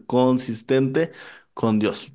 [0.08, 1.12] consistente
[1.54, 2.12] con Dios.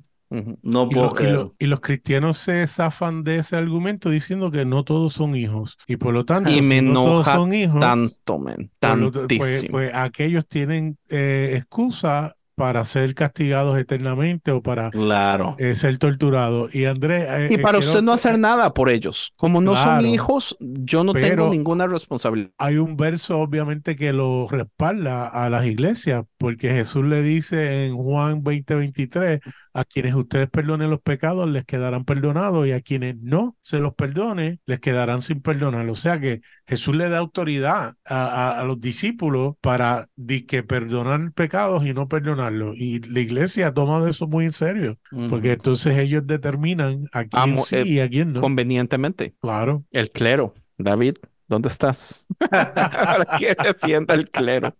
[0.63, 1.51] No Y, puedo lo- y creer.
[1.57, 5.77] y los cristianos se zafan de ese argumento diciendo que no todos son hijos.
[5.87, 8.39] Y por lo tanto, Y si me no todos son hijos, tanto,
[8.79, 8.97] ta-
[9.35, 9.69] pues, tantísimo.
[9.69, 15.55] pues aquellos tienen eh, excusa para ser castigados eternamente o para Claro.
[15.57, 16.75] eh, ser torturados.
[16.75, 19.33] Y Andrés, eh, Y eh, para quiero- usted no hacer nada por ellos.
[19.35, 20.05] Como no son Claro.
[20.07, 22.51] hijos, yo no tengo ninguna responsabilidad.
[22.59, 27.95] hay un verso obviamente que lo respalda a las iglesias, porque Jesús le dice en
[27.97, 29.39] Juan 20, 23,
[29.73, 33.95] a quienes ustedes perdonen los pecados les quedarán perdonados y a quienes no se los
[33.95, 35.89] perdone les quedarán sin perdonar.
[35.89, 40.63] O sea que Jesús le da autoridad a, a- a los discípulos para di que
[40.63, 42.77] perdonar pecados y no perdonarlos.
[42.77, 44.97] Y la iglesia ha tomado eso muy en serio,
[45.29, 45.57] porque Ujú.
[45.57, 48.39] entonces ellos determinan a quién Amo- sí eh, y a quién no.
[48.41, 49.35] Convenientemente.
[49.41, 49.83] Claro.
[49.91, 50.53] El clero.
[50.77, 51.15] David,
[51.47, 52.25] ¿dónde estás?
[52.49, 54.73] Para que defienda el clero.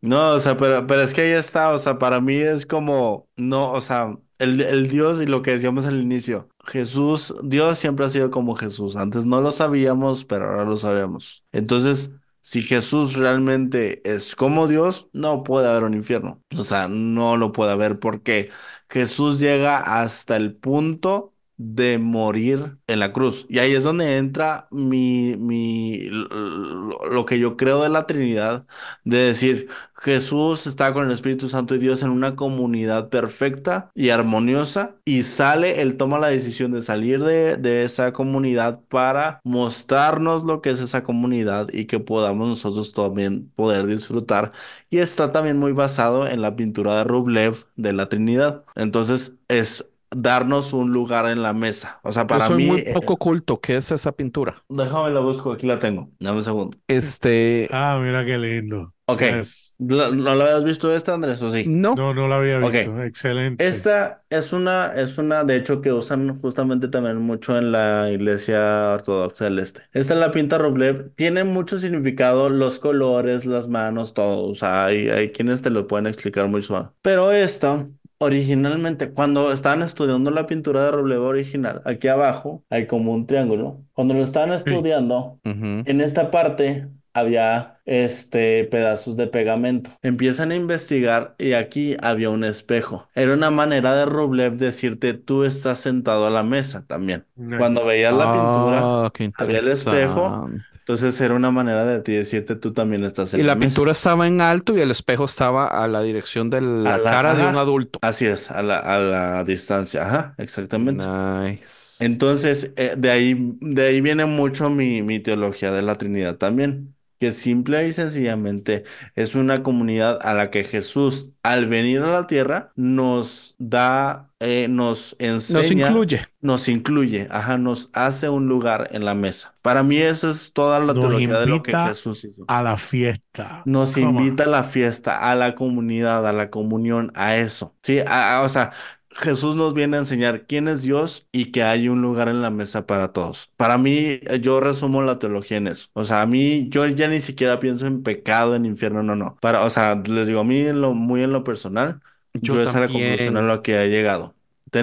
[0.00, 3.26] No, o sea, pero, pero es que ahí está, o sea, para mí es como,
[3.36, 8.06] no, o sea, el, el Dios y lo que decíamos al inicio, Jesús, Dios siempre
[8.06, 11.44] ha sido como Jesús, antes no lo sabíamos, pero ahora lo sabemos.
[11.52, 17.36] Entonces, si Jesús realmente es como Dios, no puede haber un infierno, o sea, no
[17.36, 18.50] lo puede haber porque
[18.88, 23.46] Jesús llega hasta el punto de morir en la cruz.
[23.48, 28.66] Y ahí es donde entra mi, mi, lo que yo creo de la Trinidad
[29.04, 34.10] de decir, Jesús está con el Espíritu Santo y Dios en una comunidad perfecta y
[34.10, 40.44] armoniosa y sale, él toma la decisión de salir de, de esa comunidad para mostrarnos
[40.44, 44.52] lo que es esa comunidad y que podamos nosotros también poder disfrutar.
[44.90, 48.64] Y está también muy basado en la pintura de Rublev de la Trinidad.
[48.74, 52.00] Entonces es darnos un lugar en la mesa.
[52.02, 52.66] O sea, Yo para soy mí...
[52.66, 53.60] muy eh, poco culto.
[53.60, 54.62] ¿Qué es esa pintura?
[54.68, 56.10] Déjame la busco, aquí la tengo.
[56.18, 56.78] Dame un segundo.
[56.88, 58.92] Este, Ah, mira qué lindo.
[59.06, 59.20] Ok.
[59.20, 59.76] Yes.
[59.78, 61.64] ¿No, no lo habías visto esta, Andrés, o sí?
[61.66, 61.94] No.
[61.94, 63.02] No, no la había visto.
[63.02, 63.66] Excelente.
[63.66, 68.92] Esta es una, es una, de hecho, que usan justamente también mucho en la iglesia
[68.94, 69.82] ortodoxa del este.
[69.92, 71.12] Esta es la pinta Rublev.
[71.16, 74.48] Tiene mucho significado, los colores, las manos, todo.
[74.48, 76.88] O sea, hay, hay quienes te lo pueden explicar muy suave.
[77.02, 77.86] Pero esta,
[78.18, 83.82] originalmente, cuando estaban estudiando la pintura de Rublev original, aquí abajo hay como un triángulo.
[83.92, 89.90] Cuando lo estaban estudiando, en esta parte había este pedazos de pegamento.
[90.02, 93.08] Empiezan a investigar y aquí había un espejo.
[93.14, 97.26] Era una manera de Rublev decirte tú estás sentado a la mesa también.
[97.36, 97.58] Nice.
[97.58, 100.48] Cuando veías la pintura, Ah, había el espejo.
[100.84, 104.26] Entonces era una manera de ti decirte tú también estás en Y la pintura estaba
[104.26, 107.98] en alto y el espejo estaba a la dirección de la cara de un adulto.
[108.02, 110.02] Así es, a la, a la distancia.
[110.02, 111.06] Ajá, exactamente.
[111.06, 112.04] Nice.
[112.04, 116.94] Entonces, eh, de ahí, de ahí viene mucho mi, mi teología de la Trinidad también,
[117.18, 118.84] que simple y sencillamente
[119.14, 124.66] es una comunidad a la que Jesús, al venir a la tierra, nos da, eh,
[124.68, 126.22] nos Nos enseña, incluye.
[126.40, 129.54] nos incluye, ajá, nos hace un lugar en la mesa.
[129.62, 132.44] Para mí esa es toda la Nos teología de lo que Jesús hizo.
[132.48, 133.62] A la fiesta.
[133.64, 137.74] Nos invita a la fiesta, a la comunidad, a la comunión, a eso.
[137.82, 138.72] Sí, a- a- o sea,
[139.14, 142.50] Jesús nos viene a enseñar quién es Dios y que hay un lugar en la
[142.50, 143.50] mesa para todos.
[143.56, 145.88] Para mí, eh, yo resumo la teología en eso.
[145.94, 149.36] O sea, a mí, yo ya ni siquiera pienso en pecado, en infierno, no, no.
[149.40, 152.00] Para, o sea, les digo, a mí, en lo, muy en lo personal,
[152.34, 154.34] yo, Yo esa es la conclusión a lo que he llegado.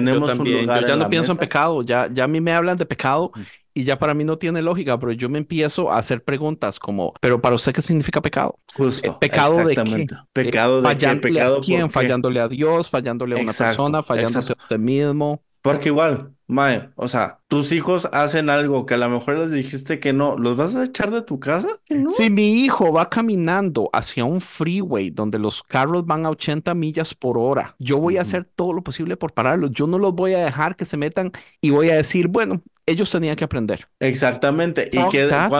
[0.08, 0.52] Yo Tenemos un también.
[0.52, 1.38] lugar Yo ya en no la pienso en mesa.
[1.38, 1.82] pecado.
[1.82, 3.32] Ya, ya a mí me hablan de pecado
[3.74, 7.14] y ya para mí no tiene lógica, pero yo me empiezo a hacer preguntas como,
[7.20, 8.58] ¿pero para usted qué significa pecado?
[8.74, 9.80] Justo, Eh, ¿Pecado de qué?
[9.80, 10.14] exactamente.
[10.14, 11.90] Eh, Pecado de qué, ¿Fallándole pecado a quién?
[11.90, 11.90] por.
[11.90, 12.90] ¿Fallándole a Dios?
[12.90, 14.02] ¿Fallándole a una Exacto, persona?
[14.02, 14.52] ¿Fallándose exacto.
[14.52, 15.42] a usted mismo?
[15.62, 20.00] Porque igual, Mae, o sea, tus hijos hacen algo que a lo mejor les dijiste
[20.00, 21.68] que no, ¿los vas a echar de tu casa?
[21.88, 22.10] No.
[22.10, 27.14] Si mi hijo va caminando hacia un freeway donde los carros van a 80 millas
[27.14, 29.70] por hora, yo voy a hacer todo lo posible por pararlos.
[29.70, 31.30] Yo no los voy a dejar que se metan
[31.60, 33.88] y voy a decir, bueno, ellos tenían que aprender.
[34.00, 34.90] Exactamente.
[34.92, 35.52] Y que that.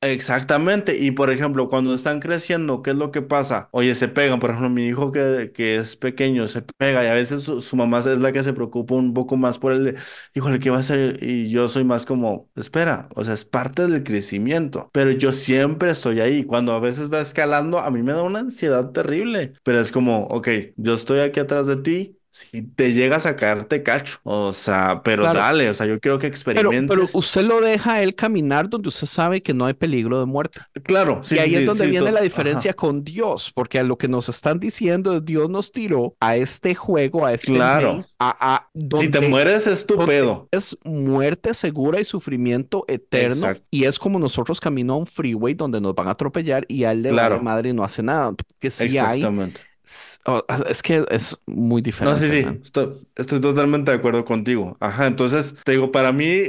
[0.00, 0.96] Exactamente.
[0.98, 3.68] Y por ejemplo, cuando están creciendo, ¿qué es lo que pasa?
[3.72, 4.40] Oye, se pegan.
[4.40, 7.76] Por ejemplo, mi hijo que, que es pequeño se pega y a veces su, su
[7.76, 9.84] mamá es la que se preocupa un poco más por él.
[9.84, 9.98] de,
[10.34, 11.18] Híjole, ¿qué va a hacer?
[11.22, 14.90] Y yo soy más como, espera, o sea, es parte del crecimiento.
[14.92, 16.44] Pero yo siempre estoy ahí.
[16.44, 19.52] Cuando a veces va escalando, a mí me da una ansiedad terrible.
[19.62, 22.16] Pero es como, ok, yo estoy aquí atrás de ti.
[22.32, 24.18] Si te llegas a caer, te cacho.
[24.22, 25.40] O sea, pero Claro.
[25.40, 27.14] dale, o sea, yo quiero que Pero, pero experimentes.
[27.14, 30.60] usted lo deja a él caminar donde usted sabe que no hay peligro de muerte.
[30.84, 32.24] Claro, sí, y ahí sí, es donde sí, viene la ajá.
[32.24, 36.36] diferencia con Dios, porque a lo que nos están diciendo es Dios nos tiró a
[36.36, 37.98] este juego, a este Claro.
[38.20, 40.48] a, a Si te mueres es tu pedo.
[40.52, 43.34] Es muerte segura y sufrimiento eterno.
[43.34, 43.64] Exacto.
[43.70, 46.92] Y es como nosotros camino a un freeway donde nos van a atropellar y a
[46.92, 47.42] él le Claro.
[47.42, 48.34] madre no hace nada.
[48.58, 49.22] Que sí hay.
[50.26, 52.16] Oh, Es que es muy No, diferente.
[52.16, 52.62] sí, sí, man.
[52.62, 54.76] estoy, estoy totalmente de acuerdo contigo.
[54.80, 56.44] Ajá, entonces, te digo, para mí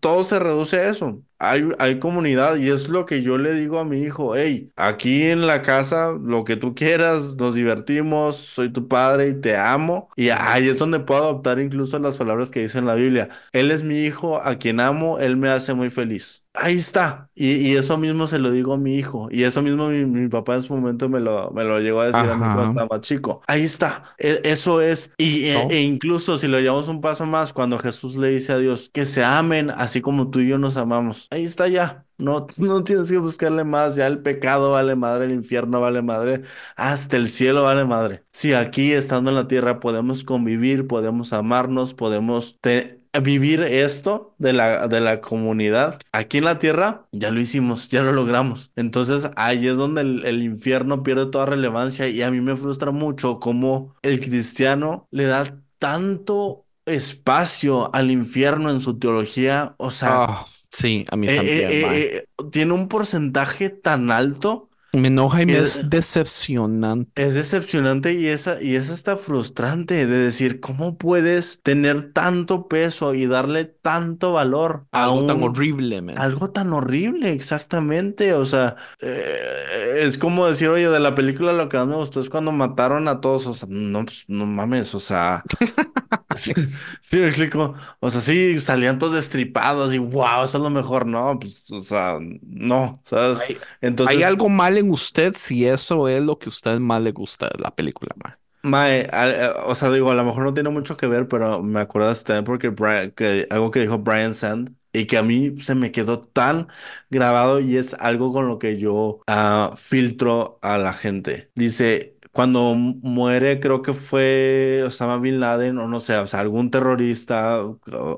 [0.00, 1.22] todo se reduce a eso.
[1.38, 5.22] Hay, hay comunidad y es lo que yo le digo a mi hijo, hey, aquí
[5.22, 10.08] en la casa, lo que tú quieras, nos divertimos, soy tu padre y te amo.
[10.16, 13.28] Y ahí es donde puedo adoptar incluso las palabras que dice en la Biblia.
[13.52, 16.39] Él es mi hijo, a quien amo, él me hace muy feliz.
[16.52, 17.30] Ahí está.
[17.34, 19.28] Y, y eso mismo se lo digo a mi hijo.
[19.30, 22.06] Y eso mismo mi, mi papá en su momento me lo, me lo llegó a
[22.08, 23.40] decir a mí cuando estaba chico.
[23.46, 24.12] Ahí está.
[24.18, 25.14] E- eso es.
[25.16, 25.70] Y, e- No.
[25.70, 29.04] e incluso si lo llevamos un paso más, cuando Jesús le dice a Dios que
[29.04, 31.28] se amen así como tú y yo nos amamos.
[31.30, 32.04] Ahí está ya.
[32.18, 33.94] No, no tienes que buscarle más.
[33.94, 36.42] Ya el pecado vale madre, el infierno vale madre,
[36.76, 38.24] hasta el cielo vale madre.
[38.32, 44.52] Si aquí estando en la tierra podemos convivir, podemos amarnos, podemos te- vivir esto de
[44.52, 48.70] la, de la comunidad, aquí en la tierra ya lo hicimos, ya lo logramos.
[48.76, 52.90] Entonces ahí es donde el, el infierno pierde toda relevancia y a mí me frustra
[52.92, 59.74] mucho cómo el cristiano le da tanto espacio al infierno en su teología.
[59.78, 61.80] O sea, Ah, sí, a mí eh, también.
[61.80, 62.06] eh, man.
[62.40, 64.69] eh, tiene un porcentaje tan alto.
[64.92, 67.22] Me enoja y me es decepcionante.
[67.22, 73.14] Es decepcionante y esa, y es hasta frustrante de decir, ¿cómo puedes tener tanto peso
[73.14, 76.18] y darle tanto valor a Algo tan un- horrible, man.
[76.18, 77.32] algo tan horrible?
[77.32, 78.32] Exactamente.
[78.34, 82.20] O sea, eh, es como decir, oye, de la película lo que más me gustó
[82.20, 83.46] es cuando mataron a todos.
[83.46, 85.42] O sea, no, pues, no mames, o sea.
[86.36, 86.52] Sí,
[87.00, 87.74] sí, me explico.
[87.98, 91.06] O sea, sí, salían todos destripados y wow, eso es lo mejor.
[91.06, 93.44] No, pues, o sea, no, ¿sabes?
[93.48, 94.16] Hay, Entonces.
[94.18, 97.48] hay algo mal en usted si eso es lo que a usted más le gusta
[97.48, 98.36] de la película, man.
[98.62, 101.62] Mae, a- a- o sea, digo, a lo mejor no tiene mucho que ver, pero
[101.62, 105.54] me acordaste también porque Brian- que, algo que dijo Brian Sand, y que a mí
[105.62, 106.66] se me quedó tan
[107.10, 111.50] grabado y es algo con lo que yo ah, filtro a la gente.
[111.54, 116.70] Dice, cuando muere, creo que fue Osama Bin Laden, o no sé, o sea, algún
[116.70, 117.62] terrorista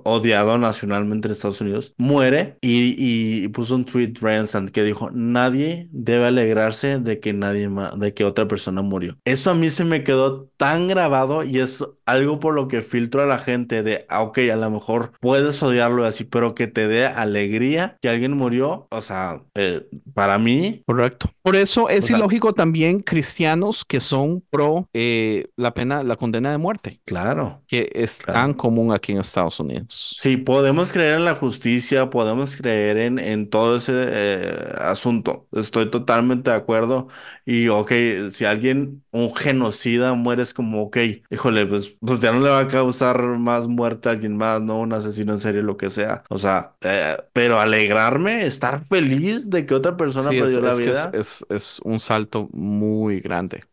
[0.04, 5.88] odiado nacionalmente en Estados Unidos, muere y, y puso un tweet Ransom que dijo, nadie
[5.90, 9.16] debe alegrarse de que nadie más, de que otra persona murió.
[9.24, 13.22] Eso a mí se me quedó tan grabado y es algo por lo que filtro
[13.22, 16.86] a la gente de, ah, ok, a lo mejor puedes odiarlo así, pero que te
[16.86, 19.84] dé alegría que alguien murió, o sea, eh,
[20.14, 20.82] para mí.
[20.86, 21.28] Correcto.
[21.42, 24.11] Por eso es ilógico también cristianos que son
[24.50, 27.00] pro eh, la pena, la condena de muerte.
[27.04, 27.62] Claro.
[27.66, 30.16] Que es tan común aquí en Estados Unidos.
[30.18, 35.48] Sí, podemos creer en la justicia, podemos creer en, en todo ese eh, asunto.
[35.52, 37.08] Estoy totalmente de acuerdo.
[37.44, 37.92] Y, ok,
[38.30, 40.96] si alguien, un genocida muere, es como, ok,
[41.30, 44.80] híjole, pues, pues ya no le va a causar más muerte a alguien más, ¿no?
[44.80, 46.24] Un asesino en serie, lo que sea.
[46.30, 51.10] O sea, eh, pero alegrarme, estar feliz de que otra persona perdió la vida.
[51.12, 53.64] Es, es, un salto muy grande.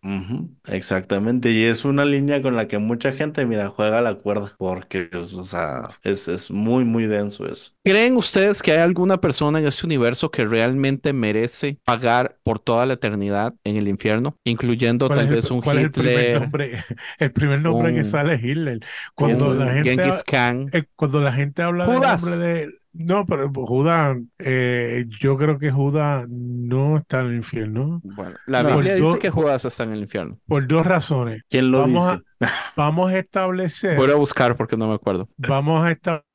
[0.68, 5.10] Exactamente, y es una línea con la que mucha gente, mira, juega la cuerda, porque,
[5.12, 7.72] pues, o sea, es, es muy, muy denso eso.
[7.86, 12.86] ¿Creen ustedes que hay alguna persona en este universo que realmente merece pagar por toda
[12.86, 15.82] la eternidad en el infierno, incluyendo tal vez un ¿cuál Hitler?
[15.82, 16.84] Es el primer nombre,
[17.20, 18.80] el primer nombre que sale es Hitler.
[19.16, 20.68] Cuando la gente, Genghis Khan.
[20.74, 22.24] eh, cuando la gente habla del Judas.
[22.24, 28.02] nombre de, no, pero Judas, eh, yo creo que Judas no está en el infierno
[28.04, 28.76] Bueno, la No.
[28.76, 30.40] Biblia dice do- que Judas está en el infierno.
[30.48, 31.44] por dos razones.
[31.50, 32.54] ¿Quién lo Vamos dice?
[32.76, 35.30] Vamos a establecer, Voy a buscar porque no me acuerdo.
[35.38, 36.26] vamos a establecer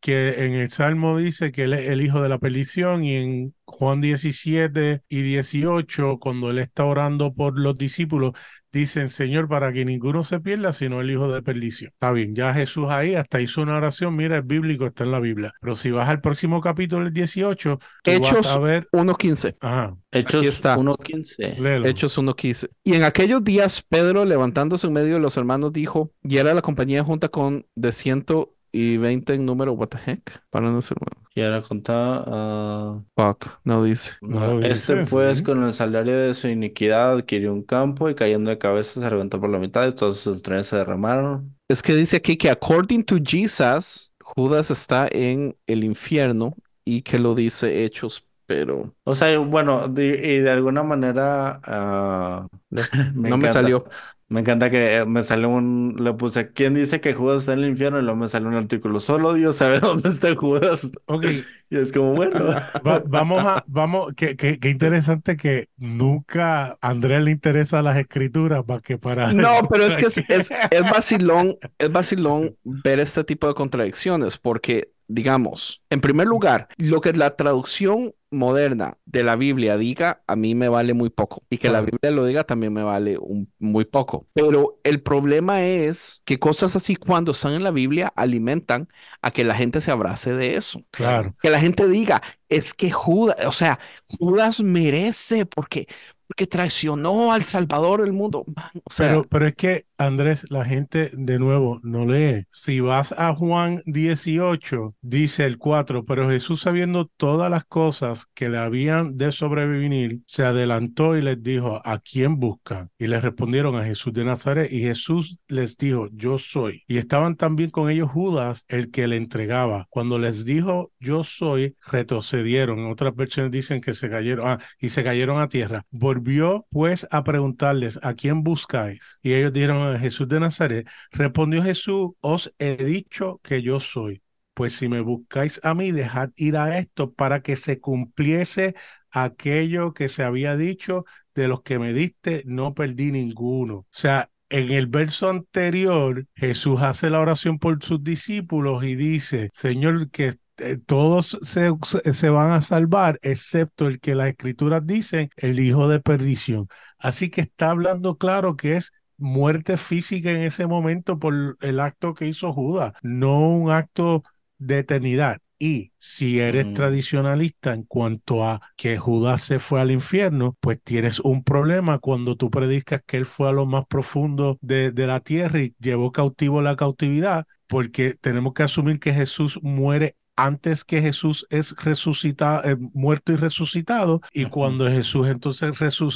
[0.00, 3.54] que en el Salmo dice que él es el hijo de la perdición y en
[3.64, 8.32] Juan 17 y 18, cuando él está orando por los discípulos,
[8.72, 11.90] dicen, Señor, para que ninguno se pierda, sino el hijo de perdición.
[11.92, 15.20] Está bien, ya Jesús ahí hasta hizo una oración, mira, es bíblico, está en la
[15.20, 15.52] Biblia.
[15.60, 19.56] Pero si vas al próximo capítulo, el 18, tú Hechos vas a ver, 1.15.
[19.60, 20.76] ajá, Hechos está.
[20.76, 21.58] 1.15.
[21.58, 21.86] léelo.
[21.86, 22.70] Hechos 1.15.
[22.82, 26.62] Y en aquellos días, Pedro, levantándose en medio de los hermanos, dijo, y era la
[26.62, 30.96] compañía junta con de ciento y veinte en número, what the heck, para no ser
[31.00, 31.22] bueno.
[31.34, 32.24] Y ahora contaba.
[32.26, 34.12] ah, Fuck, no dice.
[34.20, 35.42] No este dice, pues sí.
[35.42, 39.40] con el salario de su iniquidad adquirió un campo y cayendo de cabeza se reventó
[39.40, 41.56] por la mitad y todos sus trenes se derramaron.
[41.68, 46.54] Es que dice aquí que according to Jesus, Judas está en el infierno
[46.84, 52.46] y que lo dice Hechos, pero O sea, bueno, de- y de alguna manera ah,
[53.14, 53.86] no me salió.
[54.32, 57.58] Me encanta que eh, me salió un, le puse, ¿quién dice que Judas está en
[57.60, 57.98] el infierno?
[57.98, 60.90] Y luego me salió un artículo, solo Dios sabe dónde está Judas.
[61.06, 61.26] Ok,
[61.68, 62.38] Y es como, bueno,
[62.86, 67.98] Va- vamos a, vamos, qué, qué, qué interesante que nunca a Andrés le interesan las
[67.98, 69.32] escrituras más que para...
[69.32, 74.38] No, pero es que es, es, es vacilón, es vacilón ver este tipo de contradicciones,
[74.38, 80.36] porque, digamos, en primer lugar, lo que la traducción moderna de la Biblia diga, a
[80.36, 81.42] mí me vale muy poco.
[81.50, 81.80] Y que la.
[81.82, 84.26] Biblia lo diga también me vale un- muy poco.
[84.34, 88.88] Pero el problema es que cosas así cuando están en la Biblia alimentan
[89.20, 90.82] a que la gente se abrace de eso.
[90.90, 91.34] Claro.
[91.42, 95.86] Que la gente diga, es que Judas, o sea, Judas merece porque,
[96.26, 98.44] porque traicionó al Salvador del mundo.
[98.54, 102.44] Man, o sea, Pero, pero es que, Andrés, la gente de nuevo no lee.
[102.48, 108.48] Si vas a Juan 18, dice el 4, pero Jesús sabiendo todas las cosas que
[108.48, 112.90] le habían de sobrevivir, se adelantó y les dijo, ¿a quién buscan?
[112.98, 116.82] Y les respondieron a Jesús de Nazaret y Jesús les dijo, yo soy.
[116.86, 119.86] Y estaban también con ellos Judas, el que le entregaba.
[119.90, 122.78] Cuando les dijo, yo soy, retrocedieron.
[122.80, 125.84] En otras versiones dicen que se cayeron, ah, y se cayeron a tierra.
[125.90, 129.20] Volvió pues a preguntarles, ¿a quién buscáis?
[129.22, 130.86] Y ellos dijeron, Jesús de Nazaret.
[131.10, 134.22] Respondió Jesús, os he dicho que yo soy.
[134.54, 138.74] Pues si me buscáis a mí, dejad ir a esto para que se cumpliese
[139.10, 141.04] aquello que se había dicho,
[141.34, 143.74] de los que me diste, no perdí ninguno.
[143.76, 149.48] O sea, en el verso anterior, Jesús hace la oración por sus discípulos y dice,
[149.54, 151.70] Señor, que eh, todos se-
[152.12, 156.66] se van a salvar, excepto el que las escrituras dicen, el hijo de perdición.
[156.98, 162.14] Así que está hablando claro que es muerte física en ese momento por el acto
[162.14, 164.22] que hizo Judas, no un acto
[164.58, 165.38] de eternidad.
[165.58, 166.74] Y si eres Mm.
[166.74, 172.36] tradicionalista en cuanto a que Judas se fue al infierno, pues tienes un problema cuando
[172.36, 176.10] tú predicas que él fue a lo más profundo de, de la tierra y llevó
[176.10, 182.68] cautivo la cautividad, porque tenemos que asumir que Jesús muere antes que Jesús es resucitado,
[182.68, 185.72] eh, muerto y resucitado, y cuando Jesús entonces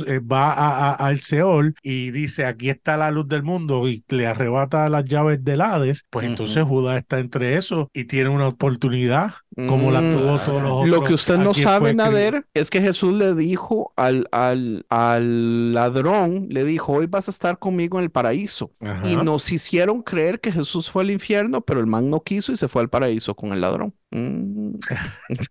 [0.06, 4.26] eh, va a, al Seol y dice, aquí está la luz del mundo y le
[4.26, 9.34] arrebata las llaves del Hades, pues entonces Judas está entre eso y tiene una oportunidad
[9.56, 10.88] como la tuvo Mm, todos los otros.
[10.88, 11.94] Lo que usted no sabe.
[11.94, 17.30] Nader, es que Jesús le dijo al, al, al ladrón, le dijo, hoy vas a
[17.30, 18.72] estar conmigo en el paraíso.
[18.80, 19.22] Y Ajá.
[19.22, 22.68] nos hicieron creer que Jesús fue al infierno, pero el man no quiso y se
[22.68, 23.94] fue al paraíso con el ladrón.
[24.16, 24.78] Mm.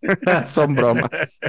[0.47, 1.39] Son bromas.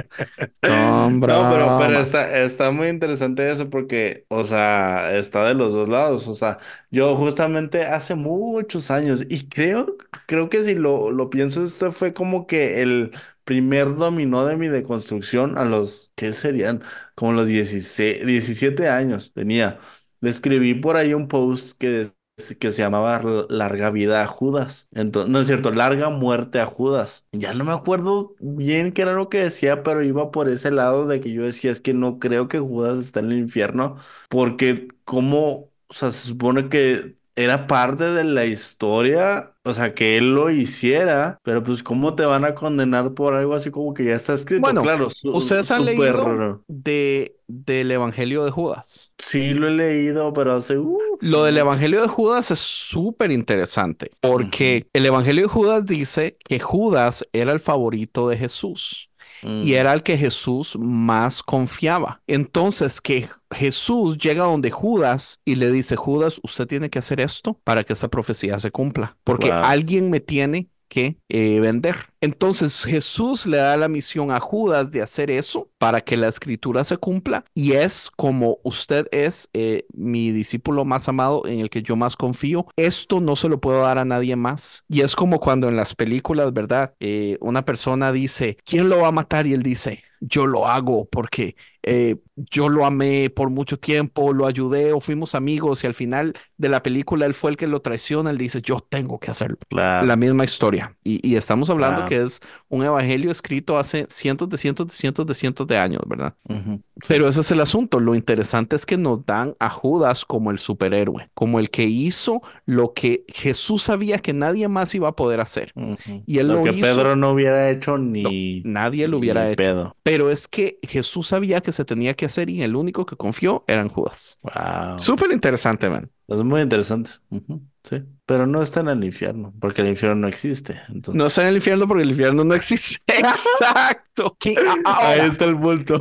[0.65, 2.01] Son No, pero, pero bromas.
[2.01, 6.27] está, está muy interesante eso porque, o sea, está de los dos lados.
[6.27, 6.57] O sea,
[6.89, 12.13] yo justamente hace muchos años, y creo, creo que si lo, lo pienso, este fue
[12.13, 13.11] como que el
[13.43, 16.81] primer dominó de mi deconstrucción a los, ¿qué serían?
[17.15, 19.79] Como los 16, 17 años tenía.
[20.21, 22.09] Le escribí por ahí un post que,
[22.59, 23.19] que se llamaba
[23.49, 24.89] Larga vida a Judas.
[24.93, 27.25] Entonces, no es cierto, Larga muerte a Judas.
[27.31, 31.07] Ya no me acuerdo bien qué era lo que decía, pero iba por ese lado
[31.07, 33.95] de que yo decía, es que no creo que Judas esté en el infierno,
[34.29, 40.17] porque como, o sea, se supone que era parte de la historia, o sea, que
[40.17, 44.05] él lo hiciera, pero pues ¿cómo te van a condenar por algo así como que
[44.05, 44.61] ya está escrito?
[44.61, 49.13] Bueno, claro, su- ¿Ustedes han leído de, del Evangelio de Judas?
[49.17, 50.77] Sí, lo he leído, pero hace...
[50.77, 56.37] uh, Lo del Evangelio de Judas es súper interesante porque el Evangelio de Judas dice
[56.43, 59.09] que Judas era el favorito de Jesús
[59.59, 62.21] y mm, era el que Jesús más confiaba.
[62.27, 67.59] Entonces que Jesús llega donde Judas y le dice, Judas, usted tiene que hacer esto
[67.63, 69.61] para que esta profecía se cumpla, porque Wow.
[69.61, 71.95] alguien me tiene que eh, vender.
[72.21, 76.83] Entonces Jesús le da la misión a Judas de hacer eso para que la escritura
[76.83, 81.81] se cumpla y es como usted es eh, mi discípulo más amado en el que
[81.81, 82.67] yo más confío.
[82.75, 84.85] Esto no se lo puedo dar a nadie más.
[84.89, 86.93] Y es como cuando en las películas, ¿verdad?
[86.99, 89.47] Eh, una persona dice, ¿quién lo va a matar?
[89.47, 94.45] Y él dice, yo lo hago porque eh, yo lo amé por mucho tiempo, lo
[94.45, 97.81] ayudé o fuimos amigos y al final de la película él fue el que lo
[97.81, 99.57] traiciona, él dice, yo tengo que hacerlo.
[99.69, 100.05] claro.
[100.05, 100.95] La misma historia.
[101.03, 102.09] Y, y estamos hablando Wow.
[102.09, 106.01] que es un evangelio escrito hace cientos de cientos de cientos de cientos de años,
[106.05, 106.35] ¿verdad?
[106.49, 106.81] Ujú.
[107.07, 107.99] Pero ese es el asunto.
[107.99, 112.41] Lo interesante es que nos dan a Judas como el superhéroe, como el que hizo
[112.65, 115.71] lo que Jesús sabía que nadie más iba a poder hacer.
[115.75, 116.23] Ujú.
[116.25, 118.61] Y él Lo lo que hizo- Pedro no hubiera hecho ni...
[118.65, 119.57] Nadie lo hubiera hecho.
[119.57, 119.95] pedo.
[120.03, 123.63] Pero es que Jesús sabía que se tenía que hacer y el único que confió
[123.67, 124.39] era en Judas.
[124.41, 124.99] Wow.
[124.99, 126.09] Súper interesante, man.
[126.27, 127.11] Es muy interesante.
[127.29, 128.03] Ujú, Sí.
[128.25, 130.73] Pero no está en el infierno, porque el infierno no existe.
[130.89, 131.15] Entonces...
[131.15, 132.99] No está en el infierno porque el infierno no existe.
[133.17, 134.35] Exacto.
[134.37, 134.73] Que a-
[135.07, 135.99] Ahí ahora, está el bulto.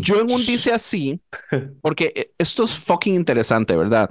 [0.00, 1.20] Yo en un dice así,
[1.82, 4.10] porque eh, esto es fucking interesante, ¿verdad?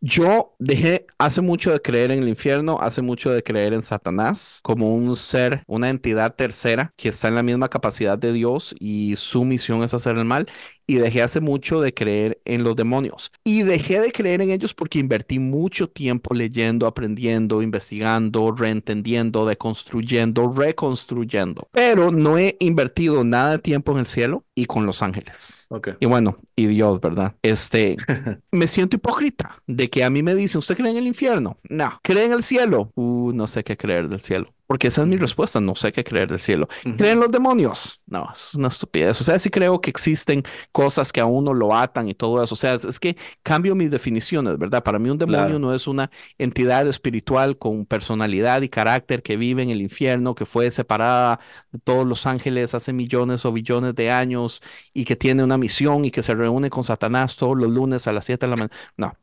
[0.00, 4.60] Yo dejé hace mucho de creer en el infierno, hace mucho de creer en Satanás
[4.62, 9.16] como un ser, una entidad tercera que está en la misma capacidad de Dios y
[9.16, 10.46] su misión es hacer el mal.
[10.86, 13.32] Y dejé hace mucho de creer en los demonios.
[13.44, 20.52] Y dejé de creer en ellos porque invertí mucho tiempo leyendo, aprendiendo, investigando, reentendiendo, deconstruyendo,
[20.54, 21.68] reconstruyendo.
[21.72, 25.68] Pero no he invertido nada de tiempo en el cielo y con los ángeles.
[26.00, 27.34] Y bueno, y Dios, ¿verdad?
[27.42, 27.96] Este,
[28.52, 31.58] me siento hipócrita de que a mí me dicen, ¿usted cree en el infierno?
[31.68, 31.98] No.
[32.02, 32.92] ¿Cree en el cielo?
[32.94, 34.55] Uh, no sé qué creer del cielo.
[34.66, 36.68] Porque esa es mi respuesta, no sé qué creer del cielo.
[36.96, 38.02] ¿Creen los demonios?
[38.06, 39.20] No, es una estupidez.
[39.20, 42.54] O sea, sí creo que existen cosas que a uno lo atan y todo eso.
[42.54, 44.82] O sea, es, que cambio mis definiciones, ¿verdad?
[44.82, 45.58] Para mí un demonio Claro.
[45.58, 50.46] no es una entidad espiritual con personalidad y carácter que vive en el infierno, que
[50.46, 51.40] fue separada
[51.70, 54.62] de todos los ángeles hace millones o billones de años
[54.92, 58.12] y que tiene una misión y que se reúne con Satanás todos los lunes a
[58.12, 58.74] las 7 de la mañana.
[58.96, 59.16] No,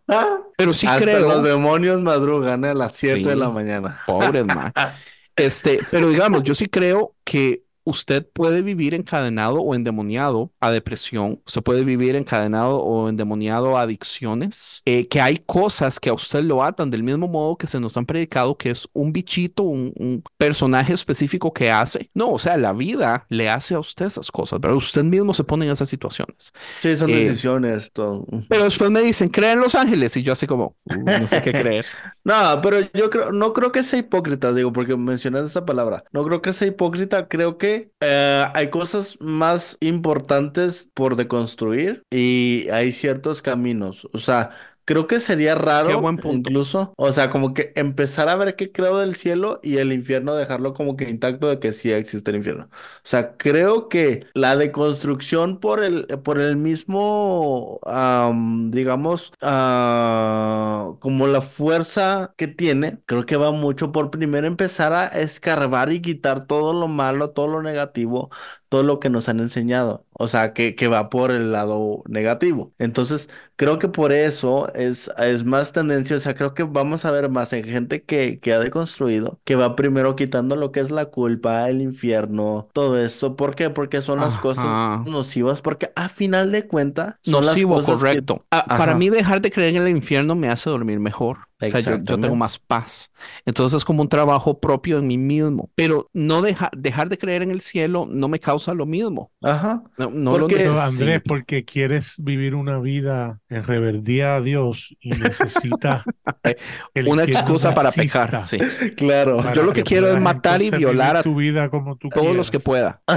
[0.57, 1.19] pero sí Hasta creo.
[1.21, 2.69] los demonios madrugan ¿eh?
[2.69, 4.01] a las 7 de la mañana.
[4.05, 4.71] Pobres, man.
[5.35, 11.41] Este, pero digamos, yo sí creo que usted puede vivir encadenado o endemoniado a depresión,
[11.45, 16.43] usted puede vivir encadenado o endemoniado a adicciones, eh, que hay cosas que a usted
[16.43, 19.91] lo atan del mismo modo que se nos han predicado que es un bichito, un,
[19.97, 22.09] un personaje específico que hace.
[22.13, 25.43] No, o sea, la vida le hace a usted esas cosas, pero usted mismo se
[25.43, 26.53] pone en esas situaciones.
[26.81, 28.25] Sí, son Eh, decisiones, todo.
[28.47, 30.15] Pero después me dicen, ¿creen los ángeles?
[30.15, 31.85] Y yo así como, "Uh, no sé qué creer.
[32.25, 36.05] No, pero yo creo, no creo que sea hipócrita, digo, porque mencionas esa palabra.
[36.13, 42.69] No creo que sea hipócrita, creo que eh, hay cosas más importantes por deconstruir y
[42.71, 44.07] hay ciertos caminos.
[44.13, 44.51] O sea,
[44.85, 46.49] creo que sería raro, Qué buen punto.
[46.49, 50.35] incluso, o sea, como que empezar a ver qué creo del cielo y el infierno
[50.35, 52.65] dejarlo como que intacto de que sí existe el infierno.
[52.71, 61.27] O sea, creo que la deconstrucción por el, por el mismo, am, digamos, ah, como
[61.27, 66.43] la fuerza que tiene, creo que va mucho por primero empezar a escarbar y quitar
[66.45, 68.29] todo lo malo, todo lo negativo,
[68.73, 70.05] todo lo que nos han enseñado.
[70.13, 72.73] O sea, que, que va por el lado negativo.
[72.79, 76.15] Entonces, creo que por eso es, es más tendencia.
[76.17, 79.55] O sea, creo que vamos a ver más en gente que, que ha deconstruido, que
[79.55, 83.35] va primero quitando lo que es la culpa, el infierno, todo eso.
[83.35, 83.69] ¿Por qué?
[83.69, 84.65] Porque son las cosas
[85.05, 88.45] nocivas, porque a final de cuentas son las Nocivo, cosas que- correcto.
[88.51, 91.37] Ah, para mí dejar de creer en el infierno me hace dormir mejor.
[91.61, 93.11] O sea, yo, yo tengo más paz.
[93.45, 95.69] Entonces es como un trabajo propio en mí mismo.
[95.75, 99.31] Pero no deja- dejar de creer en el cielo no me causa lo mismo.
[99.41, 99.81] Ajá.
[99.97, 100.67] No, no lo Porque-.
[100.67, 106.03] Andrés, porque quieres vivir una vida en rebeldía a Dios y necesitas
[106.93, 108.57] el Una excusa para pecar, sí.
[108.97, 109.37] Claro.
[109.37, 112.35] para Yo lo que quiero es matar y violar a tu vida como tú Todos
[112.35, 113.01] los que pueda.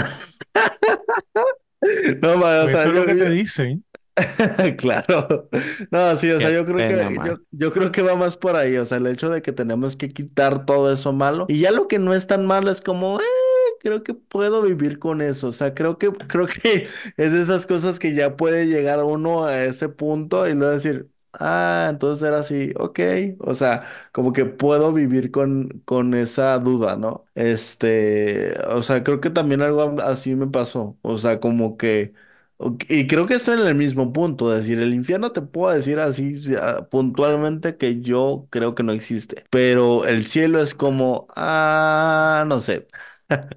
[2.22, 3.84] No, ma, o Pues sea, eso es lo que te dicen.
[4.78, 5.48] Claro.
[5.90, 7.40] No, sí, o sea, Qué yo creo pena, que man.
[7.50, 10.08] yo creo que va más por ahí, o sea, el hecho de que tenemos que
[10.10, 13.24] quitar todo eso malo y ya lo que no es tan malo es como, eh,
[13.80, 17.66] creo que puedo vivir con eso, o sea, creo que creo que es de esas
[17.66, 22.38] cosas que ya puede llegar uno a ese punto y luego decir, ah, entonces era
[22.40, 23.00] así, ok,
[23.40, 23.82] o sea,
[24.12, 27.26] como que puedo vivir con con esa duda, ¿no?
[27.34, 32.14] Este, o sea, creo que también algo así me pasó, o sea, como que
[32.88, 36.34] Y creo que estoy en el mismo punto, decir, el infierno te puedo decir así
[36.40, 42.44] sí, ah, puntualmente que yo creo que no existe, pero el cielo es como, ah,
[42.46, 42.86] no sé.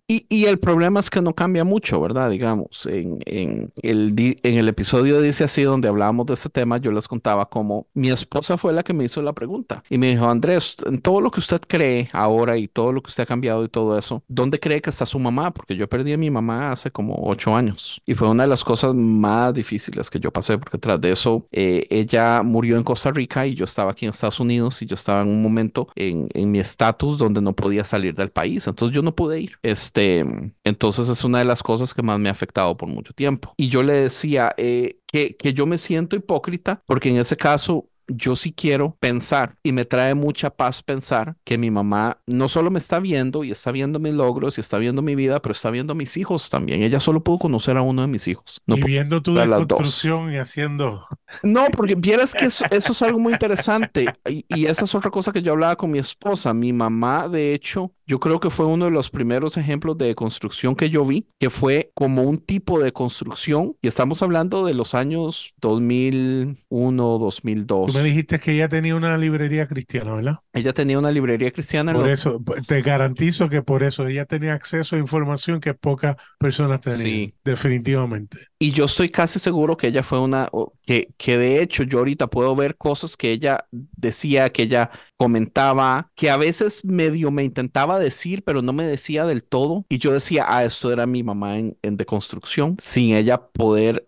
[0.08, 2.30] Y, y el problema es que no cambia mucho, ¿verdad?
[2.32, 6.92] Digamos, en, en el, en el episodio Dice así, donde hablábamos de este tema, yo
[6.92, 10.28] les contaba cómo mi esposa fue la que me hizo la pregunta y me dijo,
[10.28, 13.64] Andrés, en todo lo que usted cree ahora y todo lo que usted ha cambiado
[13.64, 15.52] y todo eso, ¿dónde cree que está su mamá?
[15.54, 18.64] Porque yo perdí a mi mamá hace como ocho años y fue una de las
[18.64, 23.12] cosas más difíciles que yo pasé, porque tras de eso, eh, ella murió en Costa
[23.12, 26.28] Rica y yo estaba aquí en Estados Unidos y yo estaba en un momento en,
[26.34, 29.59] en mi estatus donde no podía salir del país, entonces yo no pude ir.
[29.62, 30.26] Este,
[30.64, 33.54] entonces es una de las cosas que más me ha afectado por mucho tiempo.
[33.58, 37.90] Y yo le decía eh, que, que yo me siento hipócrita porque en ese caso
[38.10, 42.72] yo sí quiero pensar y me trae mucha paz pensar que mi mamá no solo
[42.72, 45.70] me está viendo y está viendo mis logros y está viendo mi vida, pero está
[45.70, 46.82] viendo a mis hijos también.
[46.82, 48.62] Ella solo pudo conocer a uno de mis hijos.
[48.66, 51.06] No y viendo tu desconstrucción y haciendo.
[51.44, 54.06] no, porque vieras que eso, eso es algo muy interesante.
[54.28, 56.54] Y, y esa es otra cosa que yo hablaba con mi esposa.
[56.54, 60.76] Mi mamá, de hecho, yo creo que fue uno de los primeros ejemplos de construcción
[60.76, 63.76] que yo vi, que fue como un tipo de construcción.
[63.84, 67.92] Y estamos hablando de los años 2001, 2002.
[67.92, 70.38] Tú me dijiste que ella tenía una librería cristiana, ¿verdad?
[70.54, 71.94] Ella tenía una librería cristiana.
[71.94, 76.82] Por eso, te garantizo que por eso ella tenía acceso a información que pocas personas
[76.82, 77.36] tenían, Sí.
[77.46, 78.40] definitivamente.
[78.58, 80.50] Y yo estoy casi seguro que ella fue una,
[80.82, 86.12] que, que de hecho yo ahorita puedo ver cosas que ella decía, que ella comentaba,
[86.16, 89.86] que a veces medio me intentaba decir, pero no me decía del todo.
[89.90, 94.08] Y yo decía, ah, esto era mi mamá en, en deconstrucción, sin ella poder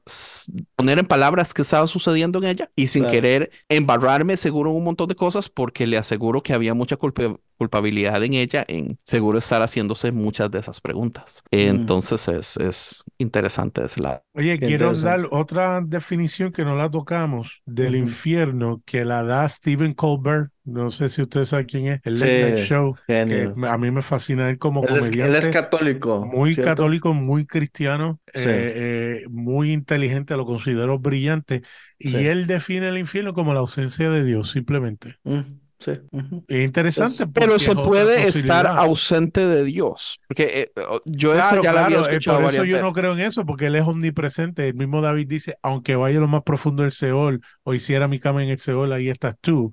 [0.75, 3.11] poner en palabras qué estaba sucediendo en ella y sin Claro.
[3.11, 7.37] querer embarrarme seguro en un montón de cosas, porque le aseguro que había mucha culpa-
[7.57, 11.43] culpabilidad en ella, en seguro estar haciéndose muchas de esas preguntas.
[11.51, 14.23] Entonces es, es interesante ese lado.
[14.33, 19.93] Oye, quiero dar otra definición que no la tocamos del infierno que la da Stephen
[19.93, 20.50] Colbert.
[20.63, 23.55] No sé si ustedes saben quién es, el Sí, Late Night Show, que genio.
[23.55, 25.49] me- a mí me fascina él como Él es, él es comediante.
[25.49, 26.71] católico, Muy ¿cierto?
[26.71, 28.49] católico, muy cristiano, Sí.
[28.49, 31.63] eh, eh, muy inteligente, lo considero brillante.
[31.97, 32.27] Y Sí.
[32.27, 35.15] él define el infierno como la ausencia de Dios, simplemente.
[35.23, 35.39] Mm,
[35.79, 35.91] sí.
[36.47, 40.19] Es interesante Pero se puede estar ausente de Dios.
[40.27, 42.79] Porque eh, yo esa Claro, ya la había claro, eh, escuchado por eso varias yo
[42.79, 42.93] no veces.
[42.93, 44.67] creo en eso, porque él es omnipresente.
[44.67, 48.19] El mismo David dice, aunque vaya a lo más profundo del Seol o hiciera mi
[48.19, 49.71] cama en el Seol, ahí estás tú.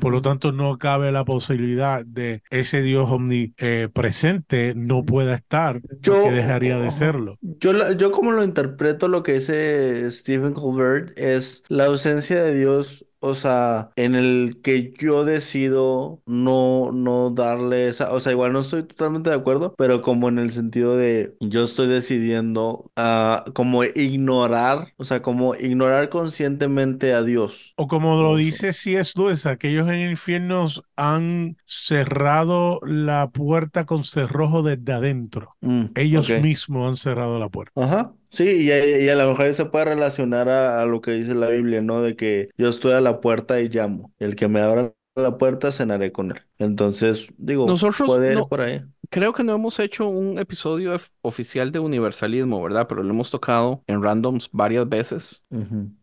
[0.00, 6.12] Por lo tanto, no cabe la posibilidad de ese Dios omnipresente no pueda estar, Yo-
[6.14, 7.38] porque dejaría de serlo.
[7.40, 13.06] Yo, yo como lo interpreto lo que dice Stephen Colbert es la ausencia de Dios,
[13.20, 18.60] o sea, en el que yo decido no, no darle esa, o sea, igual no
[18.60, 23.84] estoy totalmente de acuerdo, pero como en el sentido de yo estoy decidiendo ah, como
[23.84, 27.74] ignorar, o sea, como ignorar conscientemente a Dios.
[27.76, 29.12] O como lo dice C.S.
[29.16, 30.66] Lewis, aquellos en el infierno
[30.96, 35.56] han cerrado la puerta con cerrojo desde adentro.
[35.60, 37.72] Mm, Ellos mismos han cerrado la puerta.
[37.82, 41.12] Ajá, sí, y, a- y a lo mejor se puede relacionar a, a lo que
[41.12, 42.02] dice la Biblia, ¿no?
[42.02, 44.12] De que yo estoy a la puerta y llamo.
[44.18, 46.40] El que me abra la puerta, cenaré con él.
[46.58, 48.82] Entonces, digo, Nosotros puede ir no- por ahí.
[49.10, 52.86] Creo que no hemos hecho un episodio of- oficial de universalismo, ¿verdad?
[52.88, 55.44] Pero lo hemos tocado en randoms varias veces.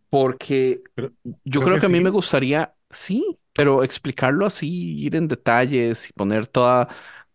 [0.09, 0.81] Porque
[1.43, 2.01] yo creo creo que que a mí sí.
[2.01, 6.87] me gustaría, sí, pero explicarlo así, ir en detalles y poner toda,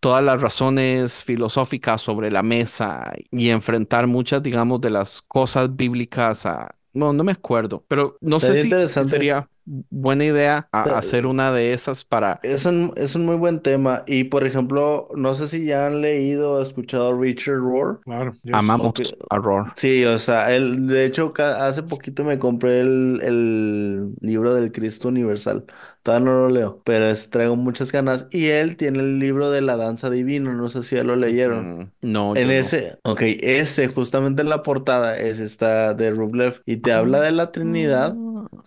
[0.02, 6.46] todas las razones filosóficas sobre la mesa y enfrentar muchas, digamos, de las cosas bíblicas
[6.46, 6.76] a...
[6.94, 9.00] No, no me acuerdo, pero no sé Sería si interesante.
[9.00, 12.40] sería buena idea a- Pero- hacer una de esas para...
[12.42, 14.02] Es un, es un muy buen tema.
[14.06, 18.00] Y por ejemplo, no sé si ya han leído o escuchado Richard Rohr.
[18.04, 18.32] Claro.
[18.42, 18.54] yes.
[18.54, 18.92] Amamos
[19.30, 19.72] a Roar.
[19.76, 24.72] Sí, o sea, él, de hecho, ca- hace poquito me compré el, el libro del
[24.72, 25.64] Cristo Universal.
[26.02, 28.26] Todavía no lo leo, pero es- traigo muchas ganas.
[28.30, 31.78] Y él tiene el libro de la danza divina, no sé si ya lo leyeron.
[31.78, 32.52] Mm, no, En yo no.
[32.52, 37.30] ese, ok, ese justamente en la portada es esta de Rublev y te habla de
[37.32, 38.14] la Trinidad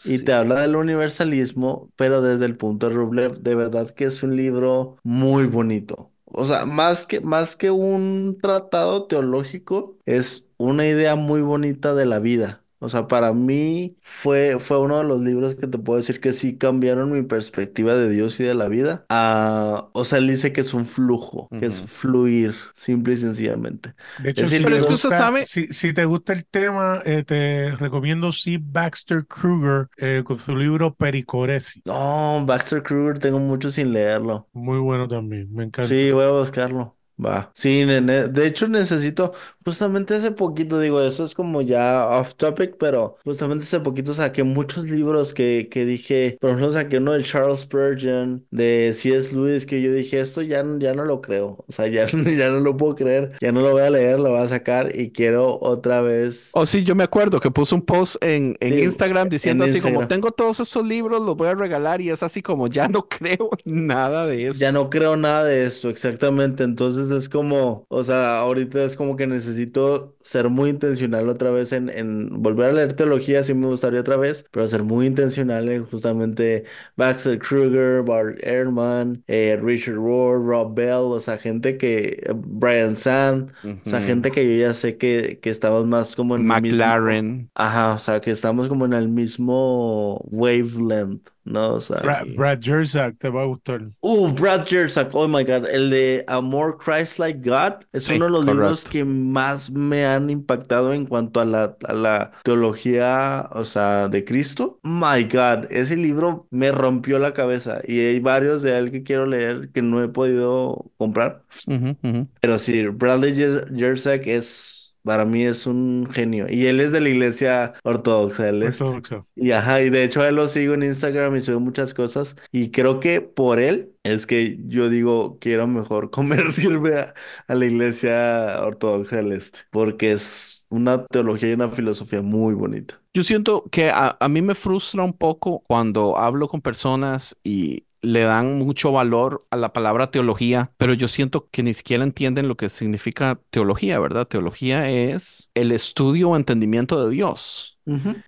[0.04, 0.26] y sí.
[0.26, 4.36] te habla del universalismo, pero desde el punto de Rublev, de verdad que es un
[4.38, 6.12] libro muy bonito.
[6.26, 12.06] O sea, más que, más que un tratado teológico, es una idea muy bonita de
[12.06, 12.65] la vida.
[12.86, 16.34] O sea, para mí fue, fue uno de los libros que te puedo decir que
[16.34, 19.06] sí cambiaron mi perspectiva de Dios y de la vida.
[19.10, 21.88] Ah, o sea, él dice que es un flujo, que es Ujú.
[21.88, 23.94] fluir, simple y sencillamente.
[24.18, 26.06] De hecho, Ese si Pero te es que libro- usted gusta, sabe- si, si te
[26.06, 28.58] gusta el tema, eh, te recomiendo C.
[28.62, 31.84] Baxter Kruger eh, con su libro Pericoresi.
[31.86, 34.50] No, Baxter Kruger tengo mucho sin leerlo.
[34.54, 35.96] Muy bueno también, me encanta.
[35.98, 36.98] Sí, voy a buscarlo.
[37.24, 37.52] Va.
[37.56, 37.86] Sí.
[37.86, 39.32] De hecho, necesito,
[39.64, 44.44] justamente hace poquito, digo, eso es como ya off topic, pero justamente hace poquito saqué
[44.44, 49.34] muchos libros que, que dije, por ejemplo, saqué uno de Charles Spurgeon, de C.S.
[49.34, 51.64] Lewis, que yo dije, esto ya, no- ya no lo creo.
[51.68, 54.32] O sea, ya, ya no lo puedo creer, ya no lo voy a leer, lo
[54.32, 56.50] voy a sacar y quiero otra vez.
[56.54, 59.70] Oh, sí, yo me acuerdo que puso un post en, en Sí, Instagram diciendo en
[59.72, 60.08] así como, Instagram.
[60.08, 63.50] tengo todos estos libros, los voy a regalar y es así como, ya no creo
[63.64, 64.60] nada de eso.
[64.60, 66.64] Ya no creo nada de esto, exactamente.
[66.64, 71.72] Entonces es como, o sea, ahorita es como que necesito ser muy intencional otra vez
[71.72, 75.70] en, en volver a leer teología, sí me gustaría otra vez, pero ser muy intencional
[75.70, 76.66] en justamente
[76.96, 82.96] Baxter Kruger, Bart Ehrman, eh, Richard Rohr, Rob Bell, o sea, gente que, eh, Brian
[82.96, 83.52] Sand,
[83.84, 86.58] o sea, gente que yo ya sé que, que estamos más como en el mismo-
[86.78, 87.52] McLaren.
[87.56, 91.76] Ajá, o sea, que estamos como en el mismo wavelength, ¿no?
[91.76, 92.00] O sea.
[92.02, 93.82] Brad, Brad Jersak, te va a gustar.
[94.02, 98.26] Uh, Brad Jersak, oh my God, el de Amor Christ Like God es Sí, uno
[98.26, 98.90] de los libros correcto.
[98.92, 104.24] que más me han impactado en cuanto a la, a la teología, o sea, de
[104.26, 104.80] Cristo.
[104.84, 109.26] My God, ese libro me rompió la cabeza y hay varios de él que quiero
[109.26, 111.44] leer que no he podido comprar.
[111.68, 112.28] Ujú, ujú.
[112.42, 114.75] Pero sí, Bradley Jer- Jersak es,
[115.06, 119.28] para mí es un genio y él es de la iglesia ortodoxa, él es Ortodoxo.
[119.36, 122.36] y ajá, y de hecho a él lo sigo en Instagram y sube muchas cosas.
[122.52, 127.14] Y creo que por él es que yo digo, quiero mejor convertirme a,
[127.48, 129.60] a la iglesia ortodoxa del este.
[129.72, 133.02] Porque es una teología y una filosofía muy bonita.
[133.14, 137.86] Yo siento que a, a mí me frustra un poco cuando hablo con personas y
[138.06, 142.48] le dan mucho valor a la palabra teología, pero yo siento que ni siquiera entienden
[142.48, 144.28] lo que significa teología, ¿verdad?
[144.28, 147.80] Teología es el estudio o entendimiento de Dios,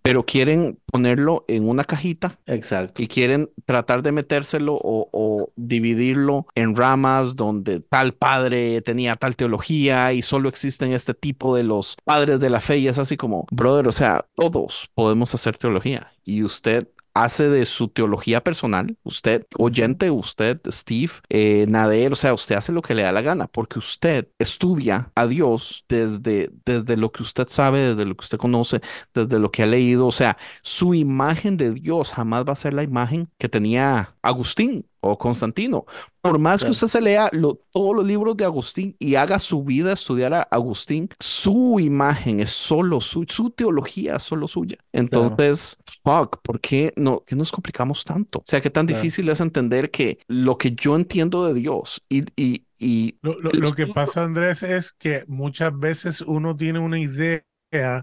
[0.04, 3.02] pero quieren ponerlo en una cajita Exacto.
[3.02, 9.36] y quieren tratar de metérselo o, o dividirlo en ramas donde tal padre tenía tal
[9.36, 13.18] teología y solo existen este tipo de los padres de la fe y es así
[13.18, 16.88] como, brother, o sea, todos podemos hacer teología y usted
[17.24, 21.68] hace de su teología personal, usted oyente, usted Steve, eh,
[22.12, 25.86] o sea, usted hace lo que le da la gana porque usted estudia a Dios
[25.90, 28.82] desde, desde lo que usted sabe, desde lo que usted conoce,
[29.14, 32.74] desde lo que ha leído, o sea, su imagen de Dios jamás va a ser
[32.74, 35.86] la imagen que tenía Agustín o Constantino.
[36.22, 39.64] Por más que usted se lea lo- todos los libros de Agustín y haga su
[39.64, 44.78] vida estudiar a Agustín, su imagen es solo su, su teología es solo suya.
[44.92, 48.40] Entonces, fuck, ¿por qué no, qué nos complicamos tanto?
[48.40, 49.02] O sea, qué tan Claro.
[49.02, 53.52] difícil es entender que lo que yo entiendo de Dios y, y, y Lo, lo-
[53.52, 57.42] lo que pasa, Andrés, es que muchas veces uno tiene una idea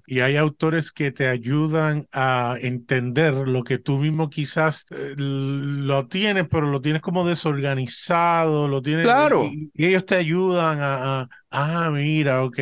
[0.06, 6.09] y hay autores que te ayudan a entender lo que tú mismo quizás eh, lo
[6.09, 9.40] tienes, pero lo tienes como desorganizado, lo tienes Claro.
[9.40, 12.59] y, y ellos te ayudan a, a, ah, mira, ok.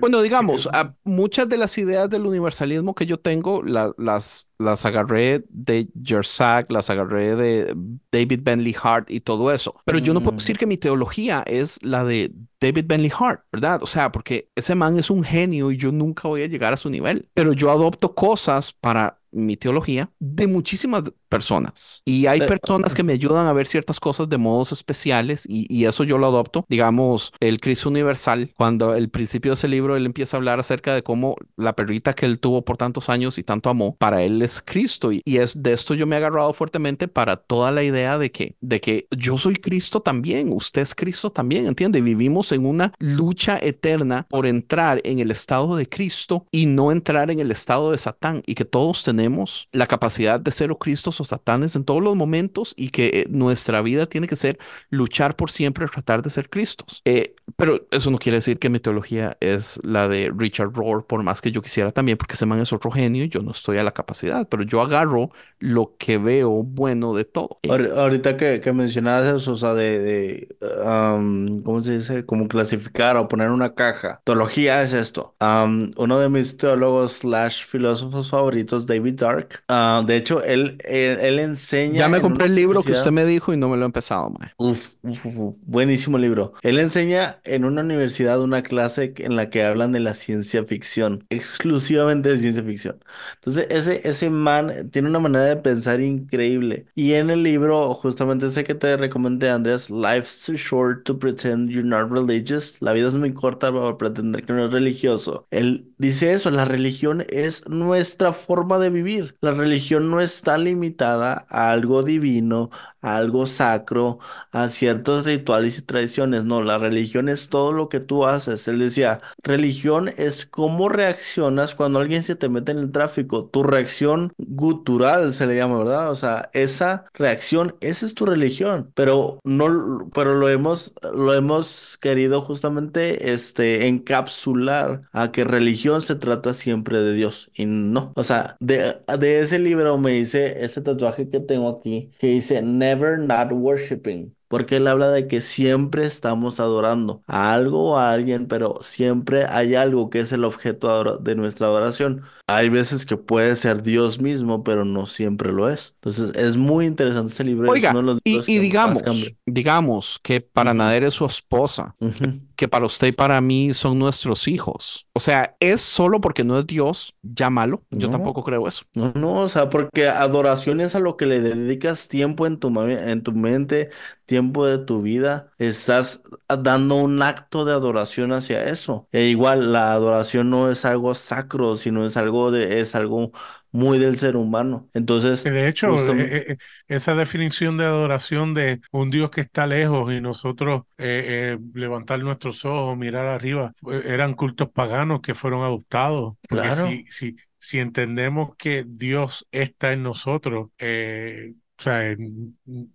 [0.00, 4.84] Bueno, digamos, a- muchas de las ideas del universalismo que yo tengo la- las, las
[4.84, 7.74] agarré de Jersak, las agarré de
[8.12, 9.74] David Bentley Hart y todo eso.
[9.84, 10.38] Pero yo no puedo Mm.
[10.38, 13.82] decir que mi teología es la de David Bentley Hart, ¿verdad?
[13.82, 16.76] O sea, porque ese man es un genio y yo nunca voy a llegar a
[16.76, 17.28] su nivel.
[17.34, 22.02] Pero yo adopto cosas para mi teología de muchísimas personas.
[22.04, 25.84] Y hay personas que me ayudan a ver ciertas cosas de modos especiales y, y
[25.86, 26.64] eso yo lo adopto.
[26.68, 30.94] Digamos, el Cristo Universal, cuando el principio de ese libro él empieza a hablar acerca
[30.94, 34.42] de cómo la perrita que él tuvo por tantos años y tanto amó, para él
[34.42, 35.12] es Cristo.
[35.12, 38.32] Y, y es de esto yo me he agarrado fuertemente para toda la idea de
[38.32, 42.00] que, de que yo soy Cristo también, usted es Cristo también, ¿entiende?
[42.00, 47.30] Vivimos en una lucha eterna por entrar en el estado de Cristo y no entrar
[47.30, 50.78] en el estado de Satán y que todos tenemos la capacidad de ser o
[51.18, 54.58] Cristos o Satanes en todos los momentos y que eh, nuestra vida tiene que ser
[54.90, 57.02] luchar por siempre, tratar de ser Cristos.
[57.04, 61.22] Eh, pero eso no quiere decir que mi teología es la de Richard Rohr, por
[61.22, 63.78] más que yo quisiera también, porque ese man es otro genio y yo no estoy
[63.78, 67.58] a la capacidad, pero yo agarro lo que veo bueno de todo.
[67.62, 72.24] Eh, Ahor- Ahorita que, que mencionabas eso, o sea, de, de um, ¿cómo se dice?
[72.26, 74.20] Como clasificar o poner una caja.
[74.24, 75.34] Teología es esto.
[75.40, 80.78] Um, uno de mis teólogos slash filósofos favoritos, David Dark, ah, de hecho, él,
[81.12, 81.98] él, él enseña...
[81.98, 84.30] ya me compré el libro que usted me dijo y no me lo he empezado,
[84.30, 84.50] mae.
[84.56, 86.52] Uf, uf, uf, uf, buenísimo libro.
[86.62, 91.24] Él enseña en una universidad una clase en la que hablan de la ciencia ficción,
[91.30, 92.98] exclusivamente de ciencia ficción.
[93.36, 96.86] Entonces, ese, ese man tiene una manera de pensar increíble.
[96.94, 101.70] Y en el libro, justamente ese que te recomendé, Andrés, Life's too short to pretend
[101.70, 102.80] you're not religious.
[102.80, 105.46] La vida es muy corta para pretender que no es religioso.
[105.50, 109.36] Él dice eso, la religión es nuestra forma de vivir.
[109.40, 112.70] La religión no está limitada a algo divino,
[113.00, 114.18] a algo sacro,
[114.52, 116.44] a ciertos rituales y tradiciones.
[116.44, 118.66] No, la religión es todo lo que tú haces.
[118.68, 123.46] Él decía, religión es cómo reaccionas cuando alguien se te mete en el tráfico.
[123.46, 126.10] Tu reacción gutural se le llama, ¿verdad?
[126.10, 128.90] O sea, esa reacción, esa es tu religión.
[128.94, 136.14] Pero no, pero lo hemos, lo hemos querido justamente, este, encapsular a que religión se
[136.16, 137.50] trata siempre de Dios.
[137.54, 142.10] Y no, o sea, de, de ese libro me dice este tatuaje que tengo aquí,
[142.18, 144.34] que dice Never Not Worshipping.
[144.48, 149.44] Porque él habla de que siempre estamos adorando a algo o a alguien, pero siempre
[149.44, 152.22] hay algo que es el objeto de nuestra adoración.
[152.46, 155.92] Hay veces que puede ser Dios mismo, pero no siempre lo es.
[155.96, 157.66] Entonces es muy interesante ese libro.
[157.66, 159.02] es Oiga, uno de los y, digamos,
[159.44, 160.72] digamos que para.
[160.72, 162.47] Nader es su esposa, Ujú.
[162.58, 165.06] Que para usted y para mí son nuestros hijos.
[165.14, 167.84] O sea, ¿es solo porque no es Dios ya malo?
[167.90, 168.12] Yo No.
[168.12, 168.84] tampoco creo eso.
[168.94, 172.68] No, no, o sea, porque adoración es a lo que le dedicas tiempo en tu,
[172.82, 173.90] en tu mente,
[174.26, 175.52] tiempo de tu vida.
[175.58, 179.08] Estás dando un acto de adoración hacia eso.
[179.12, 183.32] E igual, la adoración no es algo sacro, sino es algo de, es algo
[183.72, 184.88] muy del ser humano.
[184.94, 186.56] Entonces, De hecho, justamente- eh, eh,
[186.88, 192.18] esa definición de adoración de un Dios que está lejos y nosotros eh, eh, levantar
[192.20, 193.72] nuestros ojos, mirar arriba,
[194.04, 196.34] eran cultos paganos que fueron adoptados.
[196.48, 196.88] Claro.
[196.88, 202.16] si, si, si entendemos que Dios está en nosotros, eh, o sea,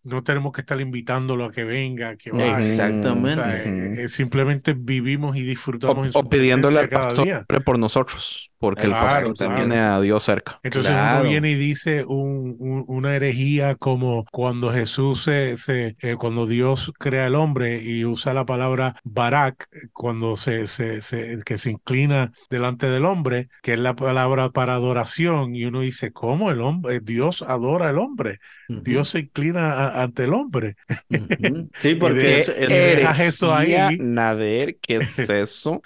[0.03, 2.57] no tenemos que estar invitándolo a que venga, que vaya.
[2.57, 3.41] O sea, Exactamente.
[3.65, 7.45] eh, eh, simplemente vivimos y disfrutamos O, en su o pidiéndole al pastor día.
[7.65, 9.55] por nosotros, porque el Claro, pastor claro.
[9.65, 10.57] tiene a Dios cerca.
[10.63, 11.19] Entonces Claro.
[11.19, 16.47] uno viene y dice un- un- una herejía como cuando Jesús se, se eh, cuando
[16.47, 21.71] Dios crea el hombre y usa la palabra barak, cuando se, se, se- que se
[21.71, 26.61] inclina delante del hombre, que es la palabra para adoración, y uno dice, ¿cómo el
[26.61, 27.01] hombre?
[27.01, 30.77] Dios adora al hombre, Ujú, Dios se inclina a- ante el hombre.
[31.09, 31.69] ujú.
[31.77, 33.97] Sí, Y porque de- es, es- eso ahí.
[33.99, 35.81] Nader, ¿qué es eso?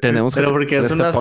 [0.00, 1.20] Tenemos que pero porque es una podcast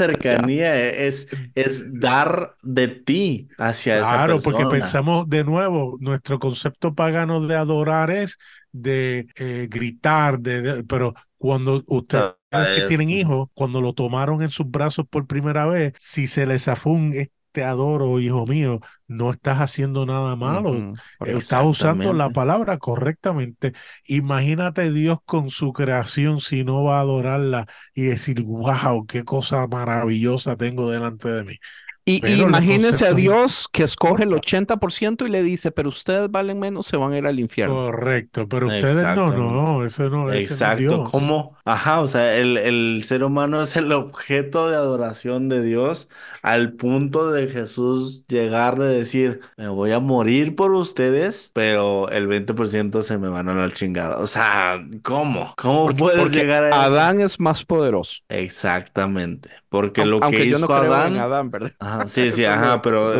[0.71, 4.67] cercanía, es, es dar de ti hacia esa Claro, porque persona.
[4.67, 8.37] pensamos de nuevo, nuestro concepto pagano de adorar es
[8.71, 12.35] de eh, gritar, de, de- pero cuando ustedes
[12.71, 16.63] que tienen hijos, cuando lo tomaron en sus brazos por primera vez, si se les
[16.63, 20.85] zafó un "Eh, te adoro, hijo mío, no estás haciendo nada malo.
[21.23, 23.73] Eh, Estás usando la palabra correctamente.
[24.05, 29.67] Imagínate Dios con su creación si no va a adorarla y decir, wow, qué cosa
[29.67, 31.55] maravillosa tengo delante de mí.
[32.03, 36.59] Y, y imagínese a Dios que escoge el 80% y le dice, pero ustedes valen
[36.59, 37.75] menos, se van a ir al infierno.
[37.75, 41.03] Correcto, pero ustedes no, no, eso no, ese no es Exacto.
[41.03, 41.55] ¿cómo?
[41.63, 46.09] Ajá, o sea, el, el ser humano es el objeto de adoración de Dios
[46.41, 52.27] al punto de Jesús llegar de decir, me voy a morir por ustedes, pero el
[52.27, 54.17] 20% se me van a la chingada.
[54.17, 55.53] O sea, ¿cómo?
[55.55, 56.77] ¿Cómo Porque- puedes porque llegar a eso?
[56.79, 58.21] Adán es más poderoso.
[58.29, 61.13] Exactamente, porque lo que Aunque yo no hizo creo Adán...
[61.13, 61.71] en Adán, ¿verdad?
[61.91, 63.11] Ajá, sí, sí, ajá, pero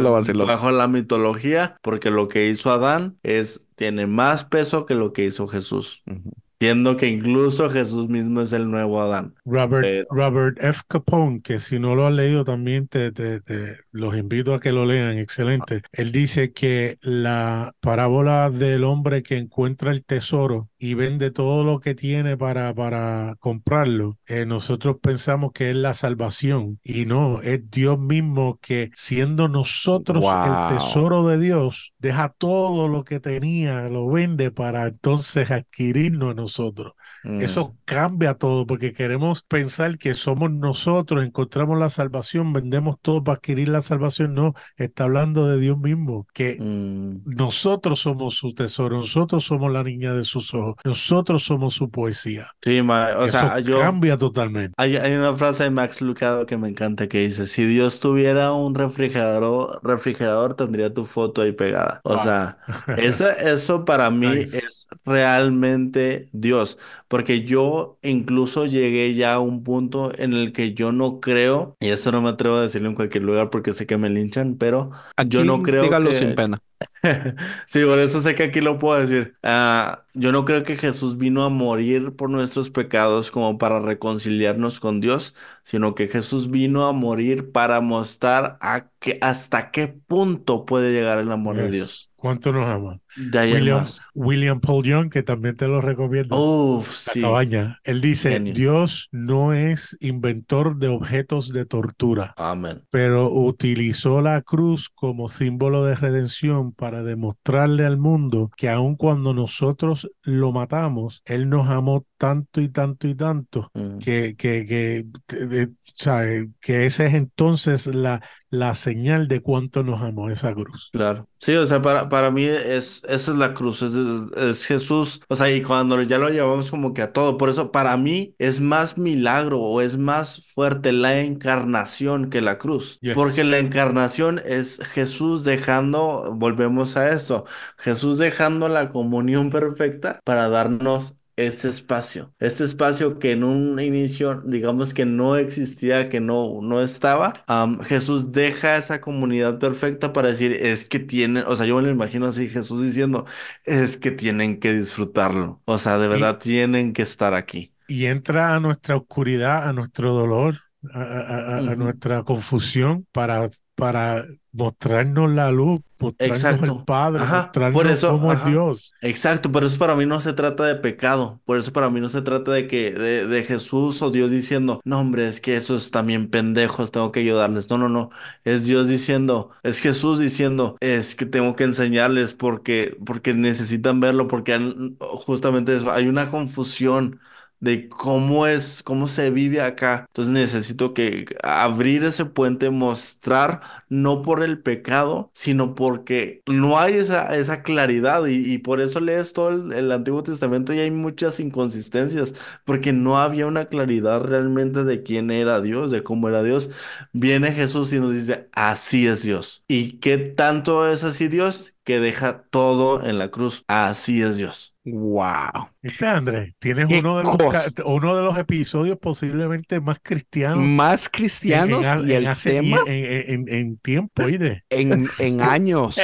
[0.45, 5.26] bajo la mitología, porque lo que hizo Adán es, tiene más peso que lo que
[5.26, 6.03] hizo Jesús.
[6.07, 6.31] Ujú.
[6.60, 9.34] siendo que incluso Jesús mismo es el nuevo Adán.
[9.45, 10.81] Robert, Pero- Robert F.
[10.88, 14.72] Capone, que si no lo has leído también te, te- te- los invito a que
[14.72, 15.81] lo lean, excelente.
[15.91, 21.80] Él dice que la parábola del hombre que encuentra el tesoro y vende todo lo
[21.80, 27.70] que tiene para, para comprarlo, eh, nosotros pensamos que es la salvación y no, es
[27.70, 30.44] Dios mismo que siendo nosotros Wow.
[30.44, 36.34] el tesoro de Dios, deja todo lo que tenía, lo vende para entonces adquirirnos a
[36.34, 36.94] nosotros.
[37.23, 43.23] Mm, Eso cambia todo porque queremos pensar que somos nosotros, encontramos la salvación, vendemos todo
[43.23, 44.34] para adquirir la salvación.
[44.34, 49.84] No, está hablando de Dios mismo, que mm, nosotros somos su tesoro, nosotros somos la
[49.84, 52.52] niña de sus ojos, nosotros somos su poesía.
[52.64, 53.80] sí, ma- o Eso sea, yo...
[53.80, 54.76] cambia totalmente.
[54.77, 58.53] Hay, hay una frase de Max Lucado que me encanta que dice, si Dios tuviera
[58.53, 62.02] un refrigerador, refrigerador tendría tu foto ahí pegada.
[62.03, 62.18] O Wow.
[62.18, 62.57] sea,
[62.95, 64.53] eso, eso para mí Nice.
[64.53, 66.80] es realmente Dios,
[67.12, 71.90] porque yo incluso llegué ya a un punto en el que yo no creo, y
[71.90, 74.92] eso no me atrevo a decirlo en cualquier lugar porque sé que me linchan, pero
[75.28, 76.20] yo no creo dígalo que...
[76.20, 76.58] sin pena.
[77.68, 79.36] Sí, por eso sé que aquí lo puedo decir.
[79.44, 84.80] Ah, yo no creo que Jesús vino a morir por nuestros pecados como para reconciliarnos
[84.80, 90.66] con Dios, sino que Jesús vino a morir para mostrar a que, hasta qué punto
[90.66, 91.72] puede llegar el amor de.
[91.72, 92.12] Dios.
[92.16, 93.00] ¿Cuánto nos ama?
[93.18, 93.84] William.
[94.14, 96.36] William Paul Young, que también te lo recomiendo.
[96.38, 97.22] Uf, La sí.
[97.22, 97.80] cabaña.
[97.84, 98.54] Él dice, Genio.
[98.54, 102.34] Dios no es inventor de objetos de tortura.
[102.38, 102.82] Amén.
[102.90, 109.34] pero utilizó la cruz como símbolo de redención para demostrarle al mundo que aun cuando
[109.34, 113.98] nosotros lo matamos, Él nos amó tanto y tanto y tanto Mm.
[114.00, 120.02] que, que, que, de- sabe, que esa es entonces la, la señal de cuánto nos
[120.02, 120.90] amó esa cruz.
[120.92, 121.28] Claro.
[121.40, 123.94] Sí, o sea, para, para mí es, esa es la cruz, es,
[124.38, 125.22] es Jesús.
[125.30, 128.36] O sea, y cuando ya lo llevamos como que a todo, por eso para mí
[128.38, 132.99] es más milagro o es más fuerte la encarnación que la cruz.
[133.02, 133.15] Yes.
[133.15, 137.45] Porque la encarnación es Jesús dejando, volvemos a esto,
[137.78, 141.15] Jesús dejando la comunión perfecta para darnos
[141.45, 146.81] este espacio, este espacio que en un inicio, digamos que no existía, que no, no
[146.81, 151.76] estaba, am, Jesús deja esa comunidad perfecta para decir, es que tienen, o sea, yo
[151.77, 153.26] me lo imagino así, Jesús diciendo,
[153.65, 157.73] es que tienen que disfrutarlo, o sea, de verdad tienen que estar aquí.
[157.88, 160.59] Y entra a nuestra oscuridad, a nuestro dolor,
[160.93, 161.76] a, a- a- a Ujú.
[161.76, 164.23] nuestra confusión para, para
[164.53, 166.61] mostrarnos la luz, mostrarnos Exacto.
[166.61, 168.95] el Padre, Ajá, mostrarnos por eso, cómo es Dios.
[169.02, 172.10] Exacto, pero eso para mí no se trata de pecado, por eso para mí no
[172.10, 175.90] se trata de que de, de Jesús o Dios diciendo, no hombre, es que esos
[175.91, 177.69] también pendejos, tengo que ayudarles.
[177.69, 178.10] No, no, no,
[178.44, 184.28] es Dios diciendo, es Jesús diciendo, es que tengo que enseñarles porque porque necesitan verlo,
[184.28, 187.19] porque han- justamente eso, hay una confusión
[187.62, 190.06] de cómo es, cómo se vive acá.
[190.10, 196.96] Entonces necesito que abrir ese puente, mostrar no por el pecado, sino porque no hay
[196.96, 200.92] esa, esa claridad y, y por eso lees todo el, el Antiguo Testamento y hay
[200.92, 202.34] muchas inconsistencias,
[202.66, 206.72] porque no había una claridad realmente de quién era Dios, de cómo era Dios.
[207.14, 209.64] Viene Jesús y nos dice, así es Dios.
[209.68, 211.76] ¿Y qué tanto es así Dios?
[211.84, 213.64] Que deja todo en la cruz.
[213.68, 214.70] Así es Dios.
[214.84, 215.70] Wow.
[215.84, 216.56] ¿Viste, Andrés?
[216.58, 217.72] Tienes ¿Qué uno de, los, cosa?
[217.72, 222.28] ca- uno de los episodios posiblemente más cristianos Más en, cristianos en- y en el
[222.28, 224.64] hace tema en, en- en tiempo, ¿oíste?
[224.72, 225.98] en, en años.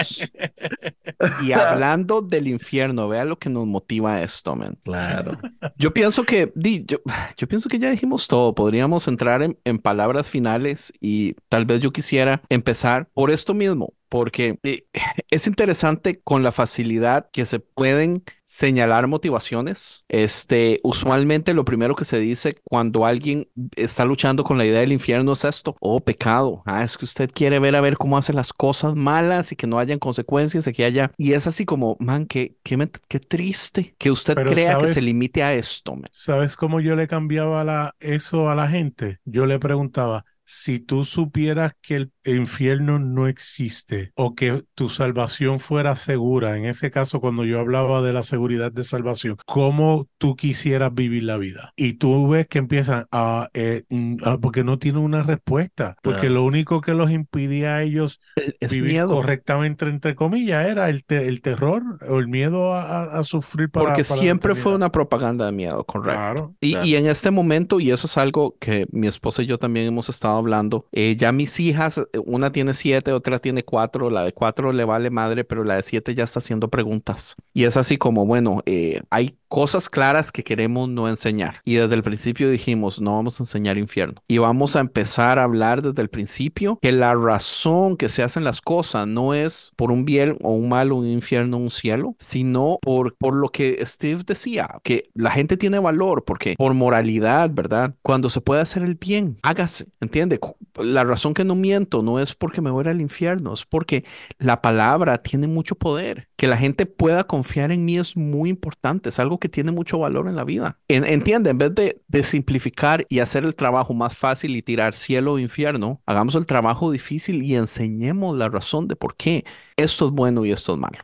[1.44, 4.78] Y hablando del infierno, vea lo que nos motiva esto, man.
[4.84, 5.38] Claro.
[5.78, 7.00] Yo pienso que, di, yo,
[7.36, 8.54] yo pienso que ya dijimos todo.
[8.54, 13.94] Podríamos entrar en, en palabras finales y tal vez yo quisiera empezar por esto mismo,
[14.10, 14.86] porque eh,
[15.30, 20.06] es interesante con la facilidad que se pueden señalar motivaciones.
[20.08, 24.94] Este, usualmente lo primero que se dice cuando alguien está luchando con la idea del
[24.94, 26.64] infierno es esto, oh, pecado.
[26.66, 29.68] Ah, es que usted quiere ver a ver cómo hace las cosas malas y que
[29.68, 31.12] no hayan consecuencias y que haya.
[31.18, 34.94] Y es así como, man, qué, qué, qué triste que usted Pero crea que sabes-
[34.94, 36.10] se limite a esto, man.
[36.12, 39.20] ¿Sabes cómo yo le cambiaba la, eso a la gente?
[39.26, 45.60] Yo le preguntaba, si tú supieras que el infierno no existe o que tu salvación
[45.60, 50.36] fuera segura, en ese caso cuando yo hablaba de la seguridad de salvación, ¿cómo tú
[50.36, 51.72] quisieras vivir la vida?
[51.76, 56.30] Y tú ves que empiezan a, eh, mm, ah, porque no tienen una respuesta, porque
[56.30, 58.20] lo único que los impidía a ellos
[58.60, 59.08] Es vivir miedo.
[59.08, 64.04] correctamente, entre comillas, era el, te- el terror o el miedo a, sufrir para Porque
[64.04, 66.08] para siempre fue una propaganda de miedo, correcto.
[66.18, 66.56] Claro.
[66.62, 66.86] Y, Claro.
[66.88, 70.10] y en este momento, y eso es algo que mi esposa y yo también hemos
[70.10, 74.72] estado hablando, eh, ya mis hijas una tiene siete, otra tiene cuatro, la de cuatro
[74.72, 77.36] le vale madre, pero la de siete ya está haciendo preguntas.
[77.54, 81.62] Y es así como, bueno, eh, hay cosas claras que queremos no enseñar.
[81.64, 84.22] Y desde el principio dijimos, no vamos a enseñar infierno.
[84.28, 88.44] Y vamos a empezar a hablar desde el principio que la razón que se hacen
[88.44, 92.80] las cosas no es por un bien o un mal, un infierno, un cielo, sino
[92.82, 97.96] por, por lo que Steve decía, que la gente tiene valor, porque por moralidad, ¿verdad?
[98.02, 100.40] Cuando se puede hacer el bien, hágase, ¿entiende?
[100.76, 104.06] La razón que no miento no es porque me voy al infierno, es porque
[104.40, 106.30] la palabra tiene mucho poder.
[106.38, 110.00] Que la gente pueda confiar en mí es muy importante, es algo que tiene mucho
[110.00, 110.80] valor en la vida.
[110.88, 115.34] entiende, en vez de, de simplificar y hacer el trabajo más fácil y tirar cielo
[115.34, 119.44] o infierno, hagamos el trabajo difícil y enseñemos la razón de por qué
[119.78, 120.98] esto es bueno y esto es malo.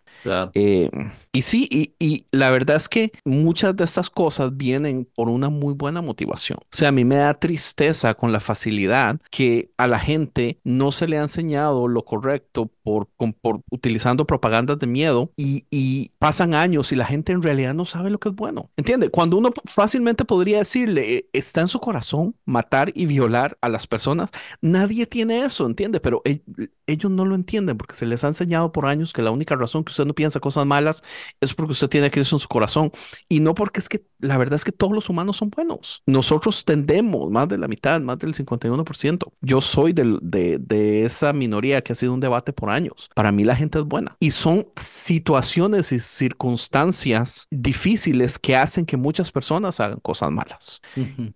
[0.54, 0.90] Eh,
[1.32, 5.50] y sí, y, y, la verdad es que muchas de estas cosas vienen por una
[5.50, 6.60] muy buena motivación.
[6.62, 10.92] O sea, a mí me da tristeza con la facilidad que a la gente no
[10.92, 13.08] se le ha enseñado lo correcto por,
[13.42, 17.86] por utilizando propagandas de miedo y, y, pasan años y la gente en realidad no
[17.86, 18.70] sabe lo que es bueno.
[18.78, 19.10] ¿Entiende?
[19.10, 23.88] Cuando uno fácilmente podría decirle, eh, está en su corazón matar y violar a las
[23.88, 24.30] personas,
[24.62, 26.00] nadie tiene eso, ¿entiende?
[26.00, 26.22] Pero
[26.88, 29.84] ellos no lo entienden porque se les ha enseñado por años que la única razón
[29.84, 31.04] que usted no piensa cosas malas
[31.42, 32.92] es porque usted tiene Cristo en su corazón
[33.30, 36.02] y no porque es que la verdad es que todos los humanos son buenos.
[36.06, 39.32] Nosotros tendemos más de la mitad, más del 51%.
[39.42, 43.10] Yo soy de, de esa minoría que ha sido un debate por años.
[43.14, 48.96] Para mí la gente es buena y son situaciones y circunstancias difíciles que hacen que
[48.96, 50.82] muchas personas hagan cosas malas.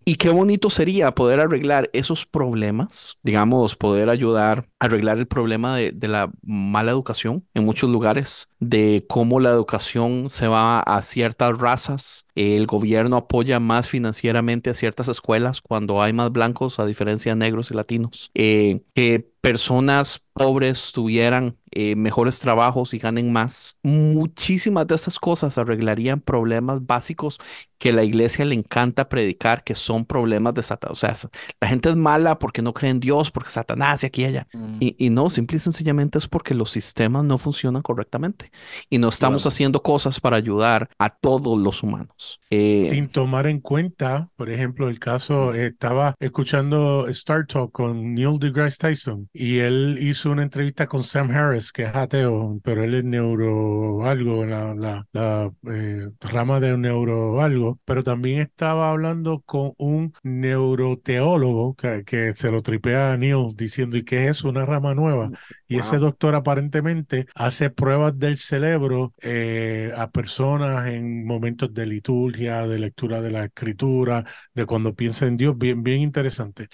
[0.06, 5.76] Y qué bonito sería poder arreglar esos problemas, digamos, poder ayudar a arreglar el problema
[5.76, 11.02] de, de la mala educación en muchos lugares, de cómo la educación se va a
[11.02, 12.26] ciertas razas.
[12.36, 12.77] El gobierno
[13.18, 17.74] apoya más financieramente a ciertas escuelas cuando hay más blancos, a diferencia de negros y
[17.74, 18.32] latinos.
[18.34, 23.78] Eh, que personas pobres tuvieran eh, mejores trabajos y ganen más.
[23.84, 27.40] Muchísimas de esas cosas arreglarían problemas básicos
[27.78, 30.98] que la iglesia le encanta predicar, que son problemas de Satanás.
[30.98, 34.24] O sea, la gente es mala porque no cree en Dios, porque Satanás y aquí
[34.24, 34.48] y allá.
[34.54, 34.78] Mm.
[34.80, 38.52] Y, no, simple y sencillamente es porque los sistemas no funcionan correctamente
[38.90, 42.40] y no estamos haciendo cosas para ayudar a todos los humanos.
[42.50, 48.40] Eh, Sin tomar en cuenta, por ejemplo, el caso, estaba escuchando Star Talk con Neil
[48.40, 52.96] deGrasse Tyson y él hizo una entrevista con Sam Harris, que es ateo, pero él
[52.96, 59.42] es neuro algo, la, la, la eh, rama de neuro algo, pero también estaba hablando
[59.46, 64.66] con un neuroteólogo que, que se lo tripea a Neil diciendo, ¿y qué es Una
[64.66, 65.32] rama nueva.
[65.68, 72.68] Y ese doctor aparentemente hace pruebas del cerebro eh, a personas en momentos de liturgia,
[72.68, 76.68] de lectura de la escritura, de cuando piensa en Dios, bien, bien interesante.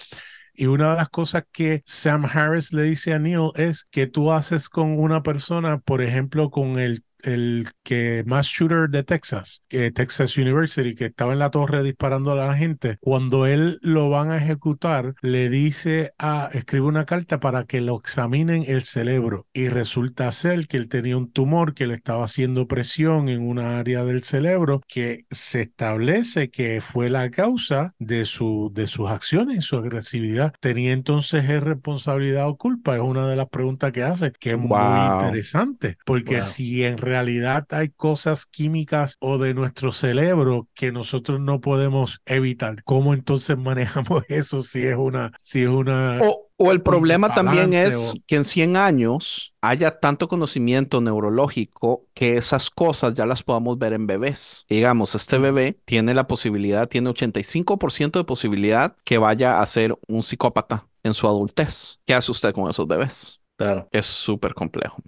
[0.54, 4.32] Y una de las cosas que Sam Harris le dice a Neil es que tú
[4.32, 9.90] haces con una persona, por ejemplo, con el el que más shooter de Texas, que
[9.90, 14.30] Texas University, que estaba en la torre disparando a la gente, cuando él lo van
[14.30, 19.68] a ejecutar, le dice a, escribe una carta para que lo examinen el cerebro y
[19.68, 24.04] resulta ser que él tenía un tumor que le estaba haciendo presión en una área
[24.04, 29.76] del cerebro que se establece que fue la causa de, su, de sus acciones, su
[29.76, 30.54] agresividad.
[30.60, 32.96] ¿Tenía entonces responsabilidad o culpa?
[32.96, 37.13] Es una de las preguntas que hace, que es muy interesante, porque si en realidad
[37.14, 42.82] realidad hay cosas químicas o de nuestro cerebro que nosotros no podemos evitar.
[42.82, 46.20] ¿Cómo entonces manejamos eso si es una, si es una
[46.56, 52.70] o, el problema también es que en 100 años haya tanto conocimiento neurológico que esas
[52.70, 54.64] cosas ya las podamos ver en bebés.
[54.68, 60.22] Digamos, este bebé tiene la posibilidad, tiene 85% de posibilidad que vaya a ser un
[60.22, 62.00] psicópata en su adultez.
[62.06, 63.40] ¿Qué hace usted con esos bebés?
[63.56, 63.88] Claro.
[63.92, 65.02] Es súper complejo.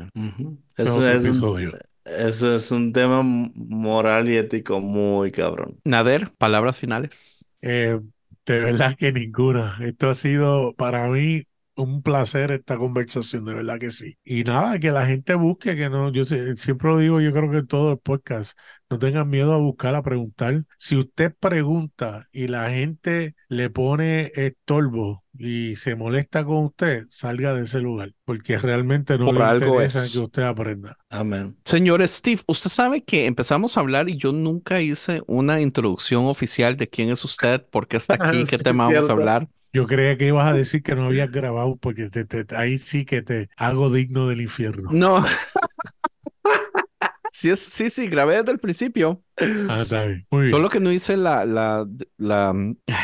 [0.77, 1.73] Eso es, un,
[2.07, 5.81] eso es un tema moral y ético muy cabrón.
[5.85, 7.49] Nader, palabras finales.
[7.63, 8.01] Eh,
[8.47, 9.79] de verdad que ninguna.
[9.83, 11.45] Esto ha sido para mí
[11.77, 14.17] un placer esta conversación, de verdad que sí.
[14.25, 17.59] Y nada, que la gente busque, que no, yo siempre lo digo, yo creo que
[17.59, 18.59] en todo el podcast,
[18.89, 20.65] no tengan miedo a buscar, a preguntar.
[20.79, 27.53] Si usted pregunta y la gente le pone estorbo y se molesta con usted, salga
[27.53, 30.97] de ese lugar, porque realmente no le interesa que usted aprenda.
[31.11, 31.57] Amén.
[31.65, 36.77] Señor Steve, usted sabe que empezamos a hablar y yo nunca hice una introducción oficial
[36.77, 39.49] de quién es usted, por qué está aquí, qué tema vamos a hablar.
[39.73, 42.09] Yo creía que ibas a decir que no habías grabado porque
[42.57, 44.91] ahí sí que te hago digno del infierno.
[44.93, 45.25] No.
[47.33, 49.23] sí, es, sí, sí, grabé desde el principio.
[49.69, 50.27] Ah, está bien.
[50.31, 50.53] Muy bien.
[50.53, 51.87] Solo que no hice la, la,
[52.17, 52.55] la,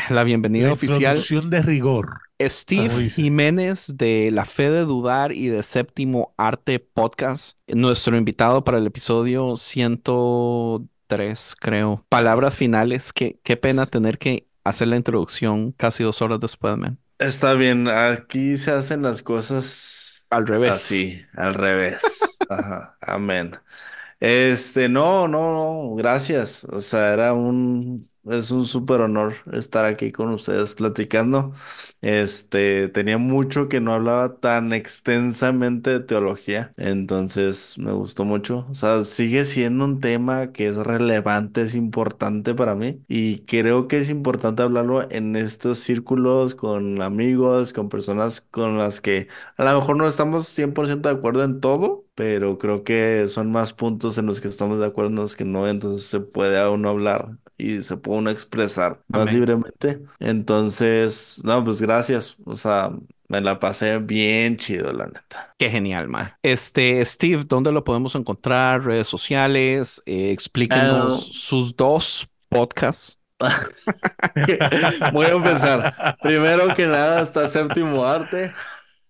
[0.09, 1.21] la bienvenida la oficial.
[1.49, 2.23] De rigor.
[2.49, 3.09] Steve.
[3.09, 8.87] Jiménez de La Fe de Dudar y de Séptimo Arte Podcast, nuestro invitado para el
[8.87, 12.05] episodio 103, creo.
[12.09, 16.99] Palabras finales, qué, qué pena tener que hacer la introducción casi dos horas después, man.
[17.19, 20.75] Está bien, aquí se hacen las cosas Al revés.
[20.75, 22.37] así, al revés.
[22.47, 23.57] Ajá, amén.
[24.19, 25.53] Este, no, no,
[25.91, 26.65] no, gracias.
[26.65, 31.53] O sea, era un, es un súper honor estar aquí con ustedes platicando.
[32.01, 38.65] Este, tenía mucho que no hablaba tan extensamente de teología, entonces me gustó mucho.
[38.69, 43.87] O sea, sigue siendo un tema que es relevante, es importante para mí y creo
[43.87, 49.27] que es importante hablarlo en estos círculos con amigos, con personas con las que
[49.57, 53.73] a lo mejor no estamos 100% de acuerdo en todo, pero creo que son más
[53.73, 56.69] puntos en los que estamos de acuerdo en los que no, entonces se puede a
[56.69, 60.01] uno hablar y se puede uno expresar más libremente.
[60.19, 62.35] Entonces, no, pues gracias.
[62.45, 62.91] O sea,
[63.29, 65.55] me la pasé bien chido, la neta.
[65.57, 66.33] Qué genial, man.
[66.43, 68.83] Este, Steve, ¿dónde lo podemos encontrar?
[68.83, 73.21] Redes sociales, eh, explíquenos sus dos podcasts.
[75.13, 76.17] Voy a empezar.
[76.21, 78.53] Primero que nada está Séptimo Arte.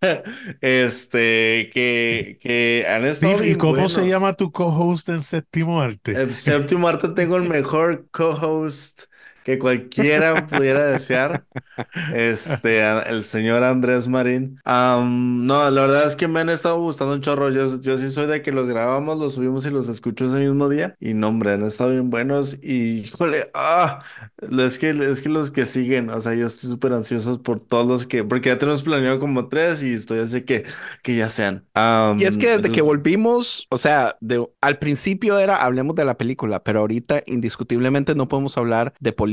[0.62, 6.12] Este, que, que han estado Steve, ¿y cómo se llama tu co-host en Séptimo Arte?
[6.12, 9.04] El Séptimo Arte tengo el mejor co-host
[9.44, 11.46] que cualquiera pudiera desear.
[12.14, 14.60] Este, el señor Andrés Marín.
[14.64, 17.50] Am, no, la verdad es que me han estado gustando un chorro.
[17.50, 20.70] Yo, yo sí soy de que los grabamos, los subimos y los escucho ese mismo
[20.70, 20.96] día.
[21.00, 22.58] Y no, hombre, han estado bien buenos.
[22.62, 24.04] Y, híjole, ah,
[24.42, 27.88] es que, es que los que siguen, o sea, yo estoy súper ansioso por todos
[27.88, 30.64] los que, porque ya tenemos planeado como tres y estoy así que,
[31.02, 31.66] que ya sean.
[31.74, 35.96] Am, Y es que desde que entonces- volvimos, o sea, de, al principio era hablemos
[35.96, 39.33] de la película, pero ahorita indiscutiblemente no podemos hablar de política,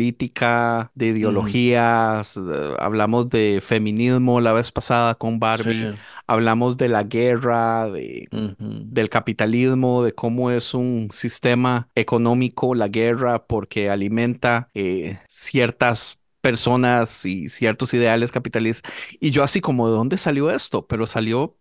[0.95, 5.99] de ideologías, eh, hablamos de feminismo la vez pasada con Barbie, Sí.
[6.27, 13.47] hablamos de la guerra, de, del capitalismo, de cómo es un sistema económico, la guerra,
[13.47, 18.91] porque alimenta eh, ciertas personas y ciertos ideales capitalistas.
[19.21, 20.87] Y yo así como, ¿de dónde salió esto?
[20.87, 21.57] Pero salió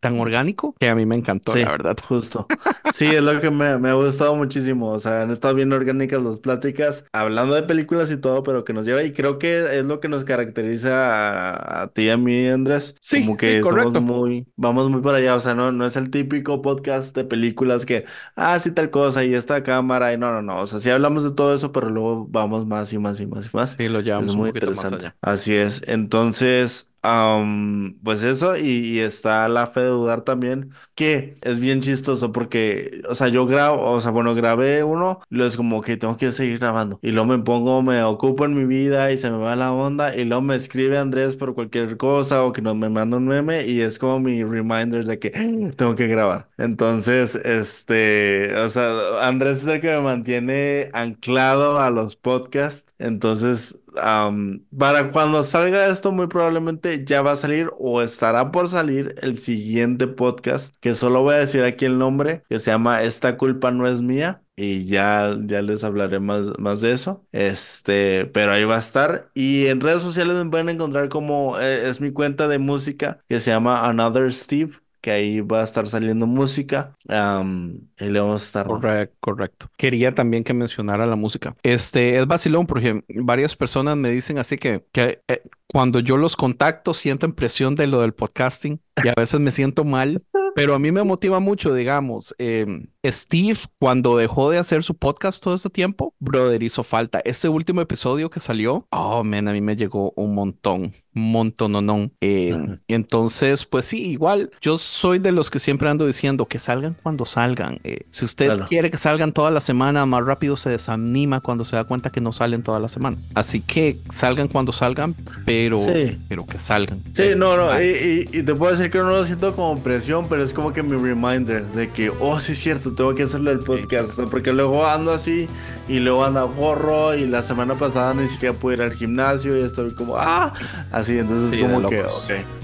[0.00, 1.96] tan orgánico que a mí me encantó, Sí, la verdad.
[2.06, 2.54] justo.
[2.86, 4.90] Sí, es lo que me, me ha gustado muchísimo.
[4.92, 8.72] O sea, han estado bien orgánicas las pláticas, hablando de películas y todo, pero que
[8.72, 12.16] nos lleva, y creo que es lo que nos caracteriza a, a ti y a
[12.16, 12.94] mí, Andrés.
[13.00, 14.00] Sí, Como sí, que somos correcto.
[14.00, 15.34] muy, vamos muy para allá.
[15.36, 18.04] O sea, no, no es el típico podcast de películas que,
[18.36, 20.60] ah, sí, tal cosa, y esta cámara, y no, no, no.
[20.62, 23.46] O sea, sí hablamos de todo eso, pero luego vamos más y más y más
[23.46, 23.78] y más.
[23.78, 24.96] Sí, lo llevamos Es un muy más interesante.
[24.96, 25.16] allá.
[25.20, 25.82] Así es.
[25.86, 31.80] Entonces, am, pues eso, y, y está la fe de dudar también, que es bien
[31.80, 35.96] chistoso porque, o sea, yo grabo, o sea, bueno, grabé uno, luego es como que
[35.96, 36.98] tengo que seguir grabando.
[37.02, 40.16] Y luego me pongo, me ocupo en mi vida y se me va la onda,
[40.16, 43.66] y luego me escribe Andrés por cualquier cosa o que no me manda un meme,
[43.66, 45.30] y es como mi reminder de que
[45.76, 46.48] tengo que grabar.
[46.58, 52.92] Entonces, este, o sea, Andrés es el que me mantiene anclado a los podcasts.
[52.98, 58.68] Entonces, am, para cuando salga esto, muy probablemente ya va a salir o estará por
[58.68, 63.02] salir el siguiente podcast, que solo voy a decir aquí el nombre, que se llama
[63.02, 64.42] Esta culpa no es mía.
[64.56, 67.26] Y ya, ya les hablaré más, más de eso.
[67.32, 69.30] Este, pero ahí va a estar.
[69.34, 73.40] Y en redes sociales me pueden encontrar como eh, es mi cuenta de música que
[73.40, 74.74] se llama Another Steve
[75.04, 76.94] que ahí va a estar saliendo música.
[77.10, 78.66] am, y le vamos a estar.
[78.66, 79.66] Correcto, correcto.
[79.76, 81.54] Quería también que mencionara la música.
[81.62, 86.36] Este es vacilón porque varias personas me dicen así que, que eh, cuando yo los
[86.36, 90.22] contacto sienten presión de lo del podcasting y a veces me siento mal,
[90.54, 92.34] pero a mí me motiva mucho, digamos.
[92.38, 92.64] eh,
[93.04, 97.20] Steve, cuando dejó de hacer su podcast todo ese tiempo, brother, hizo falta.
[97.24, 101.72] Ese último episodio que salió, oh, man, a mí me llegó un montón, un montón,
[101.72, 102.10] no, no.
[102.20, 102.56] Eh,
[102.88, 106.96] y entonces, pues sí, igual, yo soy de los que siempre ando diciendo que salgan
[107.02, 107.78] cuando salgan.
[107.84, 108.66] Eh, si usted Claro.
[108.66, 112.20] quiere que salgan toda la semana, más rápido se desanima cuando se da cuenta que
[112.20, 113.16] no salen toda la semana.
[113.34, 115.14] Así que salgan cuando salgan,
[115.44, 116.18] pero, Sí.
[116.28, 117.00] pero que salgan.
[117.12, 117.84] Sí, no, no, y,
[118.32, 120.82] y- y te puedo decir que no lo siento como presión, pero es como que
[120.82, 124.26] mi reminder de que, oh, sí es cierto, tengo que hacerlo el podcast, o sea,
[124.26, 125.48] porque luego ando así
[125.88, 129.56] y luego ando a gorro y la semana pasada ni siquiera pude ir al gimnasio
[129.58, 130.52] y estoy como, ah,
[130.92, 132.04] así, entonces Sí, como que,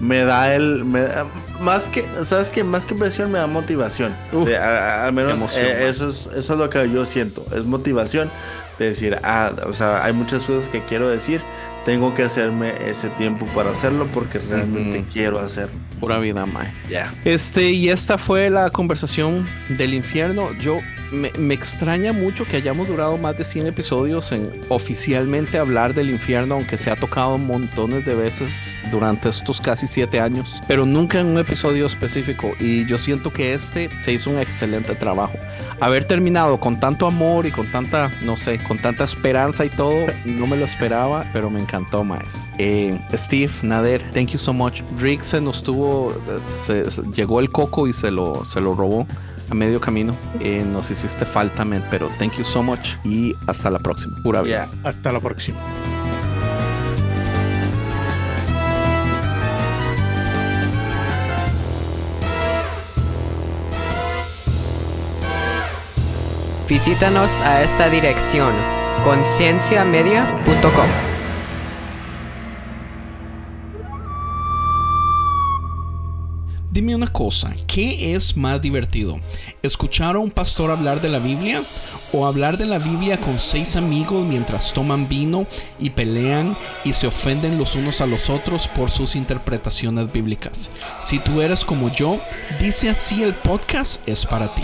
[0.00, 1.26] me da el, me da-
[1.60, 2.64] más que, ¿sabes qué?
[2.64, 6.08] Más que presión me da motivación, Uf, De- a- a- al menos emoción, eh, eso,
[6.08, 8.30] es, eso es lo que yo siento, es motivación
[8.78, 11.42] de decir, ah, o sea, hay muchas cosas que quiero decir.
[11.90, 15.74] Tengo que hacerme ese tiempo para hacerlo porque realmente quiero hacerlo.
[15.98, 16.72] Pura vida, mae.
[16.88, 17.12] Ya.
[17.24, 20.52] Este, y esta fue la conversación del infierno.
[20.60, 20.78] Yo
[21.12, 26.10] me, me extraña mucho que hayamos durado más de 100 episodios en oficialmente hablar del
[26.10, 31.20] infierno, aunque se ha tocado montones de veces durante estos casi 7 años, pero nunca
[31.20, 32.52] en un episodio específico.
[32.58, 35.34] Y yo siento que este se hizo un excelente trabajo.
[35.80, 40.06] Haber terminado con tanto amor y con tanta, no sé, con tanta esperanza y todo,
[40.26, 42.48] no me lo esperaba, pero me encantó más.
[42.58, 44.82] Eh, Steve, Nader, thank you so much.
[44.98, 46.12] Rick se nos tuvo,
[46.46, 49.06] se- se- llegó el coco y se lo, se lo robó
[49.50, 50.14] a medio camino.
[50.40, 54.16] Eh, nos hiciste falta, man, pero thank you so much y hasta la próxima.
[54.22, 54.68] Pura vida.
[54.84, 55.58] Hasta la próxima.
[66.68, 68.52] Visítanos a esta dirección
[69.04, 71.09] concienciamedia.com.
[76.72, 79.16] Dime una cosa, ¿qué es más divertido?
[79.60, 81.64] ¿Escuchar a un pastor hablar de la Biblia
[82.12, 85.48] o hablar de la Biblia con seis amigos mientras toman vino
[85.80, 90.70] y pelean y se ofenden los unos a los otros por sus interpretaciones bíblicas?
[91.00, 92.20] Si tú eres como yo,
[92.60, 94.62] dice así el podcast es para ti.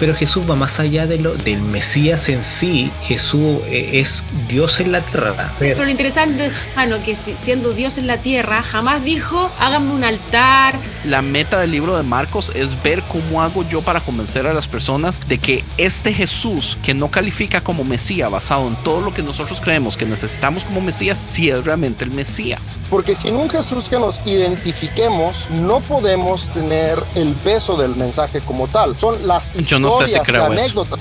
[0.00, 2.90] Pero Jesús va más allá de lo, del Mesías en sí.
[3.02, 5.52] Jesús eh, es Dios en la tierra.
[5.58, 9.92] Pero lo interesante es Jano, que si- siendo Dios en la tierra, jamás dijo, háganme
[9.92, 10.78] un altar.
[11.04, 14.66] La meta del libro de Marcos es ver cómo hago yo para convencer a las
[14.68, 19.22] personas de que este Jesús, que no califica como Mesías basado en todo lo que
[19.22, 22.80] nosotros creemos que necesitamos como Mesías, sí es realmente el Mesías.
[22.88, 28.66] Porque sin un Jesús que nos identifiquemos, no podemos tener el peso del mensaje como
[28.68, 28.98] tal.
[28.98, 30.52] Son las Yo no sé si historias y creo eso.
[30.52, 31.00] anécdotas.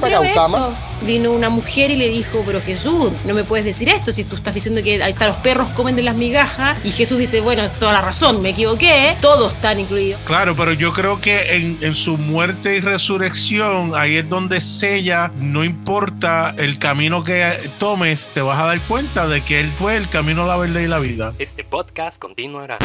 [0.00, 0.74] Creo Gautama eso.
[1.02, 4.34] Vino una mujer y le dijo, pero Jesús, no me puedes decir esto si tú
[4.34, 6.84] estás diciendo que hasta los perros comen de las migajas.
[6.84, 10.20] Y Jesús dice, bueno, toda la razón, me equivoqué, todos están incluidos.
[10.24, 15.30] Claro, pero yo creo que en, en su muerte y resurrección, ahí es donde sella,
[15.36, 19.96] no importa el camino que tomes, te vas a dar cuenta de que Él fue
[19.96, 21.32] el camino, la verdad y la vida.
[21.38, 22.78] Este podcast continuará.